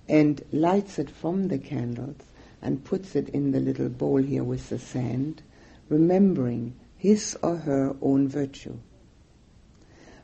and 0.09 0.41
lights 0.53 1.01
it 1.01 1.11
from 1.11 1.49
the 1.49 1.59
candles 1.59 2.21
and 2.63 2.85
puts 2.85 3.17
it 3.17 3.29
in 3.31 3.51
the 3.51 3.59
little 3.59 3.89
bowl 3.89 4.19
here 4.19 4.45
with 4.45 4.69
the 4.69 4.79
sand, 4.79 5.43
remembering 5.89 6.75
his 6.97 7.37
or 7.43 7.57
her 7.57 7.97
own 8.01 8.29
virtue. 8.29 8.77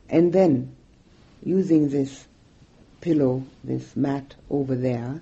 And 0.07 0.31
then, 0.31 0.73
using 1.43 1.89
this 1.89 2.25
pillow, 3.01 3.43
this 3.61 3.97
mat 3.97 4.35
over 4.49 4.73
there, 4.73 5.21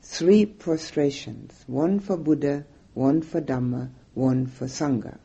three 0.00 0.46
prostrations, 0.46 1.64
one 1.66 2.00
for 2.00 2.16
Buddha, 2.16 2.64
one 2.94 3.20
for 3.20 3.42
Dhamma, 3.42 3.90
one 4.14 4.46
for 4.46 4.64
Sangha, 4.64 5.18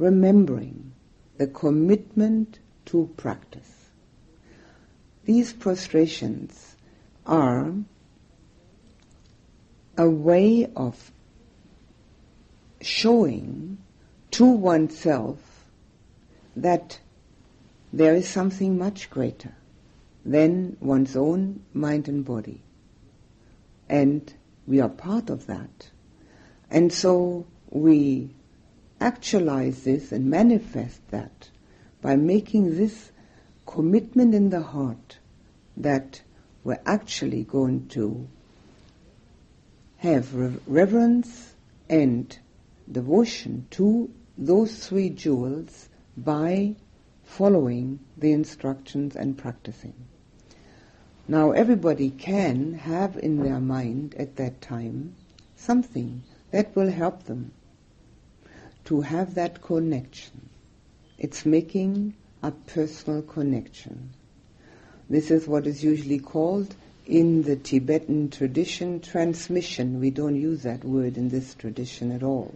remembering 0.00 0.92
the 1.36 1.46
commitment 1.46 2.58
to 2.86 3.10
practice. 3.16 3.90
these 5.26 5.52
prostrations 5.52 6.74
are 7.26 7.72
a 9.98 10.08
way 10.08 10.66
of 10.74 11.12
showing 12.80 13.76
to 14.30 14.46
oneself 14.46 15.38
that 16.56 16.98
there 17.92 18.14
is 18.14 18.26
something 18.26 18.78
much 18.78 19.10
greater 19.10 19.54
than 20.24 20.76
one's 20.80 21.14
own 21.14 21.62
mind 21.74 22.08
and 22.08 22.24
body. 22.24 22.62
And 23.88 24.32
we 24.66 24.80
are 24.80 24.88
part 24.88 25.28
of 25.28 25.46
that. 25.46 25.90
And 26.70 26.90
so 26.92 27.46
we 27.68 28.34
actualize 29.00 29.84
this 29.84 30.12
and 30.12 30.26
manifest 30.26 31.00
that 31.10 31.48
by 32.02 32.16
making 32.16 32.76
this 32.76 33.10
commitment 33.66 34.34
in 34.34 34.50
the 34.50 34.62
heart 34.62 35.18
that 35.76 36.22
we're 36.64 36.80
actually 36.84 37.44
going 37.44 37.86
to 37.88 38.28
have 39.98 40.34
reverence 40.66 41.54
and 41.88 42.38
devotion 42.90 43.66
to 43.70 44.10
those 44.36 44.86
three 44.86 45.10
jewels 45.10 45.88
by 46.16 46.74
following 47.24 48.00
the 48.16 48.32
instructions 48.32 49.14
and 49.14 49.38
practicing. 49.38 49.94
Now 51.28 51.52
everybody 51.52 52.10
can 52.10 52.74
have 52.74 53.16
in 53.16 53.42
their 53.42 53.60
mind 53.60 54.14
at 54.18 54.36
that 54.36 54.60
time 54.60 55.14
something 55.56 56.22
that 56.50 56.74
will 56.74 56.90
help 56.90 57.24
them 57.24 57.52
to 58.86 59.00
have 59.00 59.34
that 59.34 59.62
connection. 59.62 60.48
It's 61.18 61.44
making 61.44 62.14
a 62.42 62.50
personal 62.50 63.22
connection. 63.22 64.10
This 65.08 65.30
is 65.30 65.46
what 65.46 65.66
is 65.66 65.84
usually 65.84 66.18
called 66.18 66.74
in 67.06 67.42
the 67.42 67.56
Tibetan 67.56 68.30
tradition 68.30 69.00
transmission. 69.00 70.00
We 70.00 70.10
don't 70.10 70.36
use 70.36 70.62
that 70.62 70.84
word 70.84 71.16
in 71.16 71.28
this 71.28 71.54
tradition 71.54 72.12
at 72.12 72.22
all. 72.22 72.54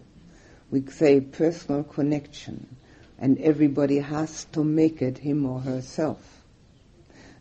We 0.70 0.82
say 0.86 1.20
personal 1.20 1.84
connection, 1.84 2.76
and 3.18 3.38
everybody 3.38 3.98
has 3.98 4.44
to 4.52 4.64
make 4.64 5.02
it 5.02 5.18
him 5.18 5.44
or 5.44 5.60
herself. 5.60 6.42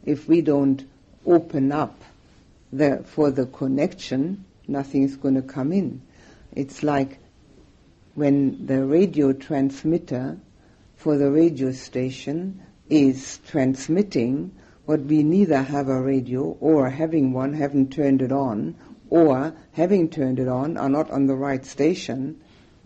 If 0.04 0.28
we 0.28 0.42
don't 0.42 0.84
open 1.26 1.72
up 1.72 2.02
the, 2.72 3.04
for 3.06 3.32
the 3.32 3.46
connection, 3.46 4.46
nothing 4.68 5.04
is 5.04 5.16
going 5.16 5.36
to 5.36 5.42
come 5.42 5.72
in. 5.72 6.02
It's 6.54 6.84
like 6.84 7.20
when 8.16 8.66
the 8.68 8.86
radio 8.86 9.34
transmitter 9.34 10.38
for 10.96 11.18
the 11.18 11.32
radio 11.32 11.72
station 11.72 12.62
is 12.90 13.40
transmitting, 13.48 14.52
but 14.86 15.02
we 15.02 15.24
neither 15.24 15.62
have 15.62 15.88
a 15.88 16.02
radio 16.02 16.42
or 16.60 16.90
having 16.90 17.34
one 17.34 17.54
haven't 17.54 17.92
turned 17.92 18.22
it 18.22 18.32
on, 18.32 18.76
or 19.10 19.54
having 19.74 20.10
turned 20.10 20.40
it 20.40 20.48
on 20.48 20.78
are 20.78 20.90
not 20.90 21.10
on 21.12 21.28
the 21.28 21.36
right 21.36 21.66
station, 21.66 22.40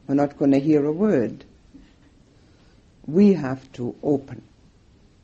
we're 0.08 0.16
not 0.16 0.38
going 0.38 0.52
to 0.52 0.60
hear 0.60 0.86
a 0.86 0.92
word. 0.92 1.44
We 3.06 3.34
have 3.34 3.72
to 3.74 3.96
open. 4.04 4.42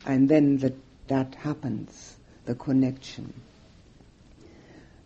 And 0.06 0.28
then 0.28 0.58
the, 0.58 0.74
that 1.08 1.36
happens, 1.36 2.18
the 2.46 2.56
connection. 2.56 3.34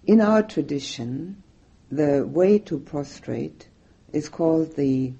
In 0.05 0.21
our 0.21 0.41
tradition, 0.41 1.43
the 1.91 2.25
way 2.25 2.59
to 2.59 2.79
prostrate 2.79 3.67
is 4.13 4.29
called 4.29 4.75
the 4.75 5.13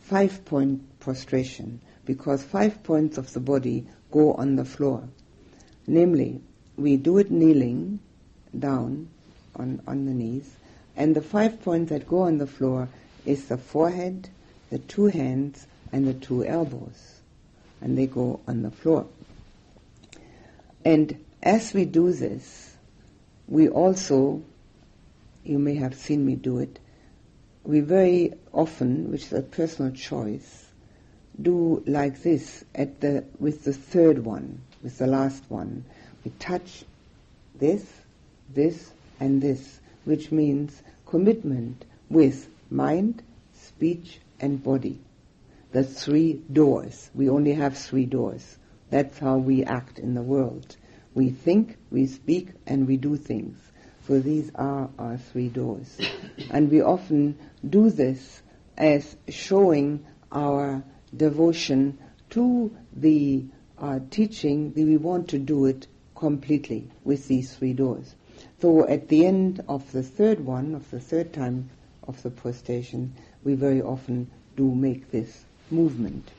five 0.00 0.44
point 0.44 0.82
prostration 1.00 1.80
because 2.04 2.42
five 2.42 2.82
points 2.82 3.18
of 3.18 3.32
the 3.32 3.40
body 3.40 3.86
go 4.10 4.32
on 4.34 4.56
the 4.56 4.64
floor. 4.64 5.08
Namely, 5.86 6.40
we 6.76 6.96
do 6.96 7.18
it 7.18 7.30
kneeling 7.30 7.98
down 8.58 9.08
on, 9.56 9.82
on 9.86 10.06
the 10.06 10.12
knees, 10.12 10.56
and 10.96 11.14
the 11.14 11.22
five 11.22 11.62
points 11.62 11.90
that 11.90 12.08
go 12.08 12.20
on 12.20 12.38
the 12.38 12.46
floor 12.46 12.88
is 13.24 13.48
the 13.48 13.58
forehead, 13.58 14.28
the 14.70 14.78
two 14.78 15.06
hands, 15.06 15.66
and 15.92 16.06
the 16.06 16.14
two 16.14 16.44
elbows. 16.44 17.20
And 17.80 17.98
they 17.98 18.06
go 18.06 18.40
on 18.46 18.62
the 18.62 18.70
floor. 18.70 19.06
And 20.84 21.24
as 21.42 21.74
we 21.74 21.84
do 21.84 22.12
this, 22.12 22.74
we 23.48 23.68
also, 23.68 24.42
you 25.44 25.58
may 25.58 25.74
have 25.76 25.94
seen 25.94 26.24
me 26.24 26.36
do 26.36 26.58
it, 26.58 26.78
we 27.66 27.80
very 27.80 28.32
often, 28.52 29.10
which 29.10 29.24
is 29.24 29.32
a 29.32 29.42
personal 29.42 29.90
choice, 29.90 30.66
do 31.40 31.82
like 31.86 32.22
this 32.22 32.64
at 32.74 33.00
the 33.00 33.24
with 33.38 33.64
the 33.64 33.72
third 33.72 34.24
one, 34.24 34.60
with 34.82 34.98
the 34.98 35.06
last 35.06 35.42
one. 35.48 35.84
We 36.24 36.30
touch 36.38 36.84
this, 37.56 37.84
this, 38.54 38.92
and 39.18 39.42
this, 39.42 39.80
which 40.04 40.30
means 40.30 40.80
commitment 41.06 41.84
with 42.08 42.48
mind, 42.70 43.22
speech, 43.52 44.20
and 44.40 44.62
body. 44.62 45.00
The 45.72 45.82
three 45.82 46.34
doors. 46.52 47.10
We 47.14 47.28
only 47.28 47.54
have 47.54 47.76
three 47.76 48.06
doors. 48.06 48.56
That's 48.90 49.18
how 49.18 49.38
we 49.38 49.64
act 49.64 49.98
in 49.98 50.14
the 50.14 50.22
world. 50.22 50.76
We 51.14 51.30
think, 51.30 51.76
we 51.90 52.06
speak, 52.06 52.50
and 52.66 52.86
we 52.86 52.96
do 52.96 53.16
things. 53.16 53.58
So 54.06 54.20
these 54.20 54.50
are 54.54 54.88
our 54.98 55.16
three 55.16 55.48
doors. 55.48 55.98
and 56.50 56.70
we 56.70 56.80
often 56.80 57.36
do 57.68 57.90
this 57.90 58.42
as 58.76 59.16
showing 59.28 60.04
our 60.30 60.82
devotion 61.16 61.98
to 62.30 62.76
the 62.94 63.44
uh, 63.78 64.00
teaching 64.10 64.72
that 64.72 64.84
we 64.84 64.96
want 64.96 65.28
to 65.28 65.38
do 65.38 65.66
it 65.66 65.86
completely 66.14 66.88
with 67.04 67.26
these 67.28 67.54
three 67.54 67.72
doors. 67.72 68.14
So 68.60 68.86
at 68.86 69.08
the 69.08 69.26
end 69.26 69.62
of 69.68 69.90
the 69.92 70.02
third 70.02 70.40
one, 70.40 70.74
of 70.74 70.90
the 70.90 71.00
third 71.00 71.32
time 71.32 71.70
of 72.06 72.22
the 72.22 72.30
prostration, 72.30 73.14
we 73.44 73.54
very 73.54 73.82
often 73.82 74.30
do 74.56 74.74
make 74.74 75.10
this 75.10 75.44
movement. 75.70 76.30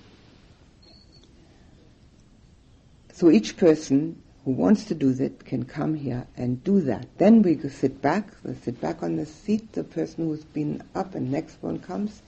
So 3.14 3.30
each 3.30 3.58
person 3.58 4.22
who 4.48 4.54
wants 4.54 4.86
to 4.86 4.96
do 4.96 5.12
that 5.12 5.44
can 5.44 5.66
come 5.66 5.94
here 5.94 6.26
and 6.38 6.64
do 6.64 6.80
that. 6.80 7.06
Then 7.18 7.42
we 7.42 7.60
sit 7.68 8.02
back, 8.02 8.30
we 8.46 8.54
sit 8.54 8.80
back 8.80 9.04
on 9.04 9.18
the 9.18 9.26
seat, 9.26 9.74
the 9.74 9.84
person 9.84 10.26
who's 10.26 10.46
been 10.46 10.82
up 10.96 11.16
and 11.16 11.30
next 11.30 11.58
one 11.60 11.80
comes. 11.80 12.22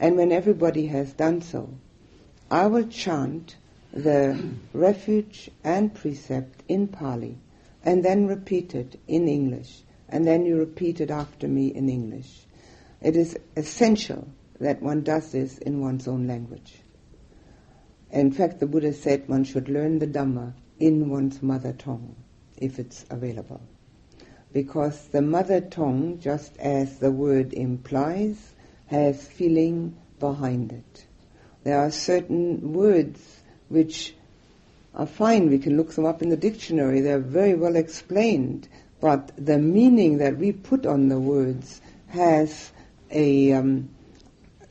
And 0.00 0.16
when 0.16 0.32
everybody 0.32 0.88
has 0.88 1.12
done 1.12 1.40
so, 1.40 1.72
I 2.50 2.66
will 2.66 2.88
chant 2.88 3.54
the 3.92 4.44
refuge 4.72 5.52
and 5.62 5.94
precept 5.94 6.64
in 6.66 6.88
Pali 6.88 7.38
and 7.84 8.04
then 8.04 8.26
repeat 8.26 8.74
it 8.74 8.98
in 9.06 9.28
English. 9.28 9.82
And 10.08 10.26
then 10.26 10.44
you 10.44 10.56
repeat 10.56 11.00
it 11.00 11.12
after 11.12 11.46
me 11.46 11.68
in 11.68 11.88
English. 11.88 12.40
It 13.00 13.14
is 13.14 13.38
essential 13.56 14.26
that 14.58 14.82
one 14.82 15.02
does 15.02 15.30
this 15.30 15.58
in 15.58 15.80
one's 15.80 16.08
own 16.08 16.26
language. 16.26 16.74
In 18.10 18.32
fact, 18.32 18.58
the 18.58 18.66
Buddha 18.66 18.92
said 18.92 19.28
one 19.28 19.44
should 19.44 19.68
learn 19.68 20.00
the 20.00 20.08
Dhamma 20.08 20.54
in 20.82 21.08
one's 21.08 21.40
mother 21.40 21.72
tongue, 21.72 22.16
if 22.56 22.80
it's 22.80 23.06
available. 23.08 23.60
Because 24.52 25.06
the 25.08 25.22
mother 25.22 25.60
tongue, 25.60 26.18
just 26.18 26.56
as 26.56 26.98
the 26.98 27.12
word 27.12 27.52
implies, 27.52 28.52
has 28.88 29.24
feeling 29.24 29.96
behind 30.18 30.72
it. 30.72 31.06
There 31.62 31.78
are 31.78 31.92
certain 31.92 32.72
words 32.72 33.20
which 33.68 34.12
are 34.92 35.06
fine, 35.06 35.50
we 35.50 35.60
can 35.60 35.76
look 35.76 35.92
them 35.92 36.04
up 36.04 36.20
in 36.20 36.30
the 36.30 36.36
dictionary, 36.36 37.00
they're 37.00 37.20
very 37.20 37.54
well 37.54 37.76
explained, 37.76 38.68
but 39.00 39.30
the 39.36 39.58
meaning 39.58 40.18
that 40.18 40.36
we 40.36 40.50
put 40.50 40.84
on 40.84 41.08
the 41.08 41.20
words 41.20 41.80
has 42.08 42.72
a 43.12 43.52
um, 43.52 43.88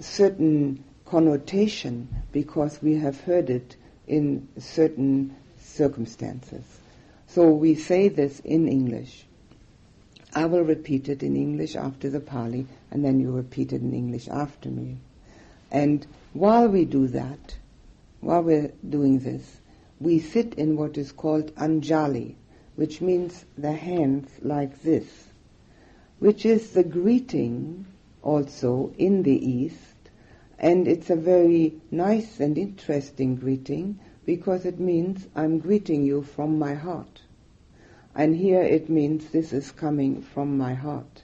certain 0.02 0.84
connotation 1.06 2.10
because 2.34 2.82
we 2.82 2.96
have 2.96 3.22
heard 3.22 3.50
it 3.50 3.78
in 4.08 4.50
certain 4.58 5.38
circumstances. 5.72 6.64
So 7.28 7.50
we 7.52 7.76
say 7.76 8.10
this 8.10 8.40
in 8.42 8.68
English. 8.68 9.26
I 10.34 10.46
will 10.46 10.64
repeat 10.64 11.10
it 11.10 11.24
in 11.24 11.36
English 11.36 11.76
after 11.76 12.10
the 12.10 12.20
Pali, 12.20 12.68
and 12.90 13.04
then 13.04 13.20
you 13.20 13.32
repeat 13.32 13.74
it 13.74 13.82
in 13.82 13.94
English 13.94 14.28
after 14.28 14.70
me. 14.70 14.98
And 15.72 16.06
while 16.34 16.68
we 16.68 16.86
do 16.86 17.08
that, 17.08 17.58
while 18.20 18.44
we're 18.44 18.72
doing 18.88 19.20
this, 19.20 19.60
we 20.00 20.20
sit 20.20 20.54
in 20.56 20.78
what 20.78 20.98
is 20.98 21.12
called 21.12 21.56
Anjali, 21.56 22.36
which 22.76 23.02
means 23.02 23.46
the 23.58 23.74
hands 23.74 24.30
like 24.42 24.82
this, 24.82 25.06
which 26.20 26.46
is 26.46 26.72
the 26.72 26.84
greeting 26.84 27.86
also 28.22 28.94
in 28.98 29.24
the 29.24 29.50
East, 29.50 29.78
and 30.60 30.88
it's 30.88 31.10
a 31.10 31.16
very 31.16 31.74
nice 31.90 32.40
and 32.40 32.58
interesting 32.58 33.36
greeting 33.36 34.00
because 34.26 34.66
it 34.66 34.80
means 34.80 35.28
I'm 35.36 35.60
greeting 35.60 36.04
you 36.04 36.22
from 36.22 36.60
my 36.60 36.76
heart. 36.76 37.22
And 38.16 38.36
here 38.36 38.62
it 38.62 38.90
means 38.90 39.30
this 39.30 39.54
is 39.54 39.72
coming 39.72 40.22
from 40.22 40.58
my 40.58 40.74
heart. 40.74 41.24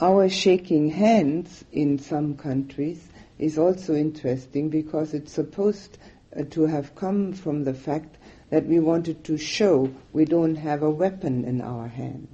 Our 0.00 0.28
shaking 0.28 0.90
hands 0.90 1.64
in 1.72 1.98
some 1.98 2.36
countries 2.36 3.06
is 3.38 3.58
also 3.58 3.94
interesting 3.94 4.68
because 4.68 5.14
it's 5.14 5.32
supposed 5.32 5.98
uh, 6.36 6.44
to 6.50 6.66
have 6.66 6.94
come 6.94 7.32
from 7.32 7.64
the 7.64 7.74
fact 7.74 8.16
that 8.50 8.66
we 8.66 8.80
wanted 8.80 9.24
to 9.24 9.36
show 9.36 9.92
we 10.12 10.24
don't 10.24 10.56
have 10.56 10.82
a 10.82 10.90
weapon 10.90 11.44
in 11.44 11.60
our 11.60 11.88
hand. 11.88 12.28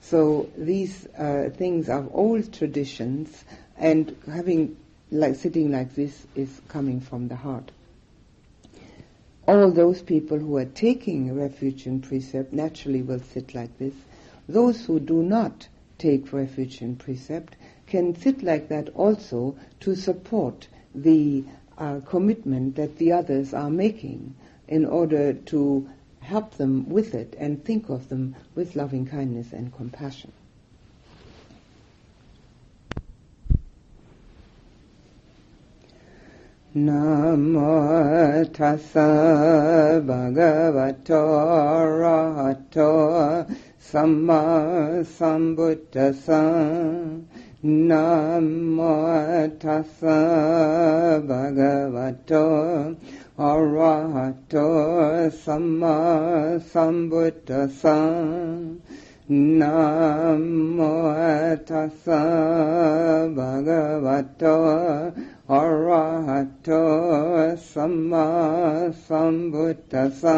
So 0.00 0.50
these 0.56 1.06
uh, 1.18 1.50
things 1.56 1.88
are 1.88 2.06
old 2.12 2.52
traditions, 2.52 3.44
and 3.76 4.14
having 4.30 4.76
like 5.10 5.36
sitting 5.36 5.72
like 5.72 5.94
this 5.94 6.26
is 6.34 6.60
coming 6.68 7.00
from 7.00 7.28
the 7.28 7.36
heart. 7.36 7.70
All 9.46 9.70
those 9.70 10.00
people 10.00 10.38
who 10.38 10.56
are 10.56 10.64
taking 10.64 11.34
refuge 11.34 11.86
in 11.86 12.00
precept 12.00 12.54
naturally 12.54 13.02
will 13.02 13.18
sit 13.20 13.54
like 13.54 13.76
this. 13.76 13.94
Those 14.48 14.86
who 14.86 14.98
do 14.98 15.22
not 15.22 15.68
take 15.98 16.32
refuge 16.32 16.80
in 16.80 16.96
precept 16.96 17.56
can 17.86 18.14
sit 18.14 18.42
like 18.42 18.68
that 18.68 18.88
also 18.94 19.56
to 19.80 19.94
support 19.94 20.68
the 20.94 21.44
uh, 21.76 22.00
commitment 22.06 22.76
that 22.76 22.96
the 22.96 23.12
others 23.12 23.52
are 23.52 23.70
making 23.70 24.34
in 24.66 24.86
order 24.86 25.34
to 25.34 25.88
help 26.20 26.52
them 26.52 26.88
with 26.88 27.14
it 27.14 27.36
and 27.38 27.62
think 27.62 27.90
of 27.90 28.08
them 28.08 28.34
with 28.54 28.76
loving 28.76 29.04
kindness 29.04 29.52
and 29.52 29.74
compassion. 29.74 30.32
Namo 36.76 38.44
tassa 38.52 40.02
bhagavato 40.04 41.22
arahato 41.70 43.46
samma 43.78 45.04
sambuddhassa 45.06 46.42
Namo 47.62 48.90
tassa 49.56 51.22
bhagavato 51.24 52.96
arahato 53.38 55.30
samma 55.30 56.58
sambuddhassa 56.58 57.96
Namo 59.26 61.14
tassa 61.64 63.26
bhagavato 63.34 65.14
arahato 65.48 66.84
samma 67.56 68.92
sambuddhassa 68.92 70.36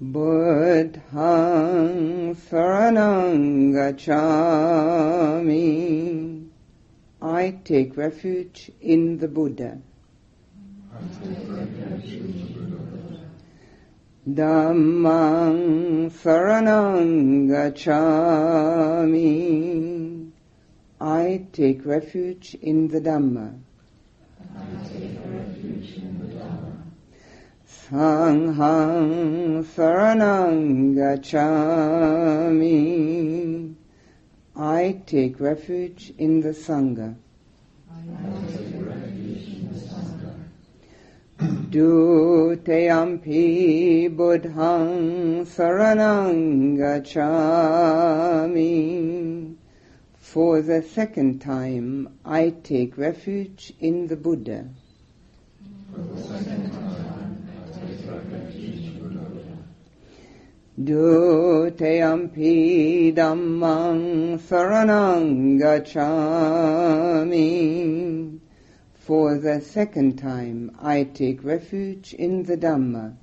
Buddhang 0.00 1.02
saranang 2.36 3.72
gacchami. 3.74 5.66
I 7.20 7.58
take 7.64 7.96
refuge 7.96 8.70
in 8.80 9.18
the 9.18 9.26
Buddha. 9.26 9.78
Dhammang 14.34 16.10
saranang 16.10 17.48
gacchami. 17.48 19.08
I 21.00 21.46
take 21.52 21.86
refuge 21.86 22.56
in 22.60 22.88
the 22.88 23.00
Dhamma. 23.00 23.60
Saranang 29.64 30.94
Gacchami. 30.94 32.54
I 34.56 35.00
take 35.06 35.40
refuge 35.40 36.12
in 36.18 36.40
the 36.42 36.50
Sangha. 36.50 37.14
Dutiyampi 41.38 43.28
Buddhang 44.08 45.46
Saranang 45.46 46.76
Gacchami. 46.76 47.54
For 50.18 50.60
the 50.62 50.82
second 50.82 51.40
time, 51.40 52.18
I 52.24 52.50
take 52.50 52.98
refuge 52.98 53.72
in 53.78 54.08
the 54.08 54.16
Buddha. 54.16 54.68
Dutiyampi 60.80 62.34
dhammang 63.14 64.38
saranang 64.40 65.58
gacchami. 65.60 67.38
For 69.08 69.38
the 69.38 69.60
second 69.62 70.18
time, 70.18 70.76
I 70.78 71.04
take 71.04 71.42
refuge 71.42 72.12
in 72.12 72.42
the 72.42 72.58
Dhamma. 72.58 73.16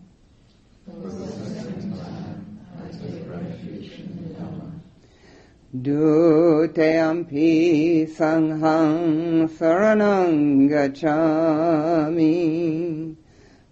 Dutiyampi 5.80 7.38
sanghang 8.10 9.48
saranang. 9.48 10.66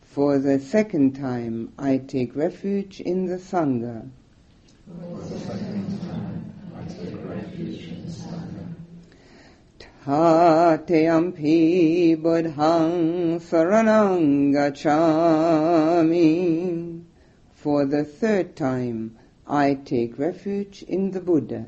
For 0.03 0.37
the 0.37 0.59
second 0.59 1.15
time, 1.15 1.73
I 1.79 1.97
take 1.97 2.35
refuge 2.35 3.01
in 3.01 3.25
the 3.25 3.37
Sangha. 3.37 4.07
For 4.85 5.17
the 5.17 5.39
second 5.39 5.99
time, 6.01 6.53
I 6.77 6.83
take 6.85 7.25
refuge 7.27 7.87
in 7.87 8.05
the 8.05 8.11
Sangha. 8.11 8.52
Tatiyampi 10.05 12.15
buddhang 12.21 13.39
saranang 13.39 14.51
gacchami. 14.51 16.27
For 17.53 17.85
the 17.85 18.03
third 18.03 18.57
time, 18.57 19.15
I 19.47 19.75
take 19.75 20.19
refuge 20.19 20.83
in 20.83 21.11
the 21.11 21.21
Buddha. 21.21 21.67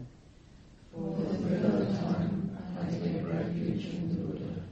For 0.92 1.16
the 1.16 1.48
third 1.48 1.96
time, 1.96 2.60
I 2.78 2.92
take 2.92 3.26
refuge 3.26 3.86
in 3.86 4.10
the 4.10 4.18
Buddha. 4.20 4.66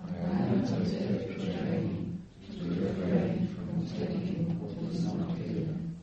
I 0.01 0.07
undertake 0.23 1.27
the 1.27 1.33
training 1.43 2.21
to 2.53 2.69
refrain 2.69 3.49
from 3.53 3.85
taking 3.97 4.57
what 4.61 4.77
is 4.93 5.03
not 5.13 5.35
given. 5.45 5.97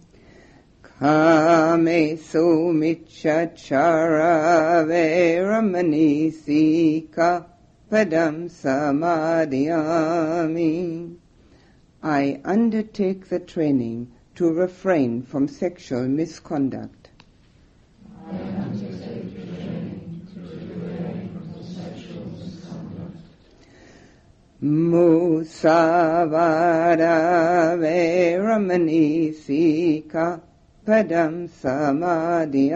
Kamesu 1.01 2.74
Micchachara 2.76 4.84
Veramani 4.86 6.30
Sikkha 6.30 7.47
Padam 7.91 8.51
Samadiyami. 8.51 11.16
I 12.03 12.41
undertake 12.45 13.30
the 13.30 13.41
training 13.41 14.12
to 14.34 14.53
refrain 14.53 15.22
from 15.22 15.49
sexual 15.49 16.07
misconduct. 16.07 17.00
Musavada 24.63 25.57
Veramani 27.81 29.33
Sikkha 29.33 30.39
Padam 30.87 31.49
Samadiyami. 31.49 32.69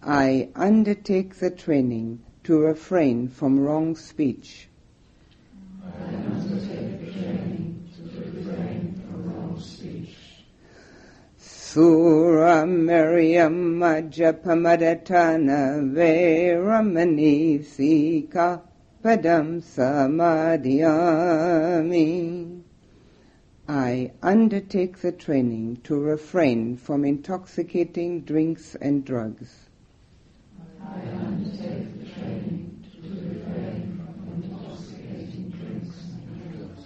I 0.00 0.48
undertake 0.54 1.34
the 1.40 1.50
training 1.50 2.22
to 2.44 2.60
refrain 2.60 3.26
from 3.26 3.58
wrong 3.58 3.96
speech. 3.96 4.68
I 5.82 5.88
undertake 6.04 7.00
the 7.00 7.10
training 7.10 7.90
to 7.96 8.02
refrain 8.30 8.94
from 8.94 9.34
wrong 9.34 9.58
speech. 9.60 10.14
Sura 11.36 12.62
Meraya 12.62 13.50
Japamadhatana 14.08 15.82
Veramani 15.92 17.58
Sikkha 17.58 18.67
Padam 19.00 19.62
Samadiyami. 19.62 20.62
I 23.68 24.10
undertake 24.20 24.98
the 24.98 25.12
training 25.12 25.78
to 25.84 25.94
refrain 25.96 26.76
from 26.76 27.04
intoxicating 27.04 28.22
drinks 28.22 28.74
and 28.74 29.04
drugs. 29.04 29.68
I 30.82 30.98
undertake 31.14 32.00
the 32.00 32.06
training 32.10 32.84
to 32.90 32.98
refrain 33.22 34.02
from 34.02 34.42
intoxicating 34.42 35.50
drinks 35.54 35.98
and 36.18 36.42
drugs. 36.50 36.82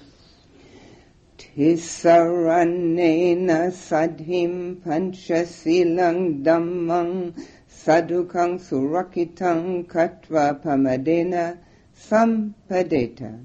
Sadhim 3.88 4.82
panchasilang 4.84 6.42
dhammang 6.44 7.32
sadukang 7.70 8.60
surakitang 8.60 9.86
katva 9.86 10.60
pamadena 10.62 11.56
sampadeta. 12.08 13.44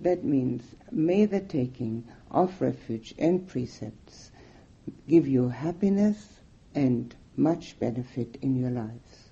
That 0.00 0.24
means, 0.24 0.62
may 0.90 1.24
the 1.24 1.40
taking 1.40 2.04
of 2.30 2.60
refuge 2.60 3.14
and 3.18 3.46
precepts 3.46 4.30
give 5.08 5.26
you 5.26 5.48
happiness 5.48 6.40
and 6.74 7.14
much 7.36 7.78
benefit 7.78 8.36
in 8.42 8.56
your 8.56 8.70
lives. 8.70 9.30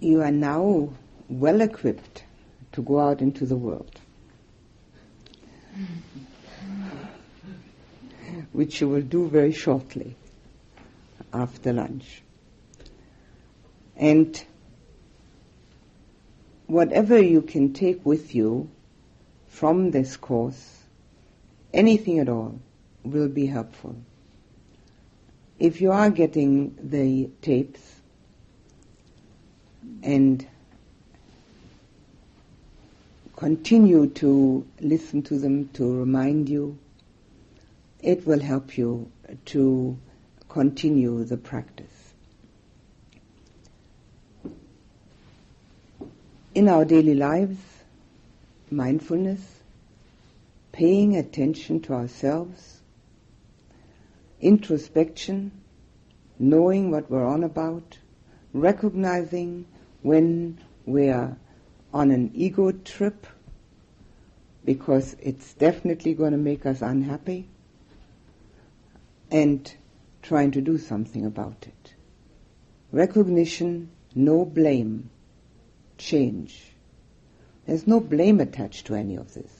You 0.00 0.22
are 0.22 0.30
now 0.30 0.90
well 1.28 1.60
equipped 1.62 2.24
to 2.72 2.82
go 2.82 3.00
out 3.00 3.22
into 3.22 3.46
the 3.46 3.56
world, 3.56 3.98
which 8.52 8.80
you 8.80 8.88
will 8.88 9.02
do 9.02 9.28
very 9.28 9.52
shortly 9.52 10.14
after 11.32 11.72
lunch. 11.72 12.22
And 13.96 14.44
whatever 16.66 17.18
you 17.18 17.42
can 17.42 17.72
take 17.72 18.04
with 18.04 18.34
you 18.34 18.68
from 19.48 19.90
this 19.90 20.16
course, 20.16 20.82
anything 21.72 22.18
at 22.18 22.28
all, 22.28 22.58
will 23.04 23.28
be 23.28 23.46
helpful. 23.46 23.96
If 25.58 25.80
you 25.80 25.92
are 25.92 26.10
getting 26.10 26.76
the 26.82 27.30
tapes 27.40 27.80
and 30.02 30.46
continue 33.36 34.08
to 34.08 34.66
listen 34.80 35.22
to 35.22 35.38
them 35.38 35.68
to 35.74 35.98
remind 35.98 36.48
you, 36.48 36.78
it 38.00 38.26
will 38.26 38.40
help 38.40 38.76
you 38.76 39.10
to 39.46 39.96
continue 40.48 41.24
the 41.24 41.36
practice. 41.36 41.95
In 46.56 46.70
our 46.70 46.86
daily 46.86 47.14
lives, 47.14 47.58
mindfulness, 48.70 49.60
paying 50.72 51.14
attention 51.14 51.80
to 51.80 51.92
ourselves, 51.92 52.80
introspection, 54.40 55.52
knowing 56.38 56.90
what 56.90 57.10
we're 57.10 57.26
on 57.26 57.44
about, 57.44 57.98
recognizing 58.54 59.66
when 60.00 60.58
we're 60.86 61.36
on 61.92 62.10
an 62.10 62.30
ego 62.34 62.72
trip 62.72 63.26
because 64.64 65.14
it's 65.20 65.52
definitely 65.52 66.14
going 66.14 66.32
to 66.32 66.38
make 66.38 66.64
us 66.64 66.80
unhappy 66.80 67.50
and 69.30 69.74
trying 70.22 70.52
to 70.52 70.62
do 70.62 70.78
something 70.78 71.26
about 71.26 71.66
it. 71.66 71.92
Recognition, 72.92 73.90
no 74.14 74.46
blame, 74.46 75.10
change. 75.98 76.72
There's 77.66 77.86
no 77.86 78.00
blame 78.00 78.40
attached 78.40 78.86
to 78.86 78.94
any 78.94 79.16
of 79.16 79.34
this. 79.34 79.52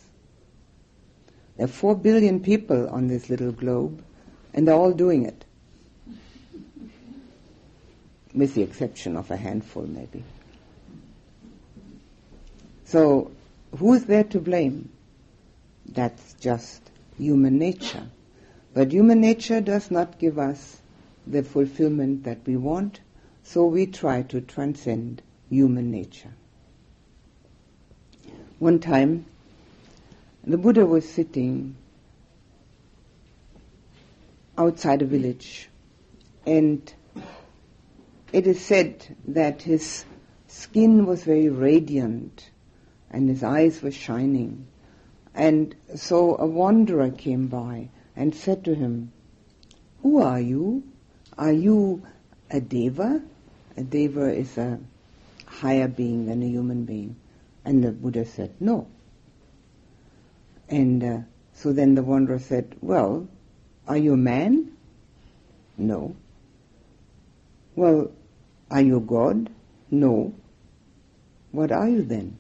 There 1.57 1.65
are 1.65 1.69
four 1.69 1.97
billion 1.97 2.41
people 2.41 2.89
on 2.89 3.09
this 3.09 3.31
little 3.31 3.53
globe 3.53 4.03
and 4.55 4.67
they're 4.67 4.75
all 4.75 4.93
doing 4.93 5.25
it. 5.25 5.45
With 8.35 8.55
the 8.55 8.63
exception 8.63 9.17
of 9.17 9.31
a 9.31 9.37
handful 9.37 9.87
maybe. 9.87 10.23
So, 12.85 13.33
who's 13.77 14.05
there 14.05 14.25
to 14.25 14.39
blame? 14.41 14.91
That's 15.87 16.35
just 16.35 16.83
human 17.19 17.59
nature. 17.59 18.07
But 18.75 18.93
human 18.93 19.21
nature 19.21 19.61
does 19.61 19.91
not 19.91 20.19
give 20.19 20.39
us 20.39 20.79
the 21.27 21.43
fulfillment 21.43 22.25
that 22.25 22.39
we 22.47 22.57
want, 22.57 23.01
so 23.43 23.67
we 23.67 23.87
try 23.87 24.23
to 24.23 24.41
transcend 24.41 25.23
human 25.49 25.91
nature. 25.91 26.33
One 28.59 28.79
time, 28.81 29.27
the 30.45 30.57
Buddha 30.57 30.87
was 30.87 31.09
sitting 31.09 31.77
outside 34.57 35.03
a 35.03 35.07
village, 35.07 35.69
and 36.47 36.93
it 38.33 38.47
is 38.47 38.65
said 38.65 39.17
that 39.29 39.63
his 39.63 40.05
skin 40.47 41.07
was 41.07 41.25
very 41.25 41.49
radiant 41.49 42.51
and 43.11 43.29
his 43.29 43.43
eyes 43.43 43.83
were 43.83 43.91
shining. 43.91 44.67
And 45.35 45.75
so 45.95 46.37
a 46.37 46.47
wanderer 46.47 47.11
came 47.11 47.47
by 47.47 47.91
and 48.15 48.35
said 48.35 48.65
to 48.65 48.75
him, 48.75 49.13
Who 50.03 50.23
are 50.23 50.41
you? 50.41 50.83
Are 51.37 51.53
you 51.53 52.03
a 52.51 52.61
deva? 52.61 53.23
A 53.77 53.83
deva 53.83 54.33
is 54.33 54.57
a 54.57 54.79
higher 55.61 55.89
being 55.89 56.27
than 56.27 56.43
a 56.43 56.47
human 56.47 56.85
being. 56.85 57.17
And 57.65 57.83
the 57.83 57.91
Buddha 57.91 58.25
said, 58.25 58.55
No. 58.61 58.87
And 60.69 61.03
uh, 61.03 61.19
so 61.55 61.73
then 61.73 61.95
the 61.95 62.03
wanderer 62.03 62.39
said, 62.39 62.77
Well, 62.81 63.29
are 63.89 63.97
you 63.97 64.15
a 64.15 64.19
man? 64.19 64.73
No. 65.79 66.17
Well, 67.75 68.11
are 68.71 68.81
you 68.81 69.01
God? 69.01 69.51
No. 69.91 70.35
What 71.53 71.73
are 71.73 71.89
you 71.89 72.03
then? 72.03 72.39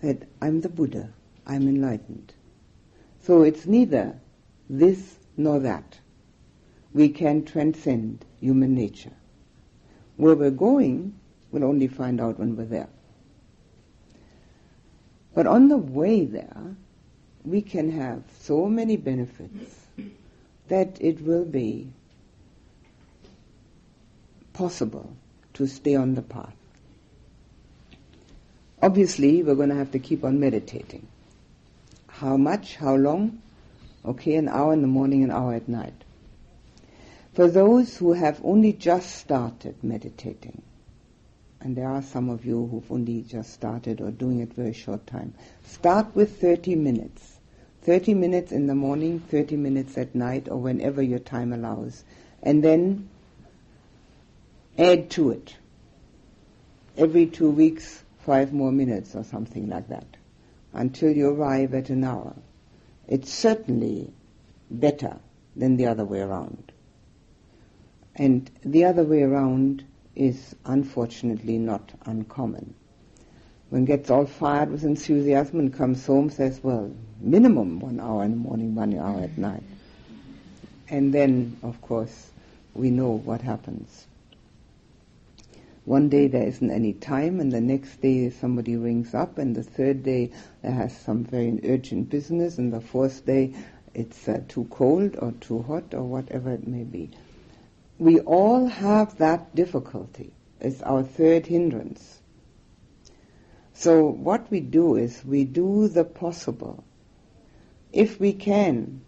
Said, 0.00 0.26
I'm 0.40 0.60
the 0.60 0.68
Buddha. 0.68 1.10
I'm 1.46 1.68
enlightened. 1.68 2.32
So 3.22 3.42
it's 3.42 3.66
neither 3.66 4.18
this 4.68 5.16
nor 5.36 5.60
that. 5.60 5.98
We 6.92 7.08
can 7.08 7.44
transcend 7.44 8.24
human 8.40 8.74
nature. 8.74 9.12
Where 10.16 10.36
we're 10.36 10.50
going, 10.50 11.14
we'll 11.54 11.64
only 11.64 11.86
find 11.86 12.20
out 12.20 12.38
when 12.38 12.56
we're 12.56 12.64
there. 12.64 12.88
But 15.34 15.46
on 15.46 15.68
the 15.68 15.76
way 15.76 16.24
there, 16.24 16.74
we 17.44 17.62
can 17.62 17.92
have 17.92 18.22
so 18.40 18.66
many 18.66 18.96
benefits 18.96 19.86
that 20.68 20.98
it 21.00 21.24
will 21.24 21.44
be 21.44 21.88
possible 24.52 25.14
to 25.54 25.68
stay 25.68 25.94
on 25.94 26.16
the 26.16 26.22
path. 26.22 26.54
Obviously, 28.82 29.42
we're 29.42 29.54
going 29.54 29.68
to 29.68 29.76
have 29.76 29.92
to 29.92 29.98
keep 30.00 30.24
on 30.24 30.40
meditating. 30.40 31.06
How 32.08 32.36
much? 32.36 32.76
How 32.76 32.96
long? 32.96 33.40
Okay, 34.04 34.34
an 34.34 34.48
hour 34.48 34.72
in 34.72 34.82
the 34.82 34.88
morning, 34.88 35.22
an 35.22 35.30
hour 35.30 35.54
at 35.54 35.68
night. 35.68 35.94
For 37.32 37.48
those 37.48 37.96
who 37.96 38.12
have 38.12 38.40
only 38.44 38.72
just 38.72 39.14
started 39.14 39.76
meditating, 39.82 40.62
and 41.64 41.74
there 41.74 41.88
are 41.88 42.02
some 42.02 42.28
of 42.28 42.44
you 42.44 42.66
who've 42.66 42.92
only 42.92 43.22
just 43.22 43.54
started 43.54 44.02
or 44.02 44.10
doing 44.10 44.40
it 44.40 44.52
very 44.52 44.74
short 44.74 45.06
time, 45.06 45.32
start 45.64 46.14
with 46.14 46.38
30 46.38 46.74
minutes. 46.74 47.38
30 47.84 48.12
minutes 48.12 48.52
in 48.52 48.66
the 48.66 48.74
morning, 48.74 49.18
30 49.18 49.56
minutes 49.56 49.96
at 49.96 50.14
night, 50.14 50.46
or 50.50 50.58
whenever 50.58 51.02
your 51.02 51.18
time 51.18 51.54
allows. 51.54 52.04
And 52.42 52.62
then 52.62 53.08
add 54.78 55.08
to 55.12 55.30
it. 55.30 55.56
Every 56.98 57.26
two 57.26 57.50
weeks, 57.50 58.04
five 58.20 58.52
more 58.52 58.70
minutes 58.70 59.14
or 59.14 59.24
something 59.24 59.70
like 59.70 59.88
that, 59.88 60.06
until 60.74 61.10
you 61.12 61.30
arrive 61.30 61.72
at 61.72 61.88
an 61.88 62.04
hour. 62.04 62.34
It's 63.08 63.32
certainly 63.32 64.12
better 64.70 65.16
than 65.56 65.78
the 65.78 65.86
other 65.86 66.04
way 66.04 66.20
around. 66.20 66.72
And 68.14 68.50
the 68.62 68.84
other 68.84 69.02
way 69.02 69.22
around 69.22 69.84
is 70.14 70.54
unfortunately 70.64 71.58
not 71.58 71.92
uncommon. 72.06 72.74
One 73.70 73.84
gets 73.84 74.10
all 74.10 74.26
fired 74.26 74.70
with 74.70 74.84
enthusiasm 74.84 75.58
and 75.58 75.74
comes 75.74 76.06
home 76.06 76.30
says, 76.30 76.60
well, 76.62 76.92
minimum 77.20 77.80
one 77.80 77.98
hour 77.98 78.24
in 78.24 78.30
the 78.30 78.36
morning, 78.36 78.74
one 78.74 78.96
hour 78.98 79.20
at 79.20 79.36
night. 79.36 79.64
And 80.88 81.12
then, 81.12 81.56
of 81.62 81.80
course, 81.80 82.30
we 82.74 82.90
know 82.90 83.10
what 83.10 83.40
happens. 83.40 84.06
One 85.84 86.08
day 86.08 86.28
there 86.28 86.46
isn't 86.46 86.70
any 86.70 86.94
time, 86.94 87.40
and 87.40 87.52
the 87.52 87.60
next 87.60 88.00
day 88.00 88.30
somebody 88.30 88.76
rings 88.76 89.12
up, 89.14 89.38
and 89.38 89.54
the 89.54 89.62
third 89.62 90.02
day 90.02 90.30
there 90.62 90.72
has 90.72 90.96
some 90.96 91.24
very 91.24 91.60
urgent 91.64 92.08
business, 92.08 92.56
and 92.56 92.72
the 92.72 92.80
fourth 92.80 93.26
day 93.26 93.54
it's 93.92 94.28
uh, 94.28 94.42
too 94.48 94.64
cold 94.70 95.16
or 95.18 95.32
too 95.32 95.62
hot 95.62 95.92
or 95.92 96.04
whatever 96.04 96.52
it 96.52 96.66
may 96.66 96.84
be. 96.84 97.10
We 97.98 98.20
all 98.20 98.66
have 98.66 99.18
that 99.18 99.54
difficulty. 99.54 100.32
It's 100.60 100.82
our 100.82 101.02
third 101.02 101.46
hindrance. 101.46 102.20
So 103.74 104.06
what 104.06 104.50
we 104.50 104.60
do 104.60 104.96
is 104.96 105.24
we 105.24 105.44
do 105.44 105.88
the 105.88 106.04
possible. 106.04 106.84
If 107.92 108.18
we 108.18 108.32
can 108.32 109.02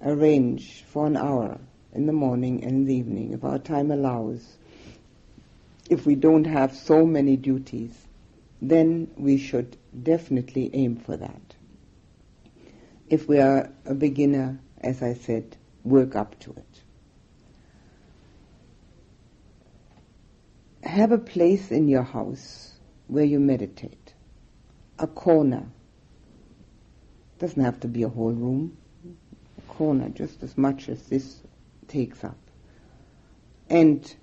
arrange 0.00 0.84
for 0.88 1.06
an 1.06 1.16
hour 1.16 1.58
in 1.92 2.06
the 2.06 2.12
morning 2.12 2.64
and 2.64 2.72
in 2.72 2.84
the 2.86 2.94
evening, 2.94 3.32
if 3.32 3.44
our 3.44 3.58
time 3.58 3.90
allows, 3.90 4.56
if 5.90 6.06
we 6.06 6.14
don't 6.14 6.44
have 6.44 6.74
so 6.74 7.04
many 7.04 7.36
duties, 7.36 7.92
then 8.60 9.10
we 9.16 9.38
should 9.38 9.76
definitely 10.02 10.70
aim 10.72 10.96
for 10.96 11.16
that. 11.16 11.54
If 13.08 13.28
we 13.28 13.40
are 13.40 13.70
a 13.84 13.94
beginner, 13.94 14.58
as 14.80 15.02
I 15.02 15.14
said, 15.14 15.56
work 15.84 16.16
up 16.16 16.38
to 16.40 16.52
it. 16.52 16.81
Have 20.82 21.12
a 21.12 21.18
place 21.18 21.70
in 21.70 21.88
your 21.88 22.02
house 22.02 22.72
where 23.06 23.24
you 23.24 23.38
meditate. 23.38 24.14
A 24.98 25.06
corner. 25.06 25.66
Doesn't 27.38 27.62
have 27.62 27.80
to 27.80 27.88
be 27.88 28.02
a 28.02 28.08
whole 28.08 28.32
room. 28.32 28.76
A 29.58 29.72
corner, 29.72 30.08
just 30.08 30.42
as 30.42 30.56
much 30.58 30.88
as 30.88 31.02
this 31.04 31.40
takes 31.88 32.24
up. 32.24 32.36
And 33.70 34.14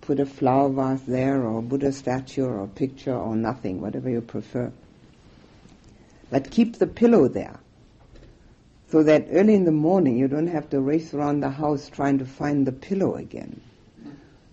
put 0.00 0.20
a 0.20 0.26
flower 0.26 0.68
vase 0.68 1.02
there 1.02 1.42
or 1.42 1.58
a 1.58 1.62
Buddha 1.62 1.92
statue 1.92 2.44
or 2.44 2.62
a 2.62 2.68
picture 2.68 3.14
or 3.14 3.34
nothing, 3.34 3.80
whatever 3.80 4.10
you 4.10 4.20
prefer. 4.20 4.70
But 6.30 6.50
keep 6.50 6.78
the 6.78 6.86
pillow 6.86 7.28
there 7.28 7.58
so 8.94 9.02
that 9.02 9.26
early 9.30 9.54
in 9.54 9.64
the 9.64 9.72
morning 9.72 10.18
you 10.18 10.28
don't 10.28 10.46
have 10.46 10.70
to 10.70 10.80
race 10.80 11.14
around 11.14 11.40
the 11.40 11.50
house 11.50 11.88
trying 11.88 12.18
to 12.18 12.24
find 12.24 12.66
the 12.66 12.72
pillow 12.72 13.14
again. 13.14 13.60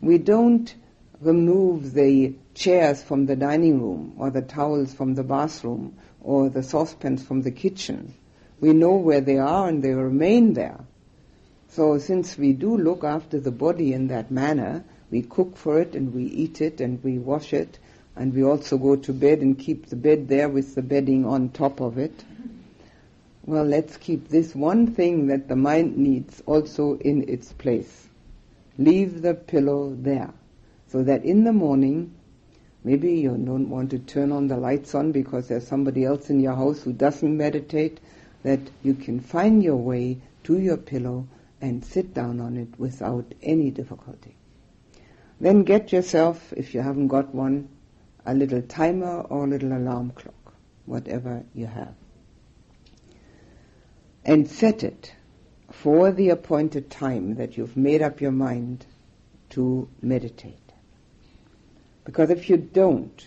We 0.02 0.18
don't 0.18 0.74
remove 1.22 1.94
the 1.94 2.34
chairs 2.56 3.04
from 3.04 3.28
the 3.28 3.36
dining 3.36 3.80
room 3.80 4.14
or 4.18 4.32
the 4.32 4.42
towels 4.42 4.92
from 4.92 5.14
the 5.14 5.24
bathroom 5.24 5.96
or 6.20 6.50
the 6.50 6.64
saucepans 6.64 7.24
from 7.24 7.44
the 7.44 7.52
kitchen. 7.52 8.14
We 8.60 8.74
know 8.74 8.96
where 8.96 9.22
they 9.22 9.38
are 9.38 9.68
and 9.68 9.84
they 9.84 9.94
remain 9.94 10.54
there. 10.54 10.80
So 11.70 12.00
since 12.00 12.38
we 12.38 12.54
do 12.54 12.76
look 12.76 13.04
after 13.04 13.40
the 13.40 13.52
body 13.52 13.94
in 13.94 14.08
that 14.08 14.32
manner, 14.32 14.84
we 15.12 15.22
cook 15.22 15.56
for 15.58 15.80
it 15.80 15.96
and 15.96 16.14
we 16.14 16.24
eat 16.24 16.60
it 16.60 16.82
and 16.82 17.04
we 17.04 17.20
wash 17.20 17.54
it 17.54 17.78
and 18.16 18.34
we 18.34 18.44
also 18.44 18.78
go 18.78 18.96
to 18.96 19.14
bed 19.14 19.40
and 19.40 19.58
keep 19.58 19.88
the 19.88 19.96
bed 19.96 20.28
there 20.28 20.50
with 20.50 20.74
the 20.74 20.82
bedding 20.82 21.26
on 21.26 21.50
top 21.50 21.80
of 21.82 21.98
it. 21.98 22.24
Well, 23.46 23.64
let's 23.64 23.98
keep 23.98 24.28
this 24.28 24.56
one 24.56 24.88
thing 24.88 25.28
that 25.28 25.48
the 25.48 25.56
mind 25.56 25.98
needs 25.98 26.42
also 26.46 26.98
in 26.98 27.30
its 27.30 27.54
place. 27.54 28.08
Leave 28.78 29.22
the 29.22 29.34
pillow 29.34 29.96
there 29.98 30.34
so 30.92 31.04
that 31.04 31.24
in 31.24 31.46
the 31.46 31.54
morning, 31.54 32.14
maybe 32.84 33.14
you 33.14 33.30
don't 33.30 33.70
want 33.70 33.92
to 33.92 34.00
turn 34.00 34.32
on 34.34 34.50
the 34.50 34.58
lights 34.58 34.94
on 34.94 35.14
because 35.14 35.48
there's 35.48 35.66
somebody 35.66 36.04
else 36.04 36.30
in 36.30 36.42
your 36.42 36.56
house 36.56 36.84
who 36.84 36.92
doesn't 36.92 37.38
meditate, 37.38 38.02
that 38.44 38.60
you 38.84 38.94
can 38.94 39.22
find 39.22 39.64
your 39.64 39.78
way 39.78 40.18
to 40.44 40.60
your 40.60 40.76
pillow 40.76 41.26
and 41.62 41.86
sit 41.86 42.14
down 42.14 42.42
on 42.42 42.58
it 42.58 42.68
without 42.78 43.34
any 43.42 43.72
difficulty. 43.72 44.36
Then 45.39 45.64
get 45.64 45.94
yourself, 45.94 46.52
if 46.58 46.74
you 46.74 46.82
haven't 46.82 47.08
got 47.08 47.34
one, 47.34 47.70
a 48.26 48.34
little 48.34 48.62
timer 48.62 49.22
or 49.22 49.46
a 49.46 49.48
little 49.48 49.72
alarm 49.72 50.12
clock, 50.12 50.54
whatever 50.86 51.44
you 51.54 51.68
have. 51.68 51.94
And 54.26 54.48
set 54.48 54.84
it 54.84 55.14
for 55.72 56.12
the 56.12 56.30
appointed 56.30 56.89
time 56.89 57.36
that 57.36 57.56
you've 57.56 57.78
made 57.78 58.02
up 58.02 58.20
your 58.20 58.32
mind 58.32 58.86
to 59.52 59.88
meditate. 60.02 60.61
Because 62.12 62.30
if 62.30 62.49
you 62.49 62.57
don't, 62.57 63.26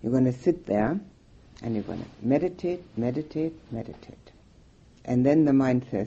you're 0.00 0.12
going 0.12 0.26
to 0.26 0.32
sit 0.32 0.64
there 0.64 1.00
and 1.60 1.74
you're 1.74 1.82
going 1.82 1.98
to 1.98 2.08
meditate, 2.22 2.84
meditate, 2.96 3.52
meditate. 3.72 4.30
And 5.04 5.26
then 5.26 5.44
the 5.44 5.52
mind 5.52 5.84
says, 5.90 6.06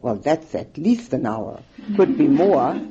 well, 0.00 0.14
that's 0.14 0.54
at 0.54 0.78
least 0.78 1.12
an 1.12 1.26
hour, 1.26 1.60
could 1.96 2.16
be 2.16 2.28
more. 2.28 2.80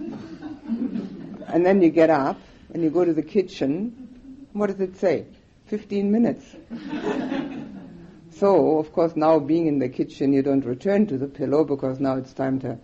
And 1.49 1.65
then 1.65 1.81
you 1.81 1.89
get 1.89 2.09
up 2.09 2.37
and 2.73 2.83
you 2.83 2.89
go 2.89 3.05
to 3.05 3.13
the 3.13 3.21
kitchen. 3.21 4.49
What 4.51 4.67
does 4.67 4.81
it 4.81 4.97
say? 4.97 5.25
15 5.67 6.11
minutes. 6.11 6.45
so, 8.31 8.77
of 8.79 8.91
course, 8.91 9.15
now 9.15 9.39
being 9.39 9.67
in 9.67 9.79
the 9.79 9.87
kitchen, 9.87 10.33
you 10.33 10.41
don't 10.41 10.65
return 10.65 11.07
to 11.07 11.17
the 11.17 11.27
pillow 11.27 11.63
because 11.63 12.01
now 12.01 12.17
it's 12.17 12.33
time 12.33 12.59
to 12.59 12.77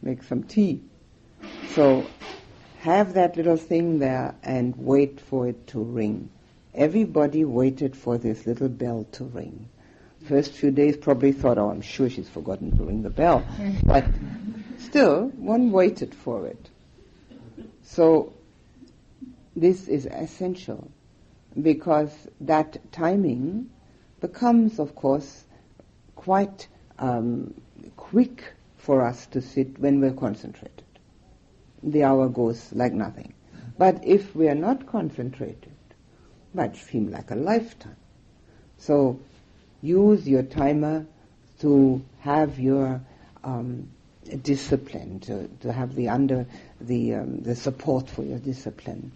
make 0.00 0.22
some 0.22 0.44
tea. 0.44 0.80
So, 1.70 2.06
have 2.80 3.14
that 3.14 3.36
little 3.36 3.56
thing 3.56 3.98
there 3.98 4.34
and 4.42 4.74
wait 4.76 5.20
for 5.20 5.48
it 5.48 5.66
to 5.68 5.82
ring. 5.82 6.30
Everybody 6.74 7.44
waited 7.44 7.96
for 7.96 8.18
this 8.18 8.46
little 8.46 8.68
bell 8.68 9.04
to 9.12 9.24
ring. 9.24 9.68
First 10.26 10.52
few 10.52 10.70
days 10.70 10.96
probably 10.96 11.32
thought, 11.32 11.58
oh, 11.58 11.70
I'm 11.70 11.80
sure 11.80 12.08
she's 12.08 12.28
forgotten 12.28 12.76
to 12.76 12.84
ring 12.84 13.02
the 13.02 13.10
bell. 13.10 13.44
but 13.84 14.04
still, 14.78 15.28
one 15.36 15.72
waited 15.72 16.14
for 16.14 16.46
it. 16.46 16.68
So 17.82 18.32
this 19.56 19.88
is 19.88 20.06
essential 20.06 20.90
because 21.60 22.12
that 22.42 22.92
timing 22.92 23.70
becomes, 24.20 24.78
of 24.78 24.94
course, 24.94 25.44
quite 26.14 26.68
um, 26.98 27.54
quick 27.96 28.44
for 28.76 29.02
us 29.02 29.26
to 29.26 29.42
sit 29.42 29.78
when 29.80 30.00
we're 30.00 30.12
concentrated. 30.12 30.84
The 31.82 32.04
hour 32.04 32.28
goes 32.28 32.72
like 32.72 32.92
nothing. 32.92 33.34
But 33.76 34.04
if 34.04 34.34
we 34.34 34.48
are 34.48 34.54
not 34.54 34.86
concentrated, 34.86 35.72
might 36.54 36.76
seem 36.76 37.10
like 37.10 37.30
a 37.30 37.36
lifetime. 37.36 37.96
So 38.78 39.20
use 39.82 40.28
your 40.28 40.42
timer 40.42 41.06
to 41.60 42.02
have 42.20 42.58
your 42.58 43.00
um, 43.44 43.88
discipline, 44.42 45.20
to, 45.20 45.48
to 45.60 45.72
have 45.72 45.94
the 45.94 46.08
under 46.08 46.46
the 46.80 47.14
um, 47.14 47.40
the 47.40 47.54
support 47.54 48.08
for 48.08 48.22
your 48.22 48.38
discipline. 48.38 49.12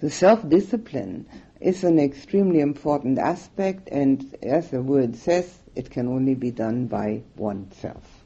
The 0.00 0.10
self-discipline 0.10 1.26
is 1.60 1.82
an 1.82 1.98
extremely 1.98 2.60
important 2.60 3.18
aspect, 3.18 3.88
and 3.90 4.36
as 4.42 4.70
the 4.70 4.80
word 4.80 5.16
says, 5.16 5.52
it 5.74 5.90
can 5.90 6.06
only 6.06 6.34
be 6.34 6.52
done 6.52 6.86
by 6.86 7.22
oneself. 7.36 8.17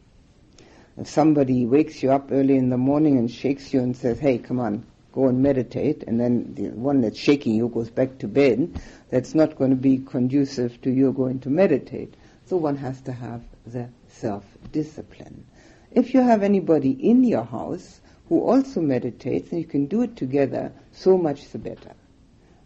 If 1.03 1.09
somebody 1.09 1.67
wakes 1.67 2.01
you 2.01 2.13
up 2.13 2.31
early 2.31 2.57
in 2.57 2.69
the 2.69 2.77
morning 2.79 3.19
and 3.19 3.29
shakes 3.29 3.75
you 3.75 3.81
and 3.81 3.97
says, 3.97 4.21
"Hey, 4.21 4.39
come 4.39 4.61
on, 4.61 4.85
go 5.11 5.27
and 5.27 5.43
meditate," 5.43 6.05
and 6.07 6.21
then 6.21 6.55
the 6.55 6.69
one 6.69 7.01
that's 7.01 7.19
shaking 7.19 7.57
you 7.57 7.67
goes 7.67 7.91
back 7.91 8.19
to 8.19 8.29
bed, 8.29 8.81
that's 9.11 9.35
not 9.35 9.57
going 9.57 9.71
to 9.71 9.77
be 9.77 9.99
conducive 9.99 10.81
to 10.83 10.93
you 10.93 11.11
going 11.13 11.41
to 11.41 11.51
meditate. 11.51 12.15
So 12.47 12.57
one 12.57 12.77
has 12.77 13.01
to 13.01 13.11
have 13.11 13.43
the 13.67 13.89
self-discipline. 14.07 15.45
If 15.91 16.15
you 16.15 16.21
have 16.21 16.45
anybody 16.45 16.93
in 16.93 17.25
your 17.25 17.43
house 17.43 18.01
who 18.29 18.41
also 18.41 18.81
meditates, 18.81 19.51
and 19.51 19.61
you 19.61 19.67
can 19.67 19.87
do 19.87 20.03
it 20.03 20.15
together, 20.15 20.71
so 20.93 21.19
much 21.19 21.51
the 21.51 21.59
better. 21.59 21.95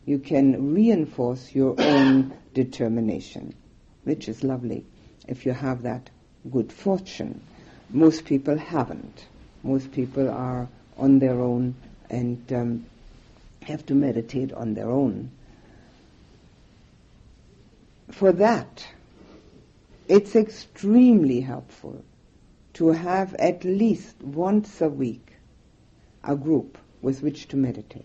You 0.04 0.18
can 0.18 0.74
reinforce 0.74 1.54
your 1.54 1.74
own 1.78 2.34
determination, 2.52 3.54
which 4.04 4.28
is 4.28 4.44
lovely 4.44 4.84
if 5.26 5.46
you 5.46 5.52
have 5.52 5.80
that 5.84 6.10
good 6.50 6.70
fortune. 6.70 7.40
Most 7.90 8.24
people 8.24 8.56
haven't. 8.56 9.26
Most 9.62 9.92
people 9.92 10.28
are 10.28 10.68
on 10.96 11.18
their 11.18 11.40
own 11.40 11.74
and 12.10 12.52
um, 12.52 12.86
have 13.62 13.84
to 13.86 13.94
meditate 13.94 14.52
on 14.52 14.74
their 14.74 14.88
own. 14.88 15.30
For 18.10 18.32
that, 18.32 18.86
it's 20.08 20.36
extremely 20.36 21.40
helpful 21.40 22.04
to 22.74 22.88
have 22.88 23.34
at 23.34 23.64
least 23.64 24.20
once 24.22 24.80
a 24.80 24.88
week 24.88 25.32
a 26.22 26.36
group 26.36 26.78
with 27.02 27.22
which 27.22 27.48
to 27.48 27.56
meditate. 27.56 28.04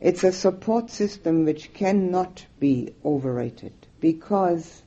It's 0.00 0.24
a 0.24 0.32
support 0.32 0.90
system 0.90 1.44
which 1.44 1.72
cannot 1.74 2.44
be 2.58 2.94
overrated 3.04 3.72
because, 4.00 4.82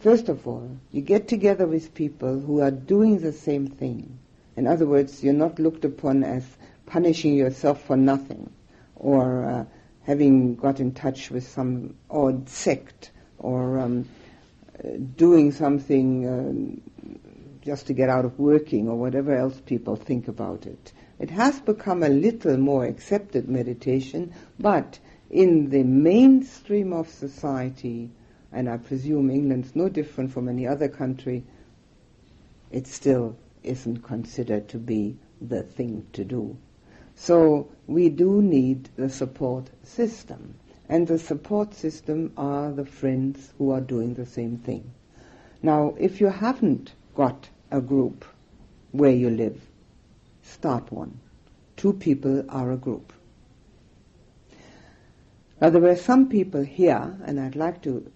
first 0.00 0.28
of 0.28 0.46
all, 0.46 0.70
you 0.92 1.02
get 1.02 1.28
together 1.28 1.66
with 1.66 1.94
people 1.94 2.40
who 2.40 2.60
are 2.60 2.70
doing 2.70 3.18
the 3.18 3.32
same 3.32 3.66
thing 3.68 4.18
In 4.58 4.66
other 4.66 4.86
words, 4.86 5.22
you're 5.22 5.34
not 5.34 5.60
looked 5.60 5.84
upon 5.84 6.24
as 6.24 6.44
punishing 6.84 7.36
yourself 7.36 7.80
for 7.84 7.96
nothing 7.96 8.50
or 8.96 9.44
uh, 9.44 9.64
having 10.02 10.56
got 10.56 10.80
in 10.80 10.90
touch 10.94 11.30
with 11.30 11.46
some 11.46 11.94
odd 12.10 12.48
sect 12.48 13.12
or 13.38 13.78
um, 13.78 14.08
doing 15.14 15.52
something 15.52 16.26
um, 16.26 16.80
just 17.64 17.86
to 17.86 17.92
get 17.92 18.08
out 18.08 18.24
of 18.24 18.40
working 18.40 18.88
or 18.88 18.96
whatever 18.96 19.32
else 19.36 19.60
people 19.64 19.94
think 19.94 20.26
about 20.26 20.66
it. 20.66 20.92
It 21.20 21.30
has 21.30 21.60
become 21.60 22.02
a 22.02 22.08
little 22.08 22.56
more 22.56 22.84
accepted 22.84 23.48
meditation, 23.48 24.34
but 24.58 24.98
in 25.30 25.70
the 25.70 25.84
mainstream 25.84 26.92
of 26.92 27.08
society, 27.10 28.10
and 28.52 28.68
I 28.68 28.76
presume 28.78 29.30
England's 29.30 29.76
no 29.76 29.88
different 29.88 30.32
from 30.32 30.48
any 30.48 30.66
other 30.66 30.88
country, 30.88 31.44
it 32.70 32.86
still 32.86 33.36
isn't 33.62 33.98
considered 33.98 34.68
to 34.68 34.78
be 34.78 35.16
the 35.40 35.62
thing 35.62 36.06
to 36.14 36.24
do. 36.24 36.56
So 37.14 37.68
we 37.86 38.08
do 38.08 38.40
need 38.40 38.88
the 38.96 39.08
support 39.08 39.70
system. 39.82 40.54
And 40.88 41.06
the 41.06 41.18
support 41.18 41.74
system 41.74 42.32
are 42.36 42.72
the 42.72 42.86
friends 42.86 43.52
who 43.58 43.72
are 43.72 43.80
doing 43.80 44.14
the 44.14 44.24
same 44.24 44.56
thing. 44.56 44.90
Now, 45.62 45.94
if 45.98 46.20
you 46.20 46.28
haven't 46.28 46.92
got 47.14 47.48
a 47.70 47.80
group 47.80 48.24
where 48.92 49.10
you 49.10 49.28
live, 49.28 49.60
start 50.42 50.90
one. 50.90 51.18
Two 51.76 51.92
people 51.92 52.44
are 52.48 52.72
a 52.72 52.76
group. 52.76 53.12
Now, 55.60 55.70
there 55.70 55.82
were 55.82 55.96
some 55.96 56.28
people 56.28 56.62
here, 56.62 57.18
and 57.24 57.38
I'd 57.38 57.56
like 57.56 57.82
to 57.82 58.10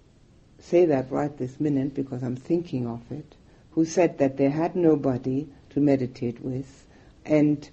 say 0.63 0.87
that 0.87 1.11
right 1.11 1.37
this 1.37 1.59
minute 1.61 1.95
because 1.95 2.23
I'm 2.23 2.37
thinking 2.37 2.87
of 2.87 3.11
it, 3.11 3.35
who 3.73 3.85
said 3.85 4.19
that 4.19 4.37
they 4.37 4.49
had 4.49 4.77
nobody 4.77 5.49
to 5.71 5.81
meditate 5.81 6.41
with, 6.43 6.87
and 7.25 7.69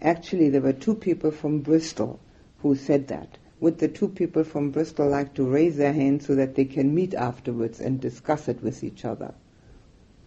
actually 0.00 0.50
there 0.50 0.60
were 0.60 0.72
two 0.72 0.94
people 0.94 1.30
from 1.30 1.60
Bristol 1.60 2.20
who 2.58 2.76
said 2.76 3.08
that. 3.08 3.38
Would 3.60 3.78
the 3.78 3.88
two 3.88 4.08
people 4.08 4.44
from 4.44 4.70
Bristol 4.70 5.08
like 5.08 5.34
to 5.34 5.44
raise 5.44 5.76
their 5.76 5.92
hands 5.92 6.26
so 6.26 6.34
that 6.34 6.54
they 6.54 6.64
can 6.64 6.94
meet 6.94 7.14
afterwards 7.14 7.80
and 7.80 8.00
discuss 8.00 8.48
it 8.48 8.62
with 8.62 8.84
each 8.84 9.04
other? 9.04 9.32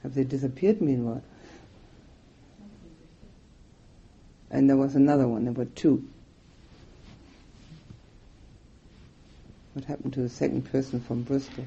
Have 0.01 0.15
they 0.15 0.23
disappeared 0.23 0.81
meanwhile? 0.81 1.23
And 4.49 4.69
there 4.69 4.77
was 4.77 4.95
another 4.95 5.27
one, 5.27 5.43
there 5.43 5.53
were 5.53 5.65
two. 5.65 6.07
What 9.77 9.85
happened 9.85 10.13
to 10.13 10.21
the 10.21 10.29
second 10.29 10.63
person 10.71 10.99
from 10.99 11.21
Bristol? 11.21 11.63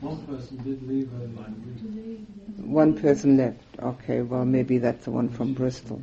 One 0.00 0.26
person 0.26 0.56
did 0.64 0.82
leave. 0.88 1.08
One 2.58 2.94
person 3.00 3.36
left. 3.36 3.60
Okay, 3.80 4.22
well 4.22 4.44
maybe 4.44 4.78
that's 4.78 5.04
the 5.04 5.12
one 5.12 5.28
from 5.28 5.54
Bristol. 5.54 6.02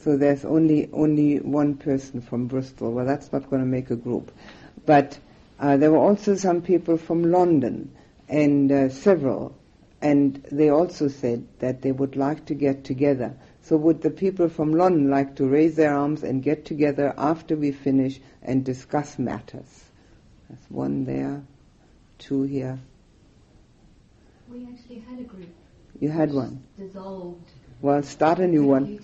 So 0.00 0.18
there's 0.18 0.44
only 0.44 0.90
only 0.92 1.38
one 1.38 1.76
person 1.78 2.20
from 2.20 2.48
Bristol. 2.48 2.92
Well, 2.92 3.06
that's 3.06 3.32
not 3.32 3.48
going 3.48 3.62
to 3.62 3.66
make 3.66 3.90
a 3.90 3.96
group. 3.96 4.30
But 4.84 5.18
uh, 5.58 5.78
there 5.78 5.90
were 5.90 5.96
also 5.96 6.34
some 6.34 6.60
people 6.60 6.98
from 6.98 7.30
London 7.30 7.90
and 8.28 8.70
uh, 8.70 8.88
several, 8.90 9.56
and 10.02 10.44
they 10.52 10.68
also 10.68 11.08
said 11.08 11.46
that 11.60 11.80
they 11.80 11.92
would 11.92 12.14
like 12.14 12.44
to 12.44 12.54
get 12.54 12.84
together. 12.84 13.32
So 13.66 13.76
would 13.76 14.00
the 14.00 14.10
people 14.10 14.48
from 14.48 14.70
London 14.74 15.10
like 15.10 15.34
to 15.36 15.44
raise 15.44 15.74
their 15.74 15.92
arms 15.92 16.22
and 16.22 16.40
get 16.40 16.64
together 16.64 17.12
after 17.18 17.56
we 17.56 17.72
finish 17.72 18.20
and 18.40 18.64
discuss 18.64 19.18
matters? 19.18 19.82
There's 20.48 20.60
one 20.68 21.04
there, 21.04 21.42
two 22.20 22.44
here. 22.44 22.78
We 24.48 24.68
actually 24.72 25.00
had 25.00 25.18
a 25.18 25.24
group. 25.24 25.48
You 25.98 26.10
had 26.10 26.32
one. 26.32 26.62
Dissolved. 26.78 27.50
Well, 27.82 28.04
start 28.04 28.38
a 28.38 28.46
new 28.46 28.66
one. 28.66 29.00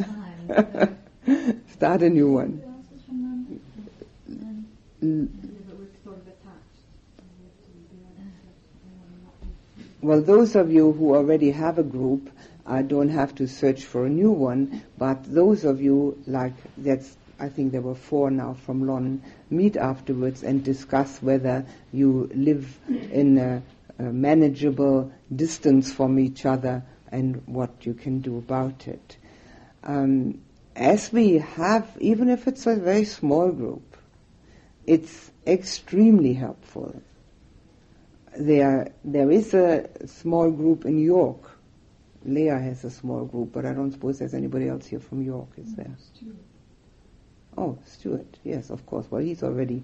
start 1.72 2.02
a 2.02 2.08
new 2.08 2.30
one. 2.30 2.62
Who 2.64 2.70
else 2.70 2.86
is 2.96 3.02
from 3.04 3.22
London? 3.24 4.66
Mm, 5.02 5.28
But 5.66 5.76
we're 5.76 5.86
sort 6.04 6.18
of 6.18 6.26
attached. 6.28 6.78
We 7.18 7.46
have 7.46 7.58
to 7.64 7.70
be 7.90 7.98
honest 8.06 8.38
that 8.78 8.86
we 8.86 9.26
want 9.26 9.40
to 9.40 9.46
not 9.48 9.90
be- 10.00 10.06
Well, 10.06 10.22
those 10.22 10.54
of 10.54 10.70
you 10.70 10.92
who 10.92 11.16
already 11.16 11.50
have 11.50 11.80
a 11.80 11.82
group 11.82 12.30
uh, 12.66 12.82
don't 12.82 13.08
have 13.08 13.34
to 13.36 13.46
search 13.46 13.84
for 13.84 14.06
a 14.06 14.10
new 14.10 14.30
one, 14.30 14.82
but 14.98 15.22
those 15.24 15.64
of 15.64 15.80
you, 15.80 16.22
like 16.26 16.54
that's, 16.76 17.16
I 17.38 17.48
think 17.48 17.72
there 17.72 17.80
were 17.80 17.94
four 17.94 18.30
now 18.30 18.54
from 18.54 18.86
London, 18.86 19.22
meet 19.50 19.76
afterwards 19.76 20.42
and 20.42 20.62
discuss 20.62 21.22
whether 21.22 21.66
you 21.92 22.30
live 22.34 22.78
in 22.88 23.38
a, 23.38 23.62
a 23.98 24.02
manageable 24.04 25.12
distance 25.34 25.92
from 25.92 26.18
each 26.18 26.46
other 26.46 26.82
and 27.10 27.42
what 27.46 27.70
you 27.80 27.94
can 27.94 28.20
do 28.20 28.38
about 28.38 28.86
it. 28.86 29.16
Um, 29.82 30.40
as 30.76 31.12
we 31.12 31.38
have, 31.38 31.96
even 32.00 32.28
if 32.30 32.46
it's 32.46 32.66
a 32.66 32.76
very 32.76 33.04
small 33.04 33.50
group, 33.50 33.96
it's 34.86 35.30
extremely 35.46 36.34
helpful 36.34 37.02
there 38.36 38.92
there 39.04 39.30
is 39.30 39.54
a 39.54 39.88
small 40.06 40.50
group 40.50 40.84
in 40.84 40.98
York. 40.98 41.51
Leah 42.24 42.58
has 42.58 42.84
a 42.84 42.90
small 42.90 43.24
group, 43.24 43.52
but 43.52 43.66
I 43.66 43.72
don't 43.72 43.92
suppose 43.92 44.18
there's 44.18 44.34
anybody 44.34 44.68
else 44.68 44.86
here 44.86 45.00
from 45.00 45.22
York, 45.22 45.48
is 45.56 45.74
there? 45.74 45.90
Oh, 47.56 47.78
Stuart, 47.86 48.38
yes, 48.44 48.70
of 48.70 48.84
course. 48.86 49.06
Well, 49.10 49.20
he's 49.20 49.42
already 49.42 49.82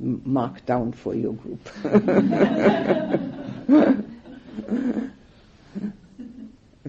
m- 0.00 0.20
marked 0.24 0.66
down 0.66 0.92
for 0.92 1.14
your 1.14 1.32
group. 1.32 1.60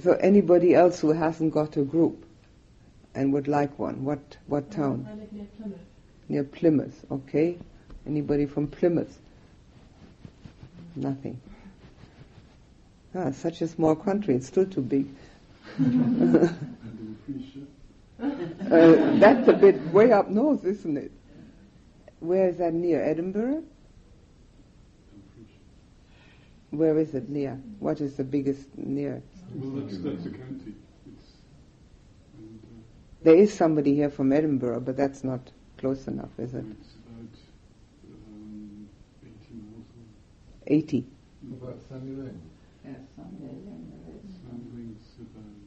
so 0.01 0.13
anybody 0.13 0.75
else 0.75 0.99
who 0.99 1.11
hasn't 1.11 1.53
got 1.53 1.77
a 1.77 1.83
group 1.83 2.25
and 3.15 3.33
would 3.33 3.47
like 3.47 3.77
one, 3.79 4.03
what 4.03 4.37
what 4.47 4.69
town? 4.71 5.07
I 5.09 5.13
live 5.15 5.31
near 5.33 5.47
Plymouth. 5.57 5.79
Near 6.27 6.43
Plymouth, 6.43 7.05
okay? 7.11 7.57
Anybody 8.05 8.45
from 8.45 8.67
Plymouth? 8.67 9.17
Nothing. 10.95 11.39
Ah, 13.15 13.31
such 13.31 13.61
a 13.61 13.67
small 13.67 13.95
country, 13.95 14.35
it's 14.35 14.47
still 14.47 14.65
too 14.65 14.81
big. 14.81 15.07
And 15.77 16.33
the 16.33 16.47
Fisher. 17.25 17.65
Uh, 18.21 19.17
that's 19.19 19.47
a 19.47 19.53
bit 19.53 19.81
way 19.93 20.11
up 20.11 20.29
north, 20.29 20.65
isn't 20.65 20.97
it? 20.97 21.11
Where 22.19 22.49
is 22.49 22.57
that 22.57 22.73
near? 22.73 23.01
Edinburgh? 23.03 23.63
Where 26.71 26.99
is 26.99 27.15
it 27.15 27.29
near? 27.29 27.59
What 27.79 27.99
is 27.99 28.15
the 28.15 28.23
biggest 28.23 28.67
near? 28.77 29.23
Well, 29.55 29.81
that's, 29.81 29.97
that's 29.97 30.25
a 30.25 30.29
county. 30.29 30.75
It's, 31.07 31.31
and, 32.37 32.59
uh, 32.63 32.81
There 33.23 33.35
is 33.35 33.51
somebody 33.51 33.95
here 33.95 34.09
from 34.11 34.31
Edinburgh, 34.31 34.81
but 34.81 34.95
that's 34.95 35.23
not 35.23 35.39
close 35.77 36.07
enough, 36.07 36.29
is 36.37 36.53
it? 36.53 36.65
it's 36.79 36.93
about 36.93 37.35
um, 38.27 38.87
80 39.23 39.53
miles 39.55 39.85
away. 39.95 40.77
80. 40.77 41.05
About 41.53 41.79
Sandy 41.89 42.21
Lane. 42.21 42.41
Yes, 42.89 42.97
Sandling's 44.41 45.05
about 45.21 45.59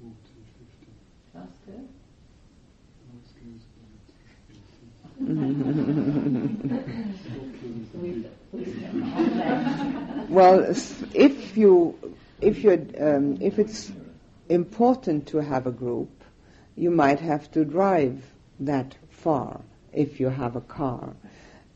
40, 0.00 0.16
50. 0.58 0.88
Glasgow. 1.32 1.80
Glasgow's 3.10 3.66
about 3.74 3.98
80. 4.48 4.64
Scotland's. 7.20 7.90
Well, 10.30 10.56
if 11.12 11.56
you, 11.58 11.98
if 12.40 12.64
you, 12.64 12.70
um, 12.98 13.36
if 13.42 13.58
it's 13.58 13.92
important 14.48 15.26
to 15.28 15.38
have 15.42 15.66
a 15.66 15.72
group, 15.72 16.24
you 16.74 16.90
might 16.90 17.20
have 17.20 17.50
to 17.52 17.66
drive 17.66 18.24
that 18.60 18.94
far 19.10 19.60
if 19.92 20.20
you 20.20 20.30
have 20.30 20.56
a 20.56 20.62
car. 20.62 21.12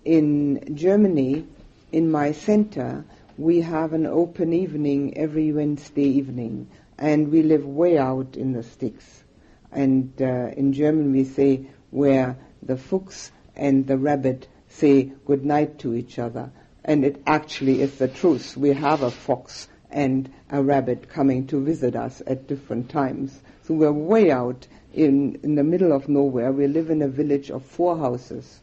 In 0.07 0.75
Germany, 0.75 1.47
in 1.93 2.11
my 2.11 2.33
center, 2.33 3.05
we 3.39 3.61
have 3.61 3.93
an 3.93 4.05
open 4.05 4.53
evening 4.53 5.17
every 5.17 5.53
Wednesday 5.53 6.03
evening, 6.03 6.69
and 6.99 7.31
we 7.31 7.43
live 7.43 7.65
way 7.65 7.97
out 7.97 8.37
in 8.37 8.53
the 8.53 8.65
sticks. 8.65 9.23
And 9.71 10.13
uh, 10.21 10.49
in 10.57 10.73
German, 10.73 11.13
we 11.13 11.23
say 11.23 11.69
where 11.91 12.37
the 12.65 12.77
fuchs 12.77 13.31
and 13.55 13.87
the 13.87 13.97
rabbit 13.97 14.49
say 14.67 15.13
good 15.25 15.45
night 15.45 15.79
to 15.79 15.95
each 15.95 16.19
other. 16.19 16.51
And 16.85 17.05
it 17.05 17.23
actually 17.27 17.81
is 17.81 17.97
the 17.99 18.09
truth. 18.09 18.57
We 18.57 18.71
have 18.71 19.03
a 19.03 19.11
fox 19.11 19.69
and 19.89 20.29
a 20.51 20.61
rabbit 20.61 21.09
coming 21.09 21.47
to 21.47 21.63
visit 21.63 21.95
us 21.95 22.21
at 22.27 22.49
different 22.49 22.91
times. 22.91 23.39
So 23.63 23.75
we're 23.75 23.93
way 23.93 24.33
out 24.33 24.67
in, 24.93 25.39
in 25.45 25.55
the 25.55 25.63
middle 25.63 25.93
of 25.93 26.09
nowhere. 26.09 26.51
We 26.51 26.67
live 26.67 26.91
in 26.91 27.03
a 27.03 27.09
village 27.09 27.51
of 27.51 27.65
four 27.65 27.97
houses. 27.97 28.59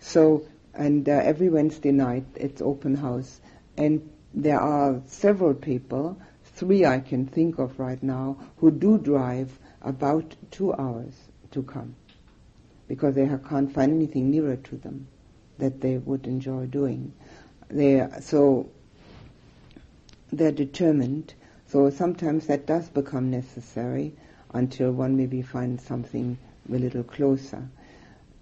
So, 0.00 0.44
and 0.74 1.08
uh, 1.08 1.12
every 1.12 1.48
Wednesday 1.48 1.92
night 1.92 2.26
it's 2.34 2.60
open 2.60 2.96
house. 2.96 3.40
And 3.76 4.10
there 4.32 4.60
are 4.60 5.02
several 5.06 5.54
people, 5.54 6.18
three 6.44 6.84
I 6.84 7.00
can 7.00 7.26
think 7.26 7.58
of 7.58 7.78
right 7.78 8.02
now, 8.02 8.38
who 8.58 8.70
do 8.70 8.98
drive 8.98 9.58
about 9.82 10.34
two 10.50 10.72
hours 10.74 11.14
to 11.52 11.62
come 11.62 11.94
because 12.88 13.14
they 13.14 13.26
can't 13.48 13.72
find 13.72 13.92
anything 13.92 14.30
nearer 14.30 14.56
to 14.56 14.76
them 14.76 15.06
that 15.58 15.80
they 15.80 15.98
would 15.98 16.26
enjoy 16.26 16.66
doing. 16.66 17.12
They, 17.68 18.06
so 18.20 18.68
they're 20.32 20.52
determined. 20.52 21.34
So 21.68 21.90
sometimes 21.90 22.46
that 22.46 22.66
does 22.66 22.88
become 22.88 23.30
necessary 23.30 24.14
until 24.52 24.92
one 24.92 25.16
maybe 25.16 25.42
finds 25.42 25.84
something 25.84 26.38
a 26.68 26.76
little 26.76 27.02
closer. 27.02 27.68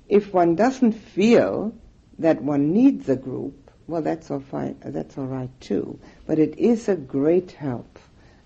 If 0.08 0.32
one 0.32 0.56
doesn't 0.56 0.92
feel 0.92 1.74
that 2.18 2.42
one 2.42 2.72
needs 2.72 3.08
a 3.08 3.16
group, 3.16 3.61
well, 3.92 4.00
that's 4.00 4.30
all 4.30 4.40
fine. 4.40 4.74
That's 4.82 5.18
all 5.18 5.26
right 5.26 5.50
too. 5.60 5.98
But 6.26 6.38
it 6.38 6.58
is 6.58 6.88
a 6.88 6.96
great 6.96 7.52
help. 7.52 7.98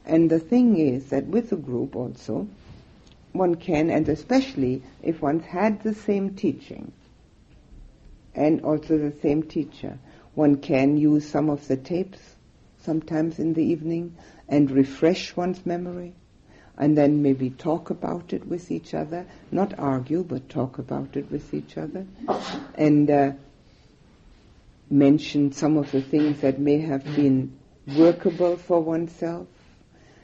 And 0.05 0.29
the 0.29 0.41
thing 0.41 0.77
is 0.77 1.11
that 1.11 1.25
with 1.27 1.53
a 1.53 1.57
group 1.57 1.95
also, 1.95 2.49
one 3.33 3.55
can, 3.55 3.89
and 3.89 4.09
especially 4.09 4.83
if 5.05 5.23
one's 5.23 5.45
had 5.45 5.85
the 5.85 5.95
same 5.95 6.35
teaching 6.35 6.91
and 8.35 8.61
also 8.63 8.99
the 8.99 9.15
same 9.23 9.45
teacher, 9.45 9.97
one 10.35 10.57
can 10.57 10.97
use 10.97 11.31
some 11.31 11.49
of 11.49 11.69
the 11.69 11.77
tapes 11.77 12.19
sometimes 12.83 13.39
in 13.39 13.55
the 13.55 13.63
evening 13.63 14.17
and 14.49 14.69
refresh 14.73 15.37
one's 15.37 15.65
memory 15.65 16.13
and 16.77 16.99
then 16.99 17.23
maybe 17.23 17.51
talk 17.51 17.91
about 17.91 18.33
it 18.33 18.45
with 18.49 18.73
each 18.73 18.95
other, 18.95 19.25
not 19.53 19.79
argue, 19.79 20.25
but 20.25 20.49
talk 20.49 20.79
about 20.79 21.17
it 21.17 21.31
with 21.31 21.55
each 21.55 21.79
other, 21.79 22.05
and 22.75 23.09
uh, 23.11 23.31
mention 24.89 25.51
some 25.53 25.77
of 25.77 25.91
the 25.91 26.01
things 26.01 26.41
that 26.41 26.59
may 26.59 26.79
have 26.79 27.05
been 27.17 27.57
workable 27.97 28.57
for 28.57 28.81
oneself. 28.81 29.49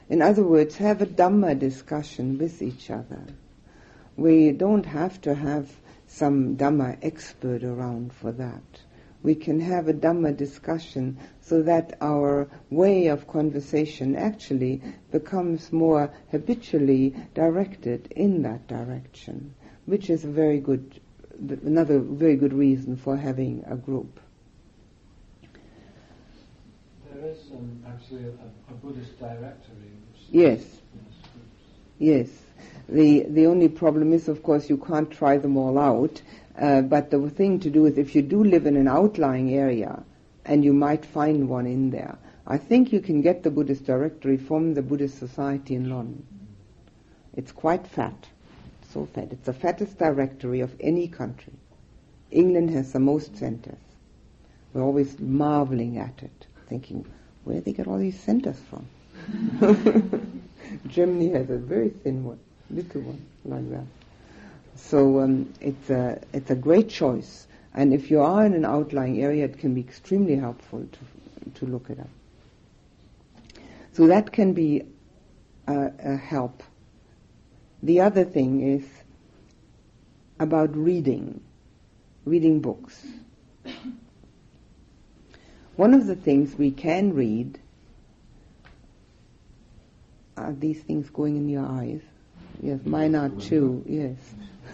In 0.09 0.21
other 0.21 0.43
words, 0.43 0.77
have 0.77 1.01
a 1.01 1.05
Dhamma 1.05 1.57
discussion 1.57 2.37
with 2.37 2.61
each 2.61 2.89
other. 2.89 3.25
We 4.15 4.51
don't 4.51 4.85
have 4.85 5.19
to 5.21 5.33
have 5.33 5.71
some 6.07 6.55
Dhamma 6.55 6.97
expert 7.01 7.63
around 7.63 8.13
for 8.13 8.31
that. 8.33 8.61
We 9.23 9.35
can 9.35 9.59
have 9.61 9.87
a 9.87 9.93
Dhamma 9.93 10.35
discussion 10.35 11.17
so 11.41 11.61
that 11.63 11.97
our 12.01 12.49
way 12.69 13.07
of 13.07 13.27
conversation 13.27 14.15
actually 14.15 14.81
becomes 15.11 15.71
more 15.71 16.13
habitually 16.31 17.15
directed 17.33 18.11
in 18.15 18.43
that 18.43 18.67
direction, 18.67 19.55
which 19.85 20.09
is 20.09 20.25
a 20.25 20.29
very 20.29 20.59
good, 20.59 20.99
another 21.39 21.99
very 21.99 22.35
good 22.35 22.53
reason 22.53 22.97
for 22.97 23.15
having 23.15 23.63
a 23.65 23.75
group. 23.75 24.19
There 27.23 27.31
is 27.31 27.51
um, 27.53 27.81
actually 27.87 28.25
a, 28.25 28.71
a 28.71 28.73
Buddhist 28.73 29.17
directory. 29.17 29.93
Yes. 30.29 30.61
Yes. 31.97 32.27
The 32.89 33.25
the 33.29 33.45
only 33.45 33.69
problem 33.69 34.11
is, 34.11 34.27
of 34.27 34.43
course, 34.43 34.69
you 34.69 34.75
can't 34.75 35.09
try 35.09 35.37
them 35.37 35.55
all 35.55 35.79
out. 35.79 36.21
Uh, 36.59 36.81
but 36.81 37.11
the 37.11 37.29
thing 37.29 37.61
to 37.61 37.69
do 37.69 37.85
is, 37.85 37.97
if 37.97 38.13
you 38.13 38.23
do 38.23 38.43
live 38.43 38.65
in 38.65 38.75
an 38.75 38.89
outlying 38.89 39.53
area, 39.53 40.03
and 40.43 40.65
you 40.65 40.73
might 40.73 41.05
find 41.05 41.47
one 41.47 41.65
in 41.65 41.91
there, 41.91 42.17
I 42.45 42.57
think 42.57 42.91
you 42.91 42.99
can 42.99 43.21
get 43.21 43.41
the 43.41 43.51
Buddhist 43.51 43.85
directory 43.85 44.35
from 44.35 44.73
the 44.73 44.81
Buddhist 44.81 45.17
Society 45.17 45.75
in 45.75 45.89
London. 45.89 46.27
It's 47.37 47.53
quite 47.53 47.87
fat, 47.87 48.27
so 48.91 49.05
fat. 49.05 49.29
It's 49.31 49.45
the 49.45 49.53
fattest 49.53 49.97
directory 49.97 50.59
of 50.59 50.75
any 50.81 51.07
country. 51.07 51.53
England 52.31 52.71
has 52.71 52.91
the 52.91 52.99
most 52.99 53.37
centers. 53.37 53.79
We're 54.73 54.83
always 54.83 55.17
marveling 55.19 55.99
at 55.99 56.21
it, 56.21 56.42
thinking, 56.67 57.05
where 57.43 57.61
they 57.61 57.73
get 57.73 57.87
all 57.87 57.97
these 57.97 58.19
centers 58.19 58.59
from? 58.69 58.87
Germany 60.87 61.29
has 61.29 61.49
a 61.49 61.57
very 61.57 61.89
thin 61.89 62.23
one, 62.23 62.39
little 62.69 63.01
one 63.01 63.25
like 63.45 63.69
that. 63.71 63.85
So 64.75 65.21
um, 65.21 65.53
it's 65.61 65.89
a 65.89 66.19
it's 66.33 66.49
a 66.49 66.55
great 66.55 66.89
choice, 66.89 67.47
and 67.73 67.93
if 67.93 68.09
you 68.09 68.21
are 68.21 68.45
in 68.45 68.53
an 68.53 68.65
outlying 68.65 69.21
area, 69.21 69.45
it 69.45 69.59
can 69.59 69.73
be 69.75 69.81
extremely 69.81 70.35
helpful 70.35 70.87
to 70.91 71.59
to 71.59 71.65
look 71.65 71.89
it 71.89 71.99
up. 71.99 72.09
So 73.93 74.07
that 74.07 74.31
can 74.31 74.53
be 74.53 74.83
a, 75.67 75.91
a 75.99 76.15
help. 76.15 76.63
The 77.83 78.01
other 78.01 78.23
thing 78.23 78.61
is 78.61 78.85
about 80.39 80.75
reading, 80.75 81.41
reading 82.25 82.59
books. 82.59 83.05
One 85.75 85.93
of 85.93 86.05
the 86.05 86.15
things 86.15 86.55
we 86.55 86.71
can 86.71 87.13
read 87.13 87.59
are 90.37 90.53
these 90.53 90.81
things 90.81 91.09
going 91.09 91.35
in 91.35 91.49
your 91.49 91.65
eyes. 91.65 92.01
Yes, 92.61 92.79
mine 92.85 93.15
are 93.15 93.29
too, 93.29 93.83
yes. 93.87 94.17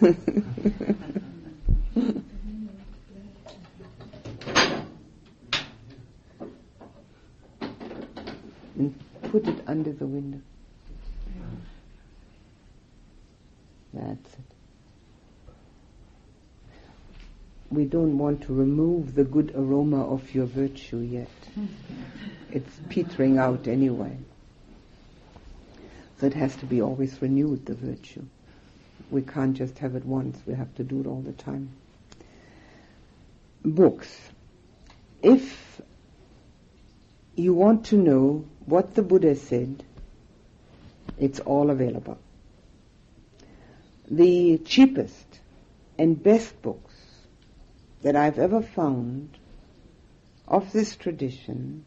and 8.76 8.94
put 9.22 9.46
it 9.46 9.62
under 9.66 9.92
the 9.92 10.06
window. 10.06 10.40
That's 13.94 14.34
it. 14.34 14.59
We 17.70 17.84
don't 17.84 18.18
want 18.18 18.42
to 18.42 18.52
remove 18.52 19.14
the 19.14 19.22
good 19.22 19.52
aroma 19.54 20.04
of 20.04 20.34
your 20.34 20.46
virtue 20.46 20.98
yet. 20.98 21.30
It's 22.50 22.80
petering 22.88 23.38
out 23.38 23.68
anyway. 23.68 24.16
So 26.18 26.26
it 26.26 26.34
has 26.34 26.54
to 26.56 26.66
be 26.66 26.82
always 26.82 27.22
renewed, 27.22 27.66
the 27.66 27.74
virtue. 27.74 28.24
We 29.10 29.22
can't 29.22 29.56
just 29.56 29.78
have 29.78 29.94
it 29.94 30.04
once, 30.04 30.36
we 30.46 30.54
have 30.54 30.74
to 30.76 30.84
do 30.84 31.00
it 31.00 31.06
all 31.06 31.20
the 31.20 31.32
time. 31.32 31.70
Books. 33.64 34.08
If 35.22 35.80
you 37.36 37.54
want 37.54 37.86
to 37.86 37.96
know 37.96 38.44
what 38.66 38.94
the 38.94 39.02
Buddha 39.02 39.36
said, 39.36 39.84
it's 41.18 41.38
all 41.40 41.70
available. 41.70 42.18
The 44.10 44.58
cheapest 44.58 45.40
and 45.98 46.20
best 46.20 46.60
books 46.62 46.89
that 48.02 48.16
I've 48.16 48.38
ever 48.38 48.62
found 48.62 49.36
of 50.48 50.72
this 50.72 50.96
tradition 50.96 51.84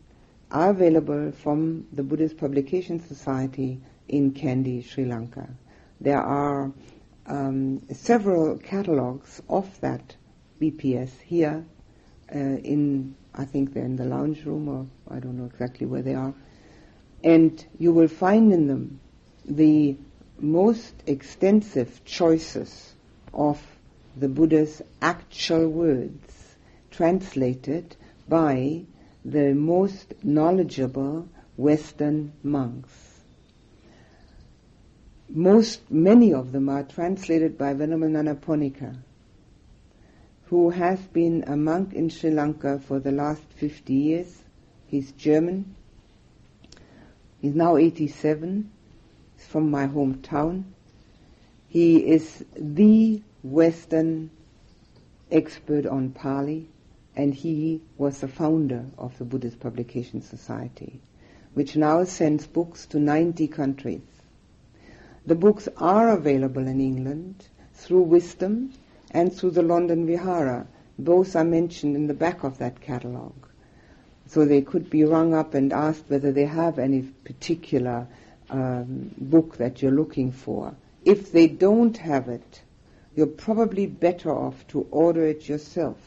are 0.52 0.70
available 0.70 1.32
from 1.32 1.88
the 1.92 2.04
Buddhist 2.04 2.38
Publication 2.38 3.00
Society 3.00 3.82
in 4.08 4.34
Kandy, 4.34 4.86
Sri 4.86 5.06
Lanka. 5.06 5.50
There 6.00 6.22
are 6.22 6.72
um, 7.26 7.82
several 7.92 8.58
catalogs 8.58 9.42
of 9.50 9.80
that 9.82 10.16
BPS 10.62 11.10
here 11.22 11.66
uh, 12.34 12.38
in, 12.38 13.16
I 13.34 13.46
think 13.46 13.74
they're 13.74 13.84
in 13.84 13.96
the 13.96 14.06
lounge 14.06 14.46
room 14.46 14.68
or 14.68 14.88
I 15.14 15.20
don't 15.20 15.38
know 15.38 15.46
exactly 15.46 15.88
where 15.88 16.02
they 16.02 16.14
are. 16.14 16.34
And 17.24 17.66
you 17.80 17.92
will 17.92 18.08
find 18.08 18.52
in 18.54 18.68
them 18.68 19.00
the 19.46 19.98
most 20.40 20.94
extensive 21.08 22.04
choices 22.06 22.94
of 23.34 23.62
the 24.16 24.30
Buddha's 24.30 24.82
actual 25.02 25.68
words 25.68 26.56
translated 26.92 27.96
by 28.28 28.84
the 29.26 29.54
most 29.54 30.14
knowledgeable 30.24 31.28
Western 31.58 32.34
monks 32.44 33.14
most, 35.36 35.90
many 35.90 36.34
of 36.34 36.52
them 36.52 36.70
are 36.70 36.84
translated 36.84 37.58
by 37.58 37.74
Venerable 37.74 38.08
Nyanaponika, 38.08 38.96
who 40.46 40.70
has 40.70 41.00
been 41.00 41.44
a 41.48 41.58
monk 41.58 41.94
in 41.94 42.10
Sri 42.10 42.30
Lanka 42.30 42.80
for 42.80 43.00
the 43.00 43.12
last 43.12 43.42
50 43.56 43.94
years. 43.94 44.44
He's 44.86 45.12
German. 45.14 45.76
He's 47.42 47.56
now 47.56 47.78
87. 47.78 48.70
He's 49.36 49.48
from 49.48 49.72
my 49.72 49.88
hometown. 49.88 50.66
He 51.68 51.98
is 51.98 52.46
the 52.56 53.22
Western 53.44 54.30
expert 55.30 55.86
on 55.86 56.12
Pali, 56.12 56.70
and 57.14 57.34
he 57.34 57.82
was 57.98 58.22
the 58.22 58.28
founder 58.28 58.86
of 58.98 59.18
the 59.18 59.26
Buddhist 59.26 59.60
Publication 59.60 60.22
Society, 60.22 61.02
which 61.54 61.76
now 61.76 62.06
sends 62.06 62.48
books 62.48 62.86
to 62.86 63.00
90 63.00 63.48
countries. 63.50 64.02
The 65.26 65.36
books 65.36 65.68
are 65.78 66.10
available 66.10 66.66
in 66.68 66.80
England 66.80 67.48
through 67.74 68.04
Wisdom 68.04 68.72
and 69.12 69.34
through 69.34 69.52
the 69.52 69.62
London 69.62 70.06
Vihara. 70.06 70.66
Both 70.98 71.36
are 71.36 71.44
mentioned 71.44 71.96
in 71.98 72.08
the 72.08 72.14
back 72.14 72.44
of 72.44 72.60
that 72.60 72.80
catalogue. 72.80 73.48
So 74.28 74.46
they 74.46 74.62
could 74.62 74.90
be 74.90 75.04
rung 75.04 75.34
up 75.34 75.54
and 75.54 75.74
asked 75.74 76.06
whether 76.08 76.32
they 76.32 76.46
have 76.46 76.80
any 76.80 77.02
particular 77.02 78.08
um, 78.50 79.14
book 79.18 79.58
that 79.58 79.82
you're 79.82 79.92
looking 79.92 80.32
for. 80.32 80.76
If 81.04 81.32
they 81.32 81.48
don't 81.48 81.98
have 81.98 82.30
it, 82.30 82.62
you're 83.16 83.28
probably 83.28 83.86
better 83.86 84.32
off 84.32 84.68
to 84.70 84.88
order 84.92 85.26
it 85.26 85.48
yourself. 85.48 85.98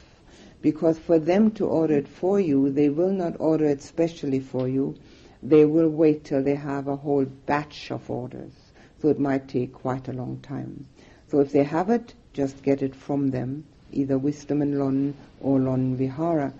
Because 0.62 0.98
for 0.98 1.18
them 1.18 1.50
to 1.52 1.66
order 1.66 1.96
it 1.98 2.08
for 2.08 2.40
you, 2.40 2.70
they 2.70 2.88
will 2.88 3.12
not 3.12 3.36
order 3.38 3.66
it 3.66 3.82
specially 3.82 4.40
for 4.40 4.68
you. 4.68 4.96
They 5.42 5.64
will 5.64 5.88
wait 5.88 6.24
till 6.24 6.42
they 6.42 6.56
have 6.56 6.88
a 6.88 6.96
whole 6.96 7.24
batch 7.24 7.90
of 7.90 8.10
orders 8.10 8.52
so 9.00 9.08
it 9.08 9.20
might 9.20 9.48
take 9.48 9.72
quite 9.72 10.08
a 10.08 10.12
long 10.12 10.38
time. 10.40 10.86
So 11.28 11.40
if 11.40 11.52
they 11.52 11.64
have 11.64 11.90
it, 11.90 12.14
just 12.32 12.62
get 12.62 12.82
it 12.82 12.94
from 12.94 13.30
them, 13.30 13.64
either 13.92 14.16
Wisdom 14.18 14.62
and 14.62 14.78
Lon 14.78 15.14
or 15.40 15.58
Lon 15.58 15.96
Vihara. 15.96 16.52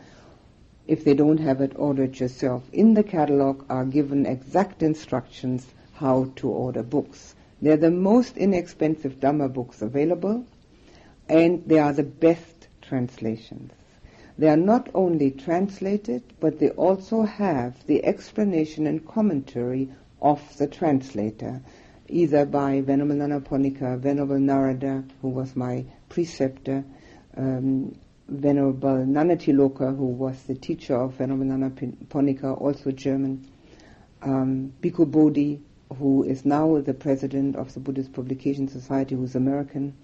if 0.86 1.02
they 1.02 1.14
don't 1.14 1.38
have 1.38 1.60
it, 1.60 1.72
order 1.74 2.04
it 2.04 2.20
yourself. 2.20 2.62
In 2.72 2.94
the 2.94 3.02
catalog 3.02 3.64
are 3.68 3.84
given 3.84 4.26
exact 4.26 4.82
instructions 4.82 5.66
how 5.94 6.30
to 6.36 6.48
order 6.48 6.82
books. 6.82 7.34
They're 7.60 7.76
the 7.76 7.90
most 7.90 8.36
inexpensive 8.36 9.18
Dhamma 9.20 9.52
books 9.52 9.80
available, 9.80 10.44
and 11.28 11.64
they 11.66 11.78
are 11.78 11.92
the 11.92 12.02
best 12.02 12.68
translations. 12.82 13.72
They 14.38 14.48
are 14.48 14.56
not 14.56 14.90
only 14.94 15.30
translated, 15.30 16.22
but 16.40 16.58
they 16.58 16.70
also 16.70 17.22
have 17.22 17.86
the 17.86 18.04
explanation 18.04 18.86
and 18.86 19.06
commentary 19.06 19.88
of 20.20 20.40
the 20.58 20.66
translator, 20.66 21.62
either 22.08 22.44
by 22.44 22.82
Venerable 22.82 23.14
Nyanaponika, 23.14 23.98
Venerable 23.98 24.38
Narada, 24.38 25.04
who 25.22 25.30
was 25.30 25.56
my 25.56 25.86
preceptor, 26.10 26.84
um, 27.36 27.96
Venerable 28.28 29.06
Nyanatiloka, 29.06 29.96
who 29.96 30.06
was 30.06 30.42
the 30.42 30.54
teacher 30.54 30.96
of 30.96 31.14
Venerable 31.14 31.46
Nyanaponika, 31.46 32.60
also 32.60 32.90
German, 32.90 33.46
um, 34.20 34.72
Bhikkhu 34.82 35.10
Bodhi, 35.10 35.62
who 35.98 36.24
is 36.24 36.44
now 36.44 36.80
the 36.80 36.94
president 36.94 37.56
of 37.56 37.72
the 37.74 37.80
Buddhist 37.80 38.12
Publication 38.12 38.68
Society, 38.68 39.14
who's 39.14 39.34
American, 39.34 39.94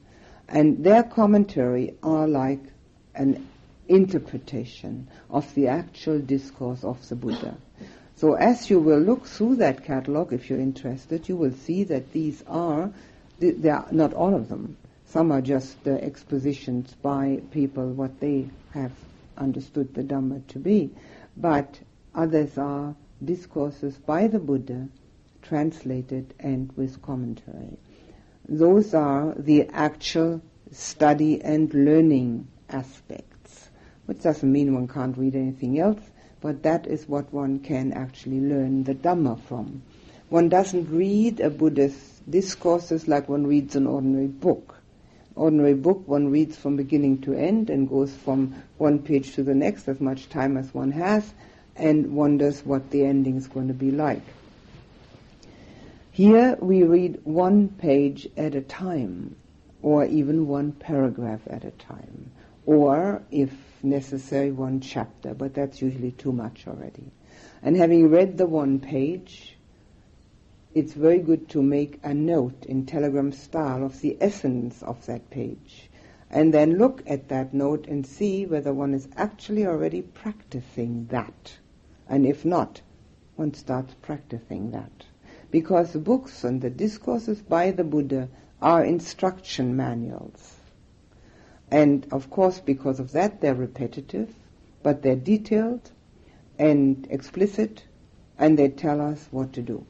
and 0.48 0.84
their 0.84 1.02
commentary 1.02 1.94
are 2.02 2.28
like 2.28 2.60
an 3.14 3.46
interpretation 3.88 5.08
of 5.30 5.52
the 5.54 5.68
actual 5.68 6.18
discourse 6.18 6.84
of 6.84 7.08
the 7.08 7.16
Buddha. 7.16 7.56
So 8.16 8.34
as 8.34 8.70
you 8.70 8.78
will 8.78 9.00
look 9.00 9.26
through 9.26 9.56
that 9.56 9.84
catalog, 9.84 10.32
if 10.32 10.48
you're 10.48 10.60
interested, 10.60 11.28
you 11.28 11.36
will 11.36 11.52
see 11.52 11.84
that 11.84 12.12
these 12.12 12.44
are, 12.46 12.92
they 13.40 13.68
are 13.68 13.86
not 13.90 14.14
all 14.14 14.34
of 14.34 14.48
them. 14.48 14.76
Some 15.06 15.32
are 15.32 15.42
just 15.42 15.76
uh, 15.86 15.90
expositions 15.90 16.94
by 17.02 17.42
people 17.50 17.90
what 17.90 18.20
they 18.20 18.48
have 18.72 18.92
understood 19.36 19.92
the 19.94 20.02
Dhamma 20.02 20.46
to 20.48 20.58
be, 20.58 20.90
but 21.36 21.80
others 22.14 22.56
are 22.56 22.94
discourses 23.24 23.96
by 23.96 24.26
the 24.28 24.38
Buddha 24.38 24.88
translated 25.42 26.34
and 26.40 26.72
with 26.76 27.02
commentary. 27.02 27.76
Those 28.48 28.94
are 28.94 29.34
the 29.36 29.68
actual 29.68 30.42
study 30.70 31.42
and 31.42 31.72
learning 31.74 32.48
aspects, 32.70 33.68
which 34.06 34.22
doesn't 34.22 34.50
mean 34.50 34.74
one 34.74 34.88
can't 34.88 35.16
read 35.16 35.36
anything 35.36 35.78
else, 35.78 36.00
but 36.40 36.62
that 36.62 36.86
is 36.86 37.08
what 37.08 37.32
one 37.32 37.60
can 37.60 37.92
actually 37.92 38.40
learn 38.40 38.84
the 38.84 38.94
Dhamma 38.94 39.38
from. 39.40 39.82
One 40.28 40.48
doesn't 40.48 40.90
read 40.90 41.40
a 41.40 41.50
Buddhist 41.50 42.30
discourses 42.30 43.06
like 43.06 43.28
one 43.28 43.46
reads 43.46 43.76
an 43.76 43.86
ordinary 43.86 44.28
book. 44.28 44.76
Ordinary 45.34 45.74
book 45.74 46.06
one 46.06 46.30
reads 46.30 46.56
from 46.56 46.76
beginning 46.76 47.20
to 47.22 47.34
end 47.34 47.70
and 47.70 47.88
goes 47.88 48.12
from 48.14 48.54
one 48.78 48.98
page 48.98 49.34
to 49.34 49.42
the 49.42 49.54
next 49.54 49.88
as 49.88 50.00
much 50.00 50.28
time 50.28 50.56
as 50.56 50.72
one 50.74 50.92
has 50.92 51.32
and 51.76 52.14
wonders 52.14 52.64
what 52.64 52.90
the 52.90 53.04
ending 53.04 53.36
is 53.36 53.46
going 53.46 53.68
to 53.68 53.74
be 53.74 53.90
like. 53.90 54.22
Here 56.14 56.58
we 56.60 56.82
read 56.82 57.20
one 57.24 57.68
page 57.68 58.28
at 58.36 58.54
a 58.54 58.60
time, 58.60 59.34
or 59.80 60.04
even 60.04 60.46
one 60.46 60.72
paragraph 60.72 61.40
at 61.46 61.64
a 61.64 61.70
time, 61.70 62.30
or, 62.66 63.22
if 63.30 63.50
necessary, 63.82 64.52
one 64.52 64.82
chapter, 64.82 65.32
but 65.32 65.54
that's 65.54 65.80
usually 65.80 66.10
too 66.10 66.32
much 66.32 66.66
already. 66.68 67.10
And 67.62 67.78
having 67.78 68.10
read 68.10 68.36
the 68.36 68.44
one 68.44 68.78
page, 68.78 69.56
it's 70.74 70.92
very 70.92 71.18
good 71.18 71.48
to 71.48 71.62
make 71.62 71.98
a 72.02 72.12
note 72.12 72.66
in 72.66 72.84
telegram 72.84 73.32
style 73.32 73.82
of 73.82 73.98
the 74.02 74.18
essence 74.20 74.82
of 74.82 75.06
that 75.06 75.30
page. 75.30 75.88
And 76.28 76.52
then 76.52 76.76
look 76.76 77.02
at 77.06 77.30
that 77.30 77.54
note 77.54 77.86
and 77.86 78.06
see 78.06 78.44
whether 78.44 78.74
one 78.74 78.92
is 78.92 79.08
actually 79.16 79.66
already 79.66 80.02
practicing 80.02 81.06
that. 81.06 81.56
And 82.06 82.26
if 82.26 82.44
not, 82.44 82.82
one 83.36 83.54
starts 83.54 83.94
practicing 84.02 84.72
that 84.72 85.06
because 85.52 85.92
the 85.92 85.98
books 85.98 86.42
and 86.42 86.60
the 86.62 86.70
discourses 86.70 87.40
by 87.40 87.70
the 87.70 87.84
Buddha 87.84 88.28
are 88.60 88.82
instruction 88.82 89.76
manuals. 89.76 90.56
And 91.70 92.06
of 92.10 92.30
course, 92.30 92.58
because 92.58 92.98
of 92.98 93.12
that, 93.12 93.40
they're 93.40 93.54
repetitive, 93.54 94.34
but 94.82 95.02
they're 95.02 95.14
detailed 95.14 95.90
and 96.58 97.06
explicit, 97.10 97.84
and 98.38 98.58
they 98.58 98.70
tell 98.70 99.00
us 99.00 99.28
what 99.30 99.52
to 99.52 99.62
do. 99.62 99.86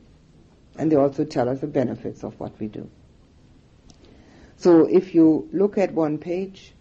And 0.76 0.90
they 0.90 0.97
also 0.97 1.24
tell 1.24 1.48
us 1.48 1.60
the 1.60 1.66
benefits 1.68 2.24
of 2.24 2.39
what 2.40 2.59
we 2.59 2.66
do. 2.66 2.90
So 4.56 4.86
if 4.86 5.14
you 5.14 5.48
look 5.52 5.78
at 5.78 5.93
one 5.93 6.18
page, 6.18 6.72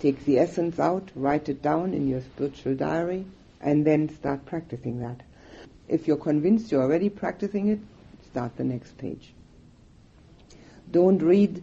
take 0.00 0.24
the 0.24 0.38
essence 0.38 0.78
out, 0.78 1.10
write 1.14 1.48
it 1.48 1.62
down 1.62 1.94
in 1.94 2.08
your 2.08 2.20
spiritual 2.20 2.74
diary, 2.74 3.24
and 3.60 3.86
then 3.86 4.08
start 4.14 4.44
practicing 4.44 5.00
that. 5.00 5.22
If 5.88 6.06
you're 6.06 6.16
convinced 6.16 6.70
you're 6.70 6.82
already 6.82 7.08
practicing 7.08 7.68
it, 7.68 7.80
start 8.30 8.56
the 8.56 8.64
next 8.64 8.96
page. 8.98 9.32
Don't 10.90 11.22
read 11.22 11.62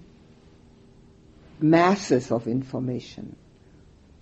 masses 1.60 2.32
of 2.32 2.48
information. 2.48 3.36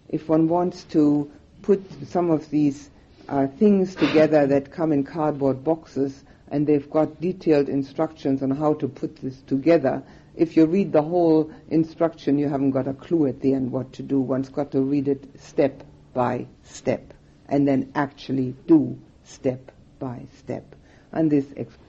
If 0.10 0.30
one 0.30 0.48
wants 0.48 0.84
to 0.96 1.32
put 1.62 1.82
some 2.08 2.30
of 2.30 2.50
these 2.50 2.90
uh, 3.28 3.48
things 3.48 3.96
together 3.96 4.46
that 4.48 4.72
come 4.72 4.92
in 4.92 5.04
cardboard 5.04 5.64
boxes 5.64 6.24
and 6.50 6.68
they've 6.68 6.90
got 6.90 7.20
detailed 7.20 7.70
instructions 7.70 8.44
on 8.44 8.52
how 8.52 8.74
to 8.76 8.88
put 8.88 9.16
this 9.18 9.40
together, 9.48 10.04
if 10.36 10.58
you 10.58 10.66
read 10.66 10.92
the 10.92 11.02
whole 11.02 11.52
instruction, 11.70 12.38
you 12.38 12.50
haven't 12.50 12.72
got 12.72 12.88
a 12.88 12.94
clue 12.94 13.28
at 13.28 13.40
the 13.42 13.54
end 13.54 13.72
what 13.72 13.94
to 13.94 14.04
do. 14.04 14.20
One's 14.20 14.50
got 14.50 14.72
to 14.72 14.82
read 14.82 15.08
it 15.08 15.40
step 15.40 15.84
by 16.14 16.48
step 16.64 17.14
and 17.48 17.68
then 17.68 17.92
actually 17.96 18.56
do 18.68 19.00
step 19.24 19.72
by 20.00 20.26
step 20.38 20.76
and 21.14 21.32
this 21.32 21.46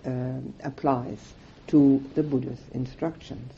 uh, 0.06 0.40
applies 0.62 1.18
to 1.68 2.05
the 2.14 2.22
Buddha's 2.22 2.60
instructions. 2.72 3.52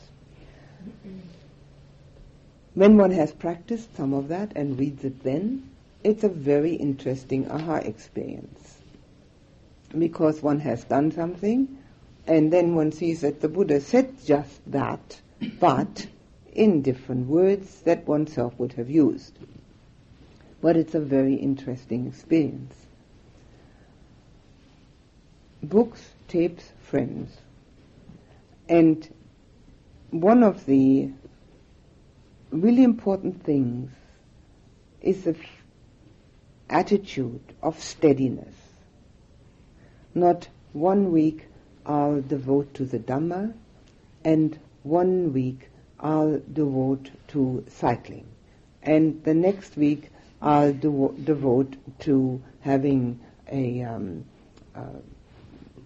When 2.73 2.97
one 2.97 3.11
has 3.11 3.31
practiced 3.31 3.95
some 3.95 4.13
of 4.13 4.29
that 4.29 4.53
and 4.55 4.79
reads 4.79 5.03
it 5.03 5.23
then, 5.23 5.69
it's 6.03 6.23
a 6.23 6.29
very 6.29 6.75
interesting 6.75 7.49
aha 7.51 7.75
experience. 7.75 8.77
Because 9.97 10.41
one 10.41 10.59
has 10.59 10.83
done 10.85 11.11
something, 11.11 11.77
and 12.25 12.51
then 12.51 12.75
one 12.75 12.91
sees 12.91 13.21
that 13.21 13.41
the 13.41 13.49
Buddha 13.49 13.81
said 13.81 14.13
just 14.25 14.71
that, 14.71 15.21
but 15.59 16.07
in 16.53 16.81
different 16.81 17.27
words 17.27 17.81
that 17.81 18.07
oneself 18.07 18.53
would 18.57 18.73
have 18.73 18.89
used. 18.89 19.37
But 20.61 20.77
it's 20.77 20.95
a 20.95 20.99
very 20.99 21.35
interesting 21.35 22.07
experience 22.07 22.86
books, 25.63 26.11
tapes, 26.27 26.71
friends. 26.81 27.37
And 28.69 29.07
one 30.11 30.43
of 30.43 30.65
the 30.65 31.09
really 32.51 32.83
important 32.83 33.43
things 33.43 33.91
is 35.01 35.23
the 35.23 35.35
attitude 36.69 37.41
of 37.61 37.81
steadiness. 37.81 38.55
Not 40.13 40.47
one 40.73 41.11
week 41.11 41.45
I'll 41.85 42.21
devote 42.21 42.73
to 42.75 42.85
the 42.85 42.99
Dhamma 42.99 43.53
and 44.23 44.59
one 44.83 45.33
week 45.33 45.69
I'll 45.99 46.41
devote 46.51 47.09
to 47.29 47.63
cycling. 47.69 48.25
And 48.83 49.23
the 49.23 49.33
next 49.33 49.77
week 49.77 50.09
I'll 50.41 50.73
devo- 50.73 51.23
devote 51.23 51.75
to 51.99 52.41
having 52.61 53.19
a 53.51 53.81
um, 53.83 54.25
uh, 54.75 54.81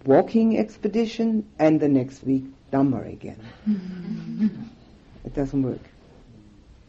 walking 0.05 0.57
expedition 0.57 1.49
and 1.59 1.79
the 1.79 1.89
next 1.89 2.23
week 2.23 2.45
Dhamma 2.71 3.11
again. 3.11 4.71
it 5.25 5.33
doesn't 5.33 5.61
work. 5.61 5.81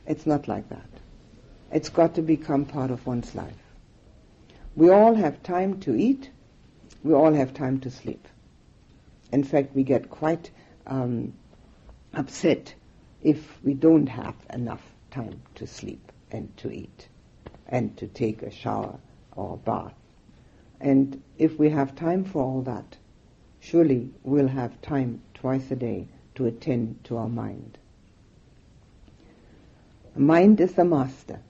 It's 0.06 0.26
not 0.26 0.48
like 0.48 0.68
that. 0.68 0.88
It's 1.72 1.88
got 1.88 2.14
to 2.14 2.22
become 2.22 2.64
part 2.64 2.90
of 2.90 3.06
one's 3.06 3.34
life. 3.34 3.56
We 4.76 4.90
all 4.90 5.14
have 5.14 5.42
time 5.42 5.80
to 5.80 5.94
eat. 5.94 6.30
We 7.02 7.12
all 7.12 7.32
have 7.32 7.52
time 7.54 7.80
to 7.80 7.90
sleep. 7.90 8.26
In 9.32 9.44
fact, 9.44 9.74
we 9.74 9.82
get 9.82 10.10
quite 10.10 10.50
um, 10.86 11.32
upset 12.14 12.74
if 13.22 13.62
we 13.62 13.74
don't 13.74 14.08
have 14.08 14.34
enough 14.52 14.82
time 15.10 15.40
to 15.56 15.66
sleep 15.66 16.12
and 16.30 16.54
to 16.58 16.70
eat 16.70 17.08
and 17.68 17.96
to 17.96 18.06
take 18.06 18.42
a 18.42 18.50
shower 18.50 18.98
or 19.34 19.54
a 19.54 19.56
bath. 19.56 19.94
And 20.80 21.22
if 21.38 21.58
we 21.58 21.70
have 21.70 21.94
time 21.94 22.24
for 22.24 22.42
all 22.42 22.62
that, 22.62 22.96
surely 23.62 24.10
we'll 24.24 24.48
have 24.48 24.82
time 24.82 25.22
twice 25.34 25.70
a 25.70 25.76
day 25.76 26.08
to 26.34 26.46
attend 26.46 27.02
to 27.04 27.16
our 27.16 27.28
mind. 27.28 27.78
Mind 30.16 30.60
is 30.60 30.74
the 30.74 30.84
master. 30.84 31.40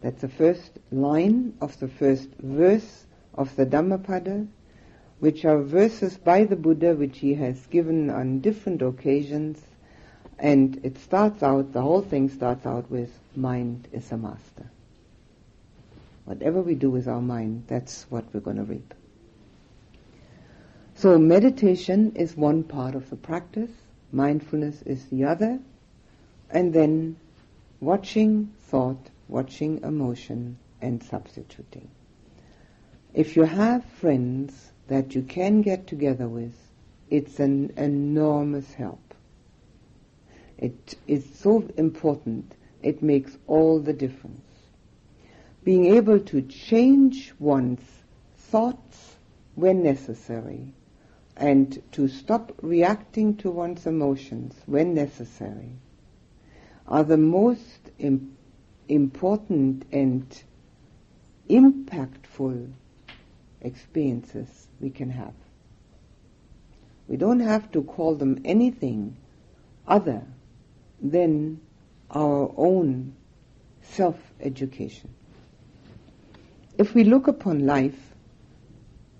That's 0.00 0.20
the 0.20 0.28
first 0.28 0.70
line 0.90 1.54
of 1.60 1.78
the 1.78 1.88
first 1.88 2.28
verse 2.40 3.06
of 3.34 3.54
the 3.54 3.64
Dhammapada, 3.64 4.46
which 5.20 5.44
are 5.44 5.62
verses 5.62 6.16
by 6.18 6.44
the 6.44 6.56
Buddha 6.56 6.94
which 6.94 7.18
he 7.18 7.34
has 7.34 7.64
given 7.66 8.10
on 8.10 8.40
different 8.40 8.82
occasions. 8.82 9.62
And 10.38 10.80
it 10.82 10.98
starts 10.98 11.42
out, 11.44 11.72
the 11.72 11.80
whole 11.80 12.02
thing 12.02 12.28
starts 12.28 12.66
out 12.66 12.90
with 12.90 13.16
mind 13.36 13.86
is 13.92 14.10
a 14.10 14.16
master. 14.16 14.68
Whatever 16.24 16.60
we 16.60 16.74
do 16.74 16.90
with 16.90 17.06
our 17.06 17.22
mind, 17.22 17.64
that's 17.68 18.04
what 18.10 18.24
we're 18.32 18.40
going 18.40 18.56
to 18.56 18.64
reap. 18.64 18.94
So 20.94 21.18
meditation 21.18 22.12
is 22.14 22.36
one 22.36 22.62
part 22.62 22.94
of 22.94 23.10
the 23.10 23.16
practice, 23.16 23.72
mindfulness 24.12 24.82
is 24.82 25.04
the 25.06 25.24
other, 25.24 25.58
and 26.48 26.72
then 26.72 27.16
watching 27.80 28.52
thought, 28.68 29.10
watching 29.26 29.82
emotion, 29.82 30.58
and 30.80 31.02
substituting. 31.02 31.88
If 33.14 33.34
you 33.34 33.42
have 33.42 33.84
friends 33.84 34.70
that 34.86 35.14
you 35.14 35.22
can 35.22 35.62
get 35.62 35.88
together 35.88 36.28
with, 36.28 36.54
it's 37.10 37.40
an 37.40 37.72
enormous 37.76 38.72
help. 38.74 39.14
It 40.56 40.96
is 41.08 41.24
so 41.34 41.68
important, 41.76 42.54
it 42.82 43.02
makes 43.02 43.36
all 43.48 43.80
the 43.80 43.92
difference. 43.92 44.46
Being 45.64 45.86
able 45.96 46.20
to 46.20 46.42
change 46.42 47.32
one's 47.40 47.82
thoughts 48.36 49.16
when 49.56 49.82
necessary 49.82 50.72
and 51.36 51.82
to 51.92 52.08
stop 52.08 52.52
reacting 52.62 53.36
to 53.36 53.50
one's 53.50 53.86
emotions 53.86 54.54
when 54.66 54.94
necessary 54.94 55.72
are 56.86 57.04
the 57.04 57.16
most 57.16 57.90
Im- 57.98 58.36
important 58.88 59.84
and 59.92 60.42
impactful 61.48 62.72
experiences 63.60 64.68
we 64.80 64.90
can 64.90 65.10
have. 65.10 65.34
We 67.08 67.16
don't 67.16 67.40
have 67.40 67.70
to 67.72 67.82
call 67.82 68.14
them 68.14 68.40
anything 68.44 69.16
other 69.86 70.22
than 71.00 71.60
our 72.10 72.52
own 72.56 73.14
self-education. 73.82 75.10
If 76.78 76.94
we 76.94 77.04
look 77.04 77.28
upon 77.28 77.66
life 77.66 78.14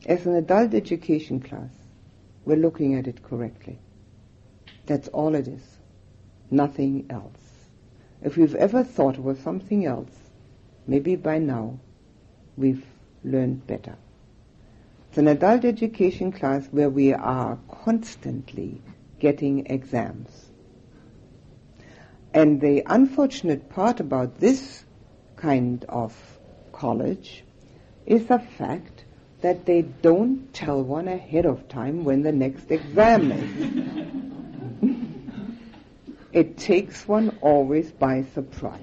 as 0.06 0.26
an 0.26 0.34
adult 0.34 0.74
education 0.74 1.40
class, 1.40 1.70
we're 2.44 2.56
looking 2.56 2.94
at 2.94 3.06
it 3.06 3.22
correctly. 3.22 3.78
That's 4.86 5.08
all 5.08 5.34
it 5.34 5.48
is. 5.48 5.78
Nothing 6.50 7.06
else. 7.08 7.40
If 8.22 8.36
we've 8.36 8.54
ever 8.54 8.84
thought 8.84 9.16
it 9.16 9.22
was 9.22 9.38
something 9.38 9.86
else, 9.86 10.12
maybe 10.86 11.16
by 11.16 11.38
now 11.38 11.78
we've 12.56 12.84
learned 13.24 13.66
better. 13.66 13.96
It's 15.08 15.18
an 15.18 15.28
adult 15.28 15.64
education 15.64 16.32
class 16.32 16.66
where 16.70 16.90
we 16.90 17.12
are 17.12 17.58
constantly 17.70 18.80
getting 19.18 19.66
exams. 19.66 20.50
And 22.34 22.60
the 22.60 22.82
unfortunate 22.86 23.68
part 23.68 24.00
about 24.00 24.40
this 24.40 24.84
kind 25.36 25.84
of 25.88 26.16
college 26.72 27.44
is 28.06 28.26
the 28.26 28.38
fact 28.38 28.91
that 29.42 29.66
they 29.66 29.82
don't 29.82 30.52
tell 30.54 30.82
one 30.82 31.08
ahead 31.08 31.46
of 31.46 31.68
time 31.68 32.04
when 32.04 32.22
the 32.22 32.32
next 32.32 32.70
exam 32.70 33.32
is. 33.32 33.72
it 36.32 36.56
takes 36.56 37.06
one 37.06 37.36
always 37.40 37.90
by 37.90 38.22
surprise. 38.34 38.80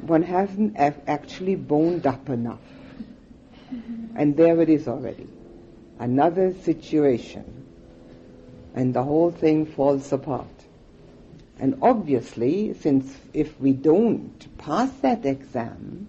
One 0.00 0.22
hasn't 0.22 0.76
actually 0.76 1.56
boned 1.56 2.06
up 2.06 2.28
enough. 2.28 2.60
And 4.14 4.36
there 4.36 4.60
it 4.62 4.68
is 4.68 4.86
already. 4.86 5.26
Another 5.98 6.54
situation. 6.62 7.66
And 8.74 8.94
the 8.94 9.02
whole 9.02 9.32
thing 9.32 9.66
falls 9.66 10.12
apart. 10.12 10.46
And 11.58 11.78
obviously, 11.82 12.74
since 12.74 13.12
if 13.32 13.58
we 13.60 13.72
don't 13.72 14.58
pass 14.58 14.90
that 15.00 15.26
exam, 15.26 16.06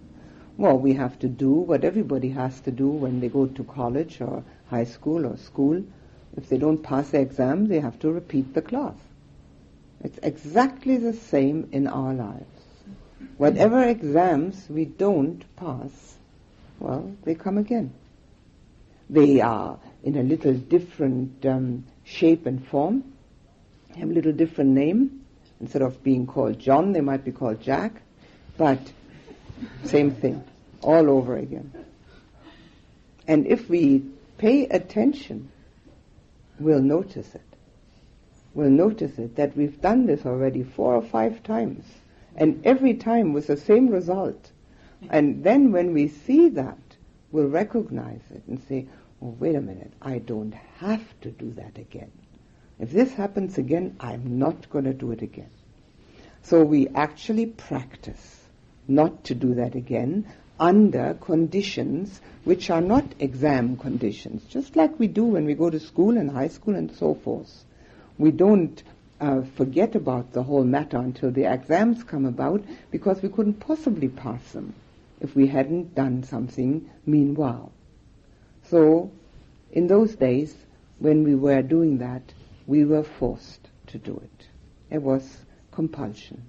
well, 0.58 0.76
we 0.76 0.94
have 0.94 1.16
to 1.20 1.28
do 1.28 1.50
what 1.50 1.84
everybody 1.84 2.30
has 2.30 2.60
to 2.62 2.72
do 2.72 2.88
when 2.88 3.20
they 3.20 3.28
go 3.28 3.46
to 3.46 3.62
college 3.62 4.20
or 4.20 4.42
high 4.68 4.84
school 4.84 5.24
or 5.24 5.36
school. 5.36 5.84
If 6.36 6.48
they 6.48 6.58
don't 6.58 6.82
pass 6.82 7.10
the 7.10 7.20
exam, 7.20 7.68
they 7.68 7.78
have 7.78 7.98
to 8.00 8.10
repeat 8.10 8.54
the 8.54 8.60
class. 8.60 8.96
It's 10.02 10.18
exactly 10.20 10.96
the 10.96 11.12
same 11.12 11.68
in 11.70 11.86
our 11.86 12.12
lives. 12.12 12.44
Whatever 13.36 13.84
exams 13.84 14.66
we 14.68 14.84
don't 14.84 15.44
pass, 15.54 16.16
well, 16.80 17.14
they 17.22 17.36
come 17.36 17.58
again. 17.58 17.92
They 19.08 19.40
are 19.40 19.78
in 20.02 20.16
a 20.16 20.24
little 20.24 20.54
different 20.54 21.46
um, 21.46 21.84
shape 22.02 22.46
and 22.46 22.66
form, 22.66 23.04
have 23.96 24.10
a 24.10 24.12
little 24.12 24.32
different 24.32 24.70
name. 24.70 25.24
Instead 25.60 25.82
of 25.82 26.02
being 26.02 26.26
called 26.26 26.58
John, 26.58 26.92
they 26.92 27.00
might 27.00 27.24
be 27.24 27.32
called 27.32 27.60
Jack, 27.60 28.02
but 28.56 28.80
same 29.84 30.10
thing, 30.10 30.44
all 30.82 31.10
over 31.10 31.36
again. 31.36 31.72
And 33.26 33.46
if 33.46 33.68
we 33.68 34.04
pay 34.38 34.66
attention, 34.66 35.50
we'll 36.58 36.82
notice 36.82 37.34
it. 37.34 37.42
We'll 38.54 38.70
notice 38.70 39.18
it 39.18 39.36
that 39.36 39.56
we've 39.56 39.80
done 39.80 40.06
this 40.06 40.24
already 40.24 40.62
four 40.62 40.94
or 40.94 41.02
five 41.02 41.42
times, 41.42 41.84
and 42.34 42.64
every 42.64 42.94
time 42.94 43.32
with 43.32 43.46
the 43.46 43.56
same 43.56 43.88
result. 43.88 44.50
And 45.10 45.44
then 45.44 45.70
when 45.70 45.92
we 45.92 46.08
see 46.08 46.48
that, 46.50 46.78
we'll 47.30 47.48
recognize 47.48 48.22
it 48.30 48.42
and 48.48 48.60
say, 48.68 48.86
oh, 49.22 49.36
wait 49.38 49.54
a 49.54 49.60
minute, 49.60 49.92
I 50.02 50.18
don't 50.18 50.54
have 50.78 51.04
to 51.20 51.30
do 51.30 51.52
that 51.52 51.78
again. 51.78 52.10
If 52.80 52.90
this 52.90 53.12
happens 53.12 53.58
again, 53.58 53.96
I'm 54.00 54.38
not 54.38 54.70
going 54.70 54.84
to 54.84 54.94
do 54.94 55.12
it 55.12 55.22
again. 55.22 55.50
So 56.42 56.62
we 56.62 56.88
actually 56.88 57.46
practice 57.46 58.37
not 58.88 59.24
to 59.24 59.34
do 59.34 59.54
that 59.54 59.74
again 59.74 60.26
under 60.58 61.14
conditions 61.14 62.20
which 62.44 62.70
are 62.70 62.80
not 62.80 63.04
exam 63.20 63.76
conditions, 63.76 64.42
just 64.44 64.74
like 64.74 64.98
we 64.98 65.06
do 65.06 65.24
when 65.24 65.44
we 65.44 65.54
go 65.54 65.70
to 65.70 65.78
school 65.78 66.16
and 66.16 66.30
high 66.30 66.48
school 66.48 66.74
and 66.74 66.90
so 66.92 67.14
forth. 67.14 67.64
We 68.16 68.30
don't 68.30 68.82
uh, 69.20 69.42
forget 69.56 69.94
about 69.94 70.32
the 70.32 70.42
whole 70.42 70.64
matter 70.64 70.96
until 70.96 71.30
the 71.30 71.44
exams 71.44 72.02
come 72.02 72.24
about 72.24 72.64
because 72.90 73.22
we 73.22 73.28
couldn't 73.28 73.60
possibly 73.60 74.08
pass 74.08 74.52
them 74.52 74.74
if 75.20 75.36
we 75.36 75.46
hadn't 75.46 75.94
done 75.94 76.22
something 76.22 76.88
meanwhile. 77.04 77.72
So, 78.64 79.10
in 79.70 79.86
those 79.86 80.14
days, 80.14 80.54
when 80.98 81.24
we 81.24 81.34
were 81.34 81.62
doing 81.62 81.98
that, 81.98 82.22
we 82.66 82.84
were 82.84 83.02
forced 83.02 83.68
to 83.88 83.98
do 83.98 84.16
it. 84.16 84.46
It 84.90 85.02
was 85.02 85.44
compulsion. 85.72 86.42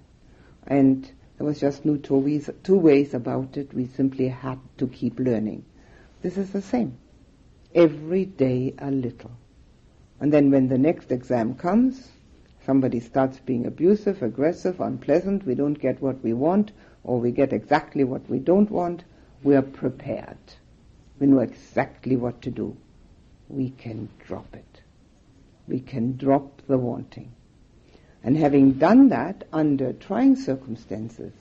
And 0.66 1.10
there 1.40 1.48
was 1.48 1.62
just 1.62 1.86
no 1.86 1.96
two 1.96 2.18
ways, 2.18 2.50
two 2.64 2.78
ways 2.78 3.14
about 3.14 3.56
it. 3.56 3.74
We 3.74 3.86
simply 3.86 4.28
had 4.28 4.60
to 4.78 4.88
keep 4.88 5.18
learning. 5.18 5.64
This 6.22 6.38
is 6.38 6.52
the 6.52 6.62
same. 6.62 6.98
Every 7.74 8.26
day 8.26 8.74
a 8.78 8.92
little. 8.92 9.32
And 10.20 10.34
then 10.34 10.52
when 10.52 10.68
the 10.68 10.78
next 10.78 11.14
exam 11.14 11.56
comes, 11.56 12.10
somebody 12.66 13.00
starts 13.00 13.40
being 13.40 13.66
abusive, 13.66 14.22
aggressive, 14.22 14.82
unpleasant, 14.82 15.46
we 15.46 15.56
don't 15.56 15.80
get 15.80 16.02
what 16.02 16.22
we 16.22 16.34
want, 16.34 16.74
or 17.06 17.22
we 17.22 17.32
get 17.32 17.54
exactly 17.54 18.04
what 18.04 18.30
we 18.30 18.40
don't 18.40 18.70
want, 18.70 19.06
we 19.42 19.56
are 19.56 19.62
prepared. 19.62 20.38
We 21.22 21.28
know 21.28 21.40
exactly 21.40 22.18
what 22.18 22.42
to 22.42 22.52
do. 22.52 22.76
We 23.48 23.70
can 23.70 24.10
drop 24.28 24.54
it. 24.54 24.82
We 25.70 25.80
can 25.80 26.18
drop 26.18 26.64
the 26.68 26.78
wanting. 26.78 27.32
And 28.24 28.38
having 28.38 28.74
done 28.74 29.10
that 29.10 29.46
under 29.54 29.94
trying 29.94 30.36
circumstances, 30.36 31.34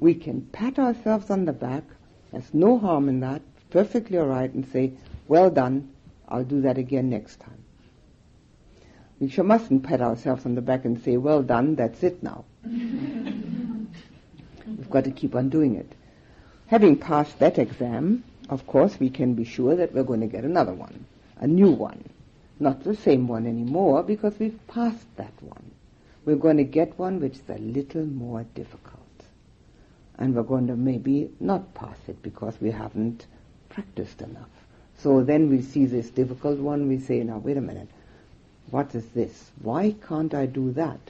we 0.00 0.14
can 0.14 0.42
pat 0.42 0.78
ourselves 0.78 1.30
on 1.30 1.44
the 1.44 1.52
back, 1.52 1.84
there's 2.32 2.52
no 2.52 2.78
harm 2.78 3.08
in 3.08 3.20
that, 3.20 3.42
perfectly 3.70 4.18
alright, 4.18 4.52
and 4.52 4.66
say, 4.66 4.92
well 5.28 5.50
done, 5.50 5.90
I'll 6.28 6.44
do 6.44 6.62
that 6.62 6.78
again 6.78 7.10
next 7.10 7.40
time. 7.40 7.62
We 9.20 9.28
sure 9.28 9.44
mustn't 9.44 9.82
pat 9.82 10.00
ourselves 10.00 10.46
on 10.46 10.54
the 10.54 10.60
back 10.60 10.84
and 10.84 11.02
say, 11.02 11.16
well 11.16 11.42
done, 11.42 11.74
that's 11.74 12.02
it 12.02 12.22
now. 12.22 12.44
We've 12.64 13.86
got 14.90 15.04
to 15.04 15.10
keep 15.10 15.34
on 15.34 15.48
doing 15.48 15.76
it. 15.76 15.92
Having 16.66 16.98
passed 16.98 17.38
that 17.38 17.58
exam, 17.58 18.24
of 18.48 18.66
course, 18.66 18.98
we 19.00 19.10
can 19.10 19.34
be 19.34 19.44
sure 19.44 19.74
that 19.76 19.94
we're 19.94 20.04
going 20.04 20.20
to 20.20 20.26
get 20.26 20.44
another 20.44 20.72
one, 20.72 21.06
a 21.38 21.46
new 21.46 21.70
one. 21.70 22.04
Not 22.60 22.84
the 22.84 22.96
same 22.96 23.28
one 23.28 23.46
anymore 23.46 24.02
because 24.02 24.38
we've 24.38 24.58
passed 24.68 25.06
that 25.16 25.32
one. 25.40 25.70
We're 26.28 26.36
going 26.36 26.58
to 26.58 26.64
get 26.64 26.98
one 26.98 27.20
which 27.20 27.36
is 27.36 27.48
a 27.48 27.56
little 27.56 28.04
more 28.04 28.42
difficult. 28.54 29.00
And 30.18 30.34
we're 30.34 30.42
going 30.42 30.66
to 30.66 30.76
maybe 30.76 31.30
not 31.40 31.72
pass 31.72 31.96
it 32.06 32.22
because 32.22 32.60
we 32.60 32.70
haven't 32.70 33.24
practiced 33.70 34.20
enough. 34.20 34.50
So 34.98 35.22
then 35.22 35.48
we 35.48 35.62
see 35.62 35.86
this 35.86 36.10
difficult 36.10 36.58
one, 36.58 36.86
we 36.86 36.98
say, 36.98 37.22
now 37.24 37.38
wait 37.38 37.56
a 37.56 37.62
minute, 37.62 37.88
what 38.70 38.94
is 38.94 39.06
this? 39.14 39.50
Why 39.62 39.96
can't 40.06 40.34
I 40.34 40.44
do 40.44 40.70
that? 40.72 41.00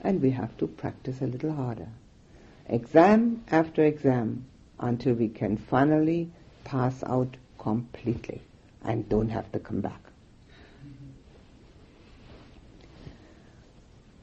And 0.00 0.22
we 0.22 0.30
have 0.30 0.56
to 0.58 0.68
practice 0.68 1.20
a 1.22 1.26
little 1.26 1.54
harder. 1.54 1.88
Exam 2.68 3.42
after 3.50 3.82
exam 3.82 4.44
until 4.78 5.14
we 5.14 5.26
can 5.26 5.56
finally 5.56 6.30
pass 6.62 7.02
out 7.02 7.36
completely 7.58 8.42
and 8.84 9.08
don't 9.08 9.30
have 9.30 9.50
to 9.50 9.58
come 9.58 9.80
back. 9.80 10.07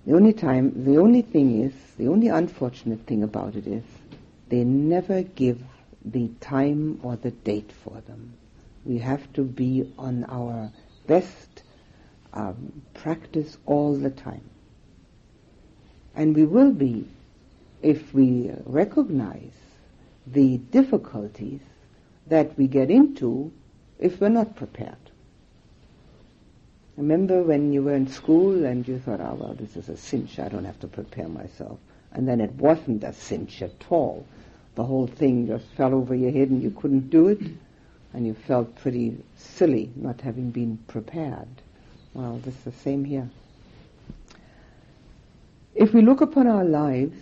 The 0.06 0.14
only 0.14 0.34
time, 0.34 0.84
the 0.86 0.98
only 0.98 1.24
thing 1.24 1.64
is, 1.64 1.74
the 1.98 2.08
only 2.08 2.28
unfortunate 2.28 3.08
thing 3.08 3.24
about 3.24 3.56
it 3.56 3.66
is 3.66 3.84
they 4.50 4.64
never 4.64 5.24
give 5.24 5.64
the 6.04 6.30
time 6.40 7.00
or 7.02 7.16
the 7.16 7.32
date 7.32 7.72
for 7.72 8.02
them. 8.02 8.34
We 8.86 9.00
have 9.00 9.34
to 9.34 9.44
be 9.44 9.92
on 9.98 10.26
our 10.26 10.72
best 11.08 11.64
um, 12.34 12.84
practice 12.94 13.58
all 13.66 13.96
the 13.96 14.12
time. 14.12 14.48
And 16.16 16.36
we 16.36 16.46
will 16.46 16.72
be 16.72 17.08
if 17.82 18.14
we 18.14 18.52
recognize 18.66 19.54
the 20.28 20.58
difficulties 20.58 21.62
that 22.28 22.56
we 22.58 22.68
get 22.68 22.92
into 22.92 23.52
if 23.98 24.22
we're 24.22 24.30
not 24.30 24.56
prepared. 24.56 24.98
Remember 26.98 27.44
when 27.44 27.74
you 27.74 27.84
were 27.84 27.94
in 27.94 28.08
school 28.08 28.66
and 28.66 28.88
you 28.88 29.00
thought, 29.00 29.20
oh, 29.20 29.38
well, 29.40 29.54
this 29.54 29.76
is 29.76 29.90
a 29.90 29.98
cinch, 29.98 30.40
I 30.40 30.48
don't 30.48 30.64
have 30.64 30.80
to 30.80 30.88
prepare 30.88 31.28
myself. 31.28 31.78
And 32.14 32.28
then 32.28 32.40
it 32.40 32.54
wasn't 32.54 33.04
a 33.04 33.12
cinch 33.12 33.62
at 33.62 33.74
all. 33.90 34.26
The 34.76 34.84
whole 34.84 35.08
thing 35.08 35.48
just 35.48 35.66
fell 35.76 35.94
over 35.94 36.16
your 36.16 36.32
head 36.32 36.50
and 36.50 36.64
you 36.64 36.72
couldn't 36.72 37.10
do 37.10 37.28
it. 37.28 37.42
And 38.14 38.26
you 38.26 38.34
felt 38.34 38.76
pretty 38.76 39.18
silly 39.36 39.92
not 39.98 40.22
having 40.22 40.52
been 40.52 40.78
prepared. 40.88 41.50
Well, 42.14 42.38
this 42.38 42.56
is 42.56 42.64
the 42.64 42.72
same 42.72 43.04
here. 43.04 43.30
If 45.74 45.94
we 45.94 46.02
look 46.02 46.22
upon 46.22 46.48
our 46.48 46.64
lives 46.64 47.18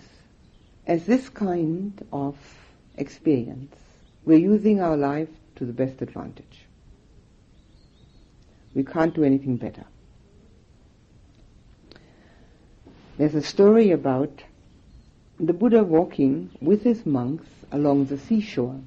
as 0.85 1.07
this 1.07 1.29
kind 1.29 2.05
of 2.13 2.37
experience, 2.95 3.75
we're 4.23 4.37
using 4.37 4.81
our 4.81 4.95
life 4.95 5.29
to 5.55 5.65
the 5.65 5.73
best 5.73 6.03
advantage. 6.03 6.65
We 8.73 8.83
can't 8.83 9.13
do 9.13 9.23
anything 9.23 9.57
better. 9.57 9.85
There's 13.17 13.35
a 13.35 13.41
story 13.41 13.91
about 13.91 14.43
the 15.39 15.53
Buddha 15.53 15.83
walking 15.83 16.49
with 16.61 16.83
his 16.83 17.05
monks 17.05 17.47
along 17.71 18.05
the 18.05 18.17
seashore 18.17 18.79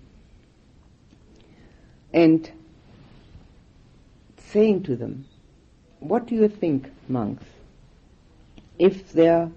and 2.13 2.51
saying 4.39 4.83
to 4.85 4.97
them, 4.97 5.27
What 6.01 6.27
do 6.27 6.35
you 6.35 6.49
think, 6.49 6.91
monks, 7.09 7.45
if 8.79 9.13
there 9.13 9.51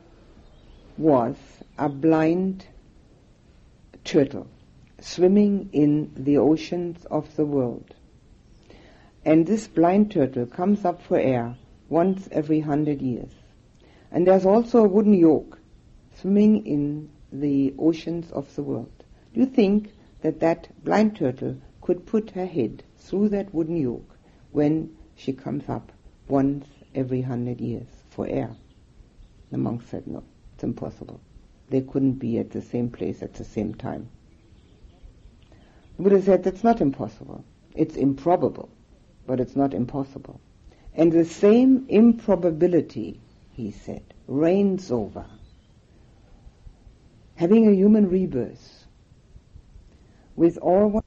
was 0.98 1.36
a 1.78 1.90
blind 1.90 2.66
turtle 4.04 4.48
swimming 5.00 5.70
in 5.72 6.12
the 6.16 6.38
oceans 6.38 7.06
of 7.06 7.36
the 7.36 7.46
world? 7.46 7.96
And 9.26 9.46
this 9.46 9.68
blind 9.68 10.12
turtle 10.12 10.46
comes 10.46 10.86
up 10.86 11.02
for 11.02 11.20
air 11.20 11.58
once 11.90 12.30
every 12.32 12.62
hundred 12.62 13.02
years. 13.02 13.32
And 14.12 14.26
there's 14.26 14.46
also 14.46 14.86
a 14.86 14.88
wooden 14.88 15.14
yoke 15.14 15.60
swimming 16.16 16.66
in 16.66 17.10
the 17.32 17.74
oceans 17.78 18.32
of 18.32 18.54
the 18.56 18.64
world. 18.64 18.92
Do 19.34 19.42
you 19.42 19.46
think 19.46 19.94
that 20.22 20.40
that 20.40 20.70
blind 20.84 21.18
turtle 21.18 21.58
could 21.82 22.06
put 22.06 22.32
her 22.32 22.46
head 22.46 22.84
through 22.98 23.30
that 23.30 23.54
wooden 23.54 23.78
yoke 23.78 24.18
when 24.52 24.96
she 25.16 25.34
comes 25.34 25.68
up 25.68 25.92
once 26.28 26.66
every 26.96 27.22
hundred 27.22 27.60
years 27.60 27.88
for 28.10 28.26
air? 28.26 28.56
The 29.52 29.58
monk 29.58 29.84
said, 29.90 30.08
no, 30.08 30.24
it's 30.56 30.64
impossible. 30.64 31.20
They 31.70 31.82
couldn't 31.82 32.14
be 32.14 32.40
at 32.40 32.52
the 32.52 32.62
same 32.62 32.90
place 32.90 33.22
at 33.22 33.34
the 33.34 33.44
same 33.44 33.76
time. 33.76 34.10
The 35.98 36.04
Buddha 36.04 36.22
said, 36.22 36.44
that's 36.44 36.64
not 36.64 36.82
impossible. 36.82 37.44
It's 37.76 37.96
improbable 37.96 38.70
but 39.30 39.40
it's 39.40 39.56
not 39.56 39.76
impossible. 39.76 40.42
And 40.96 41.12
the 41.12 41.24
same 41.24 41.86
improbability, 41.88 43.20
he 43.52 43.70
said, 43.70 44.02
reigns 44.28 44.92
over 44.92 45.24
having 47.36 47.68
a 47.68 47.72
human 47.72 48.10
rebirth 48.10 48.88
with 50.36 50.58
all 50.58 51.04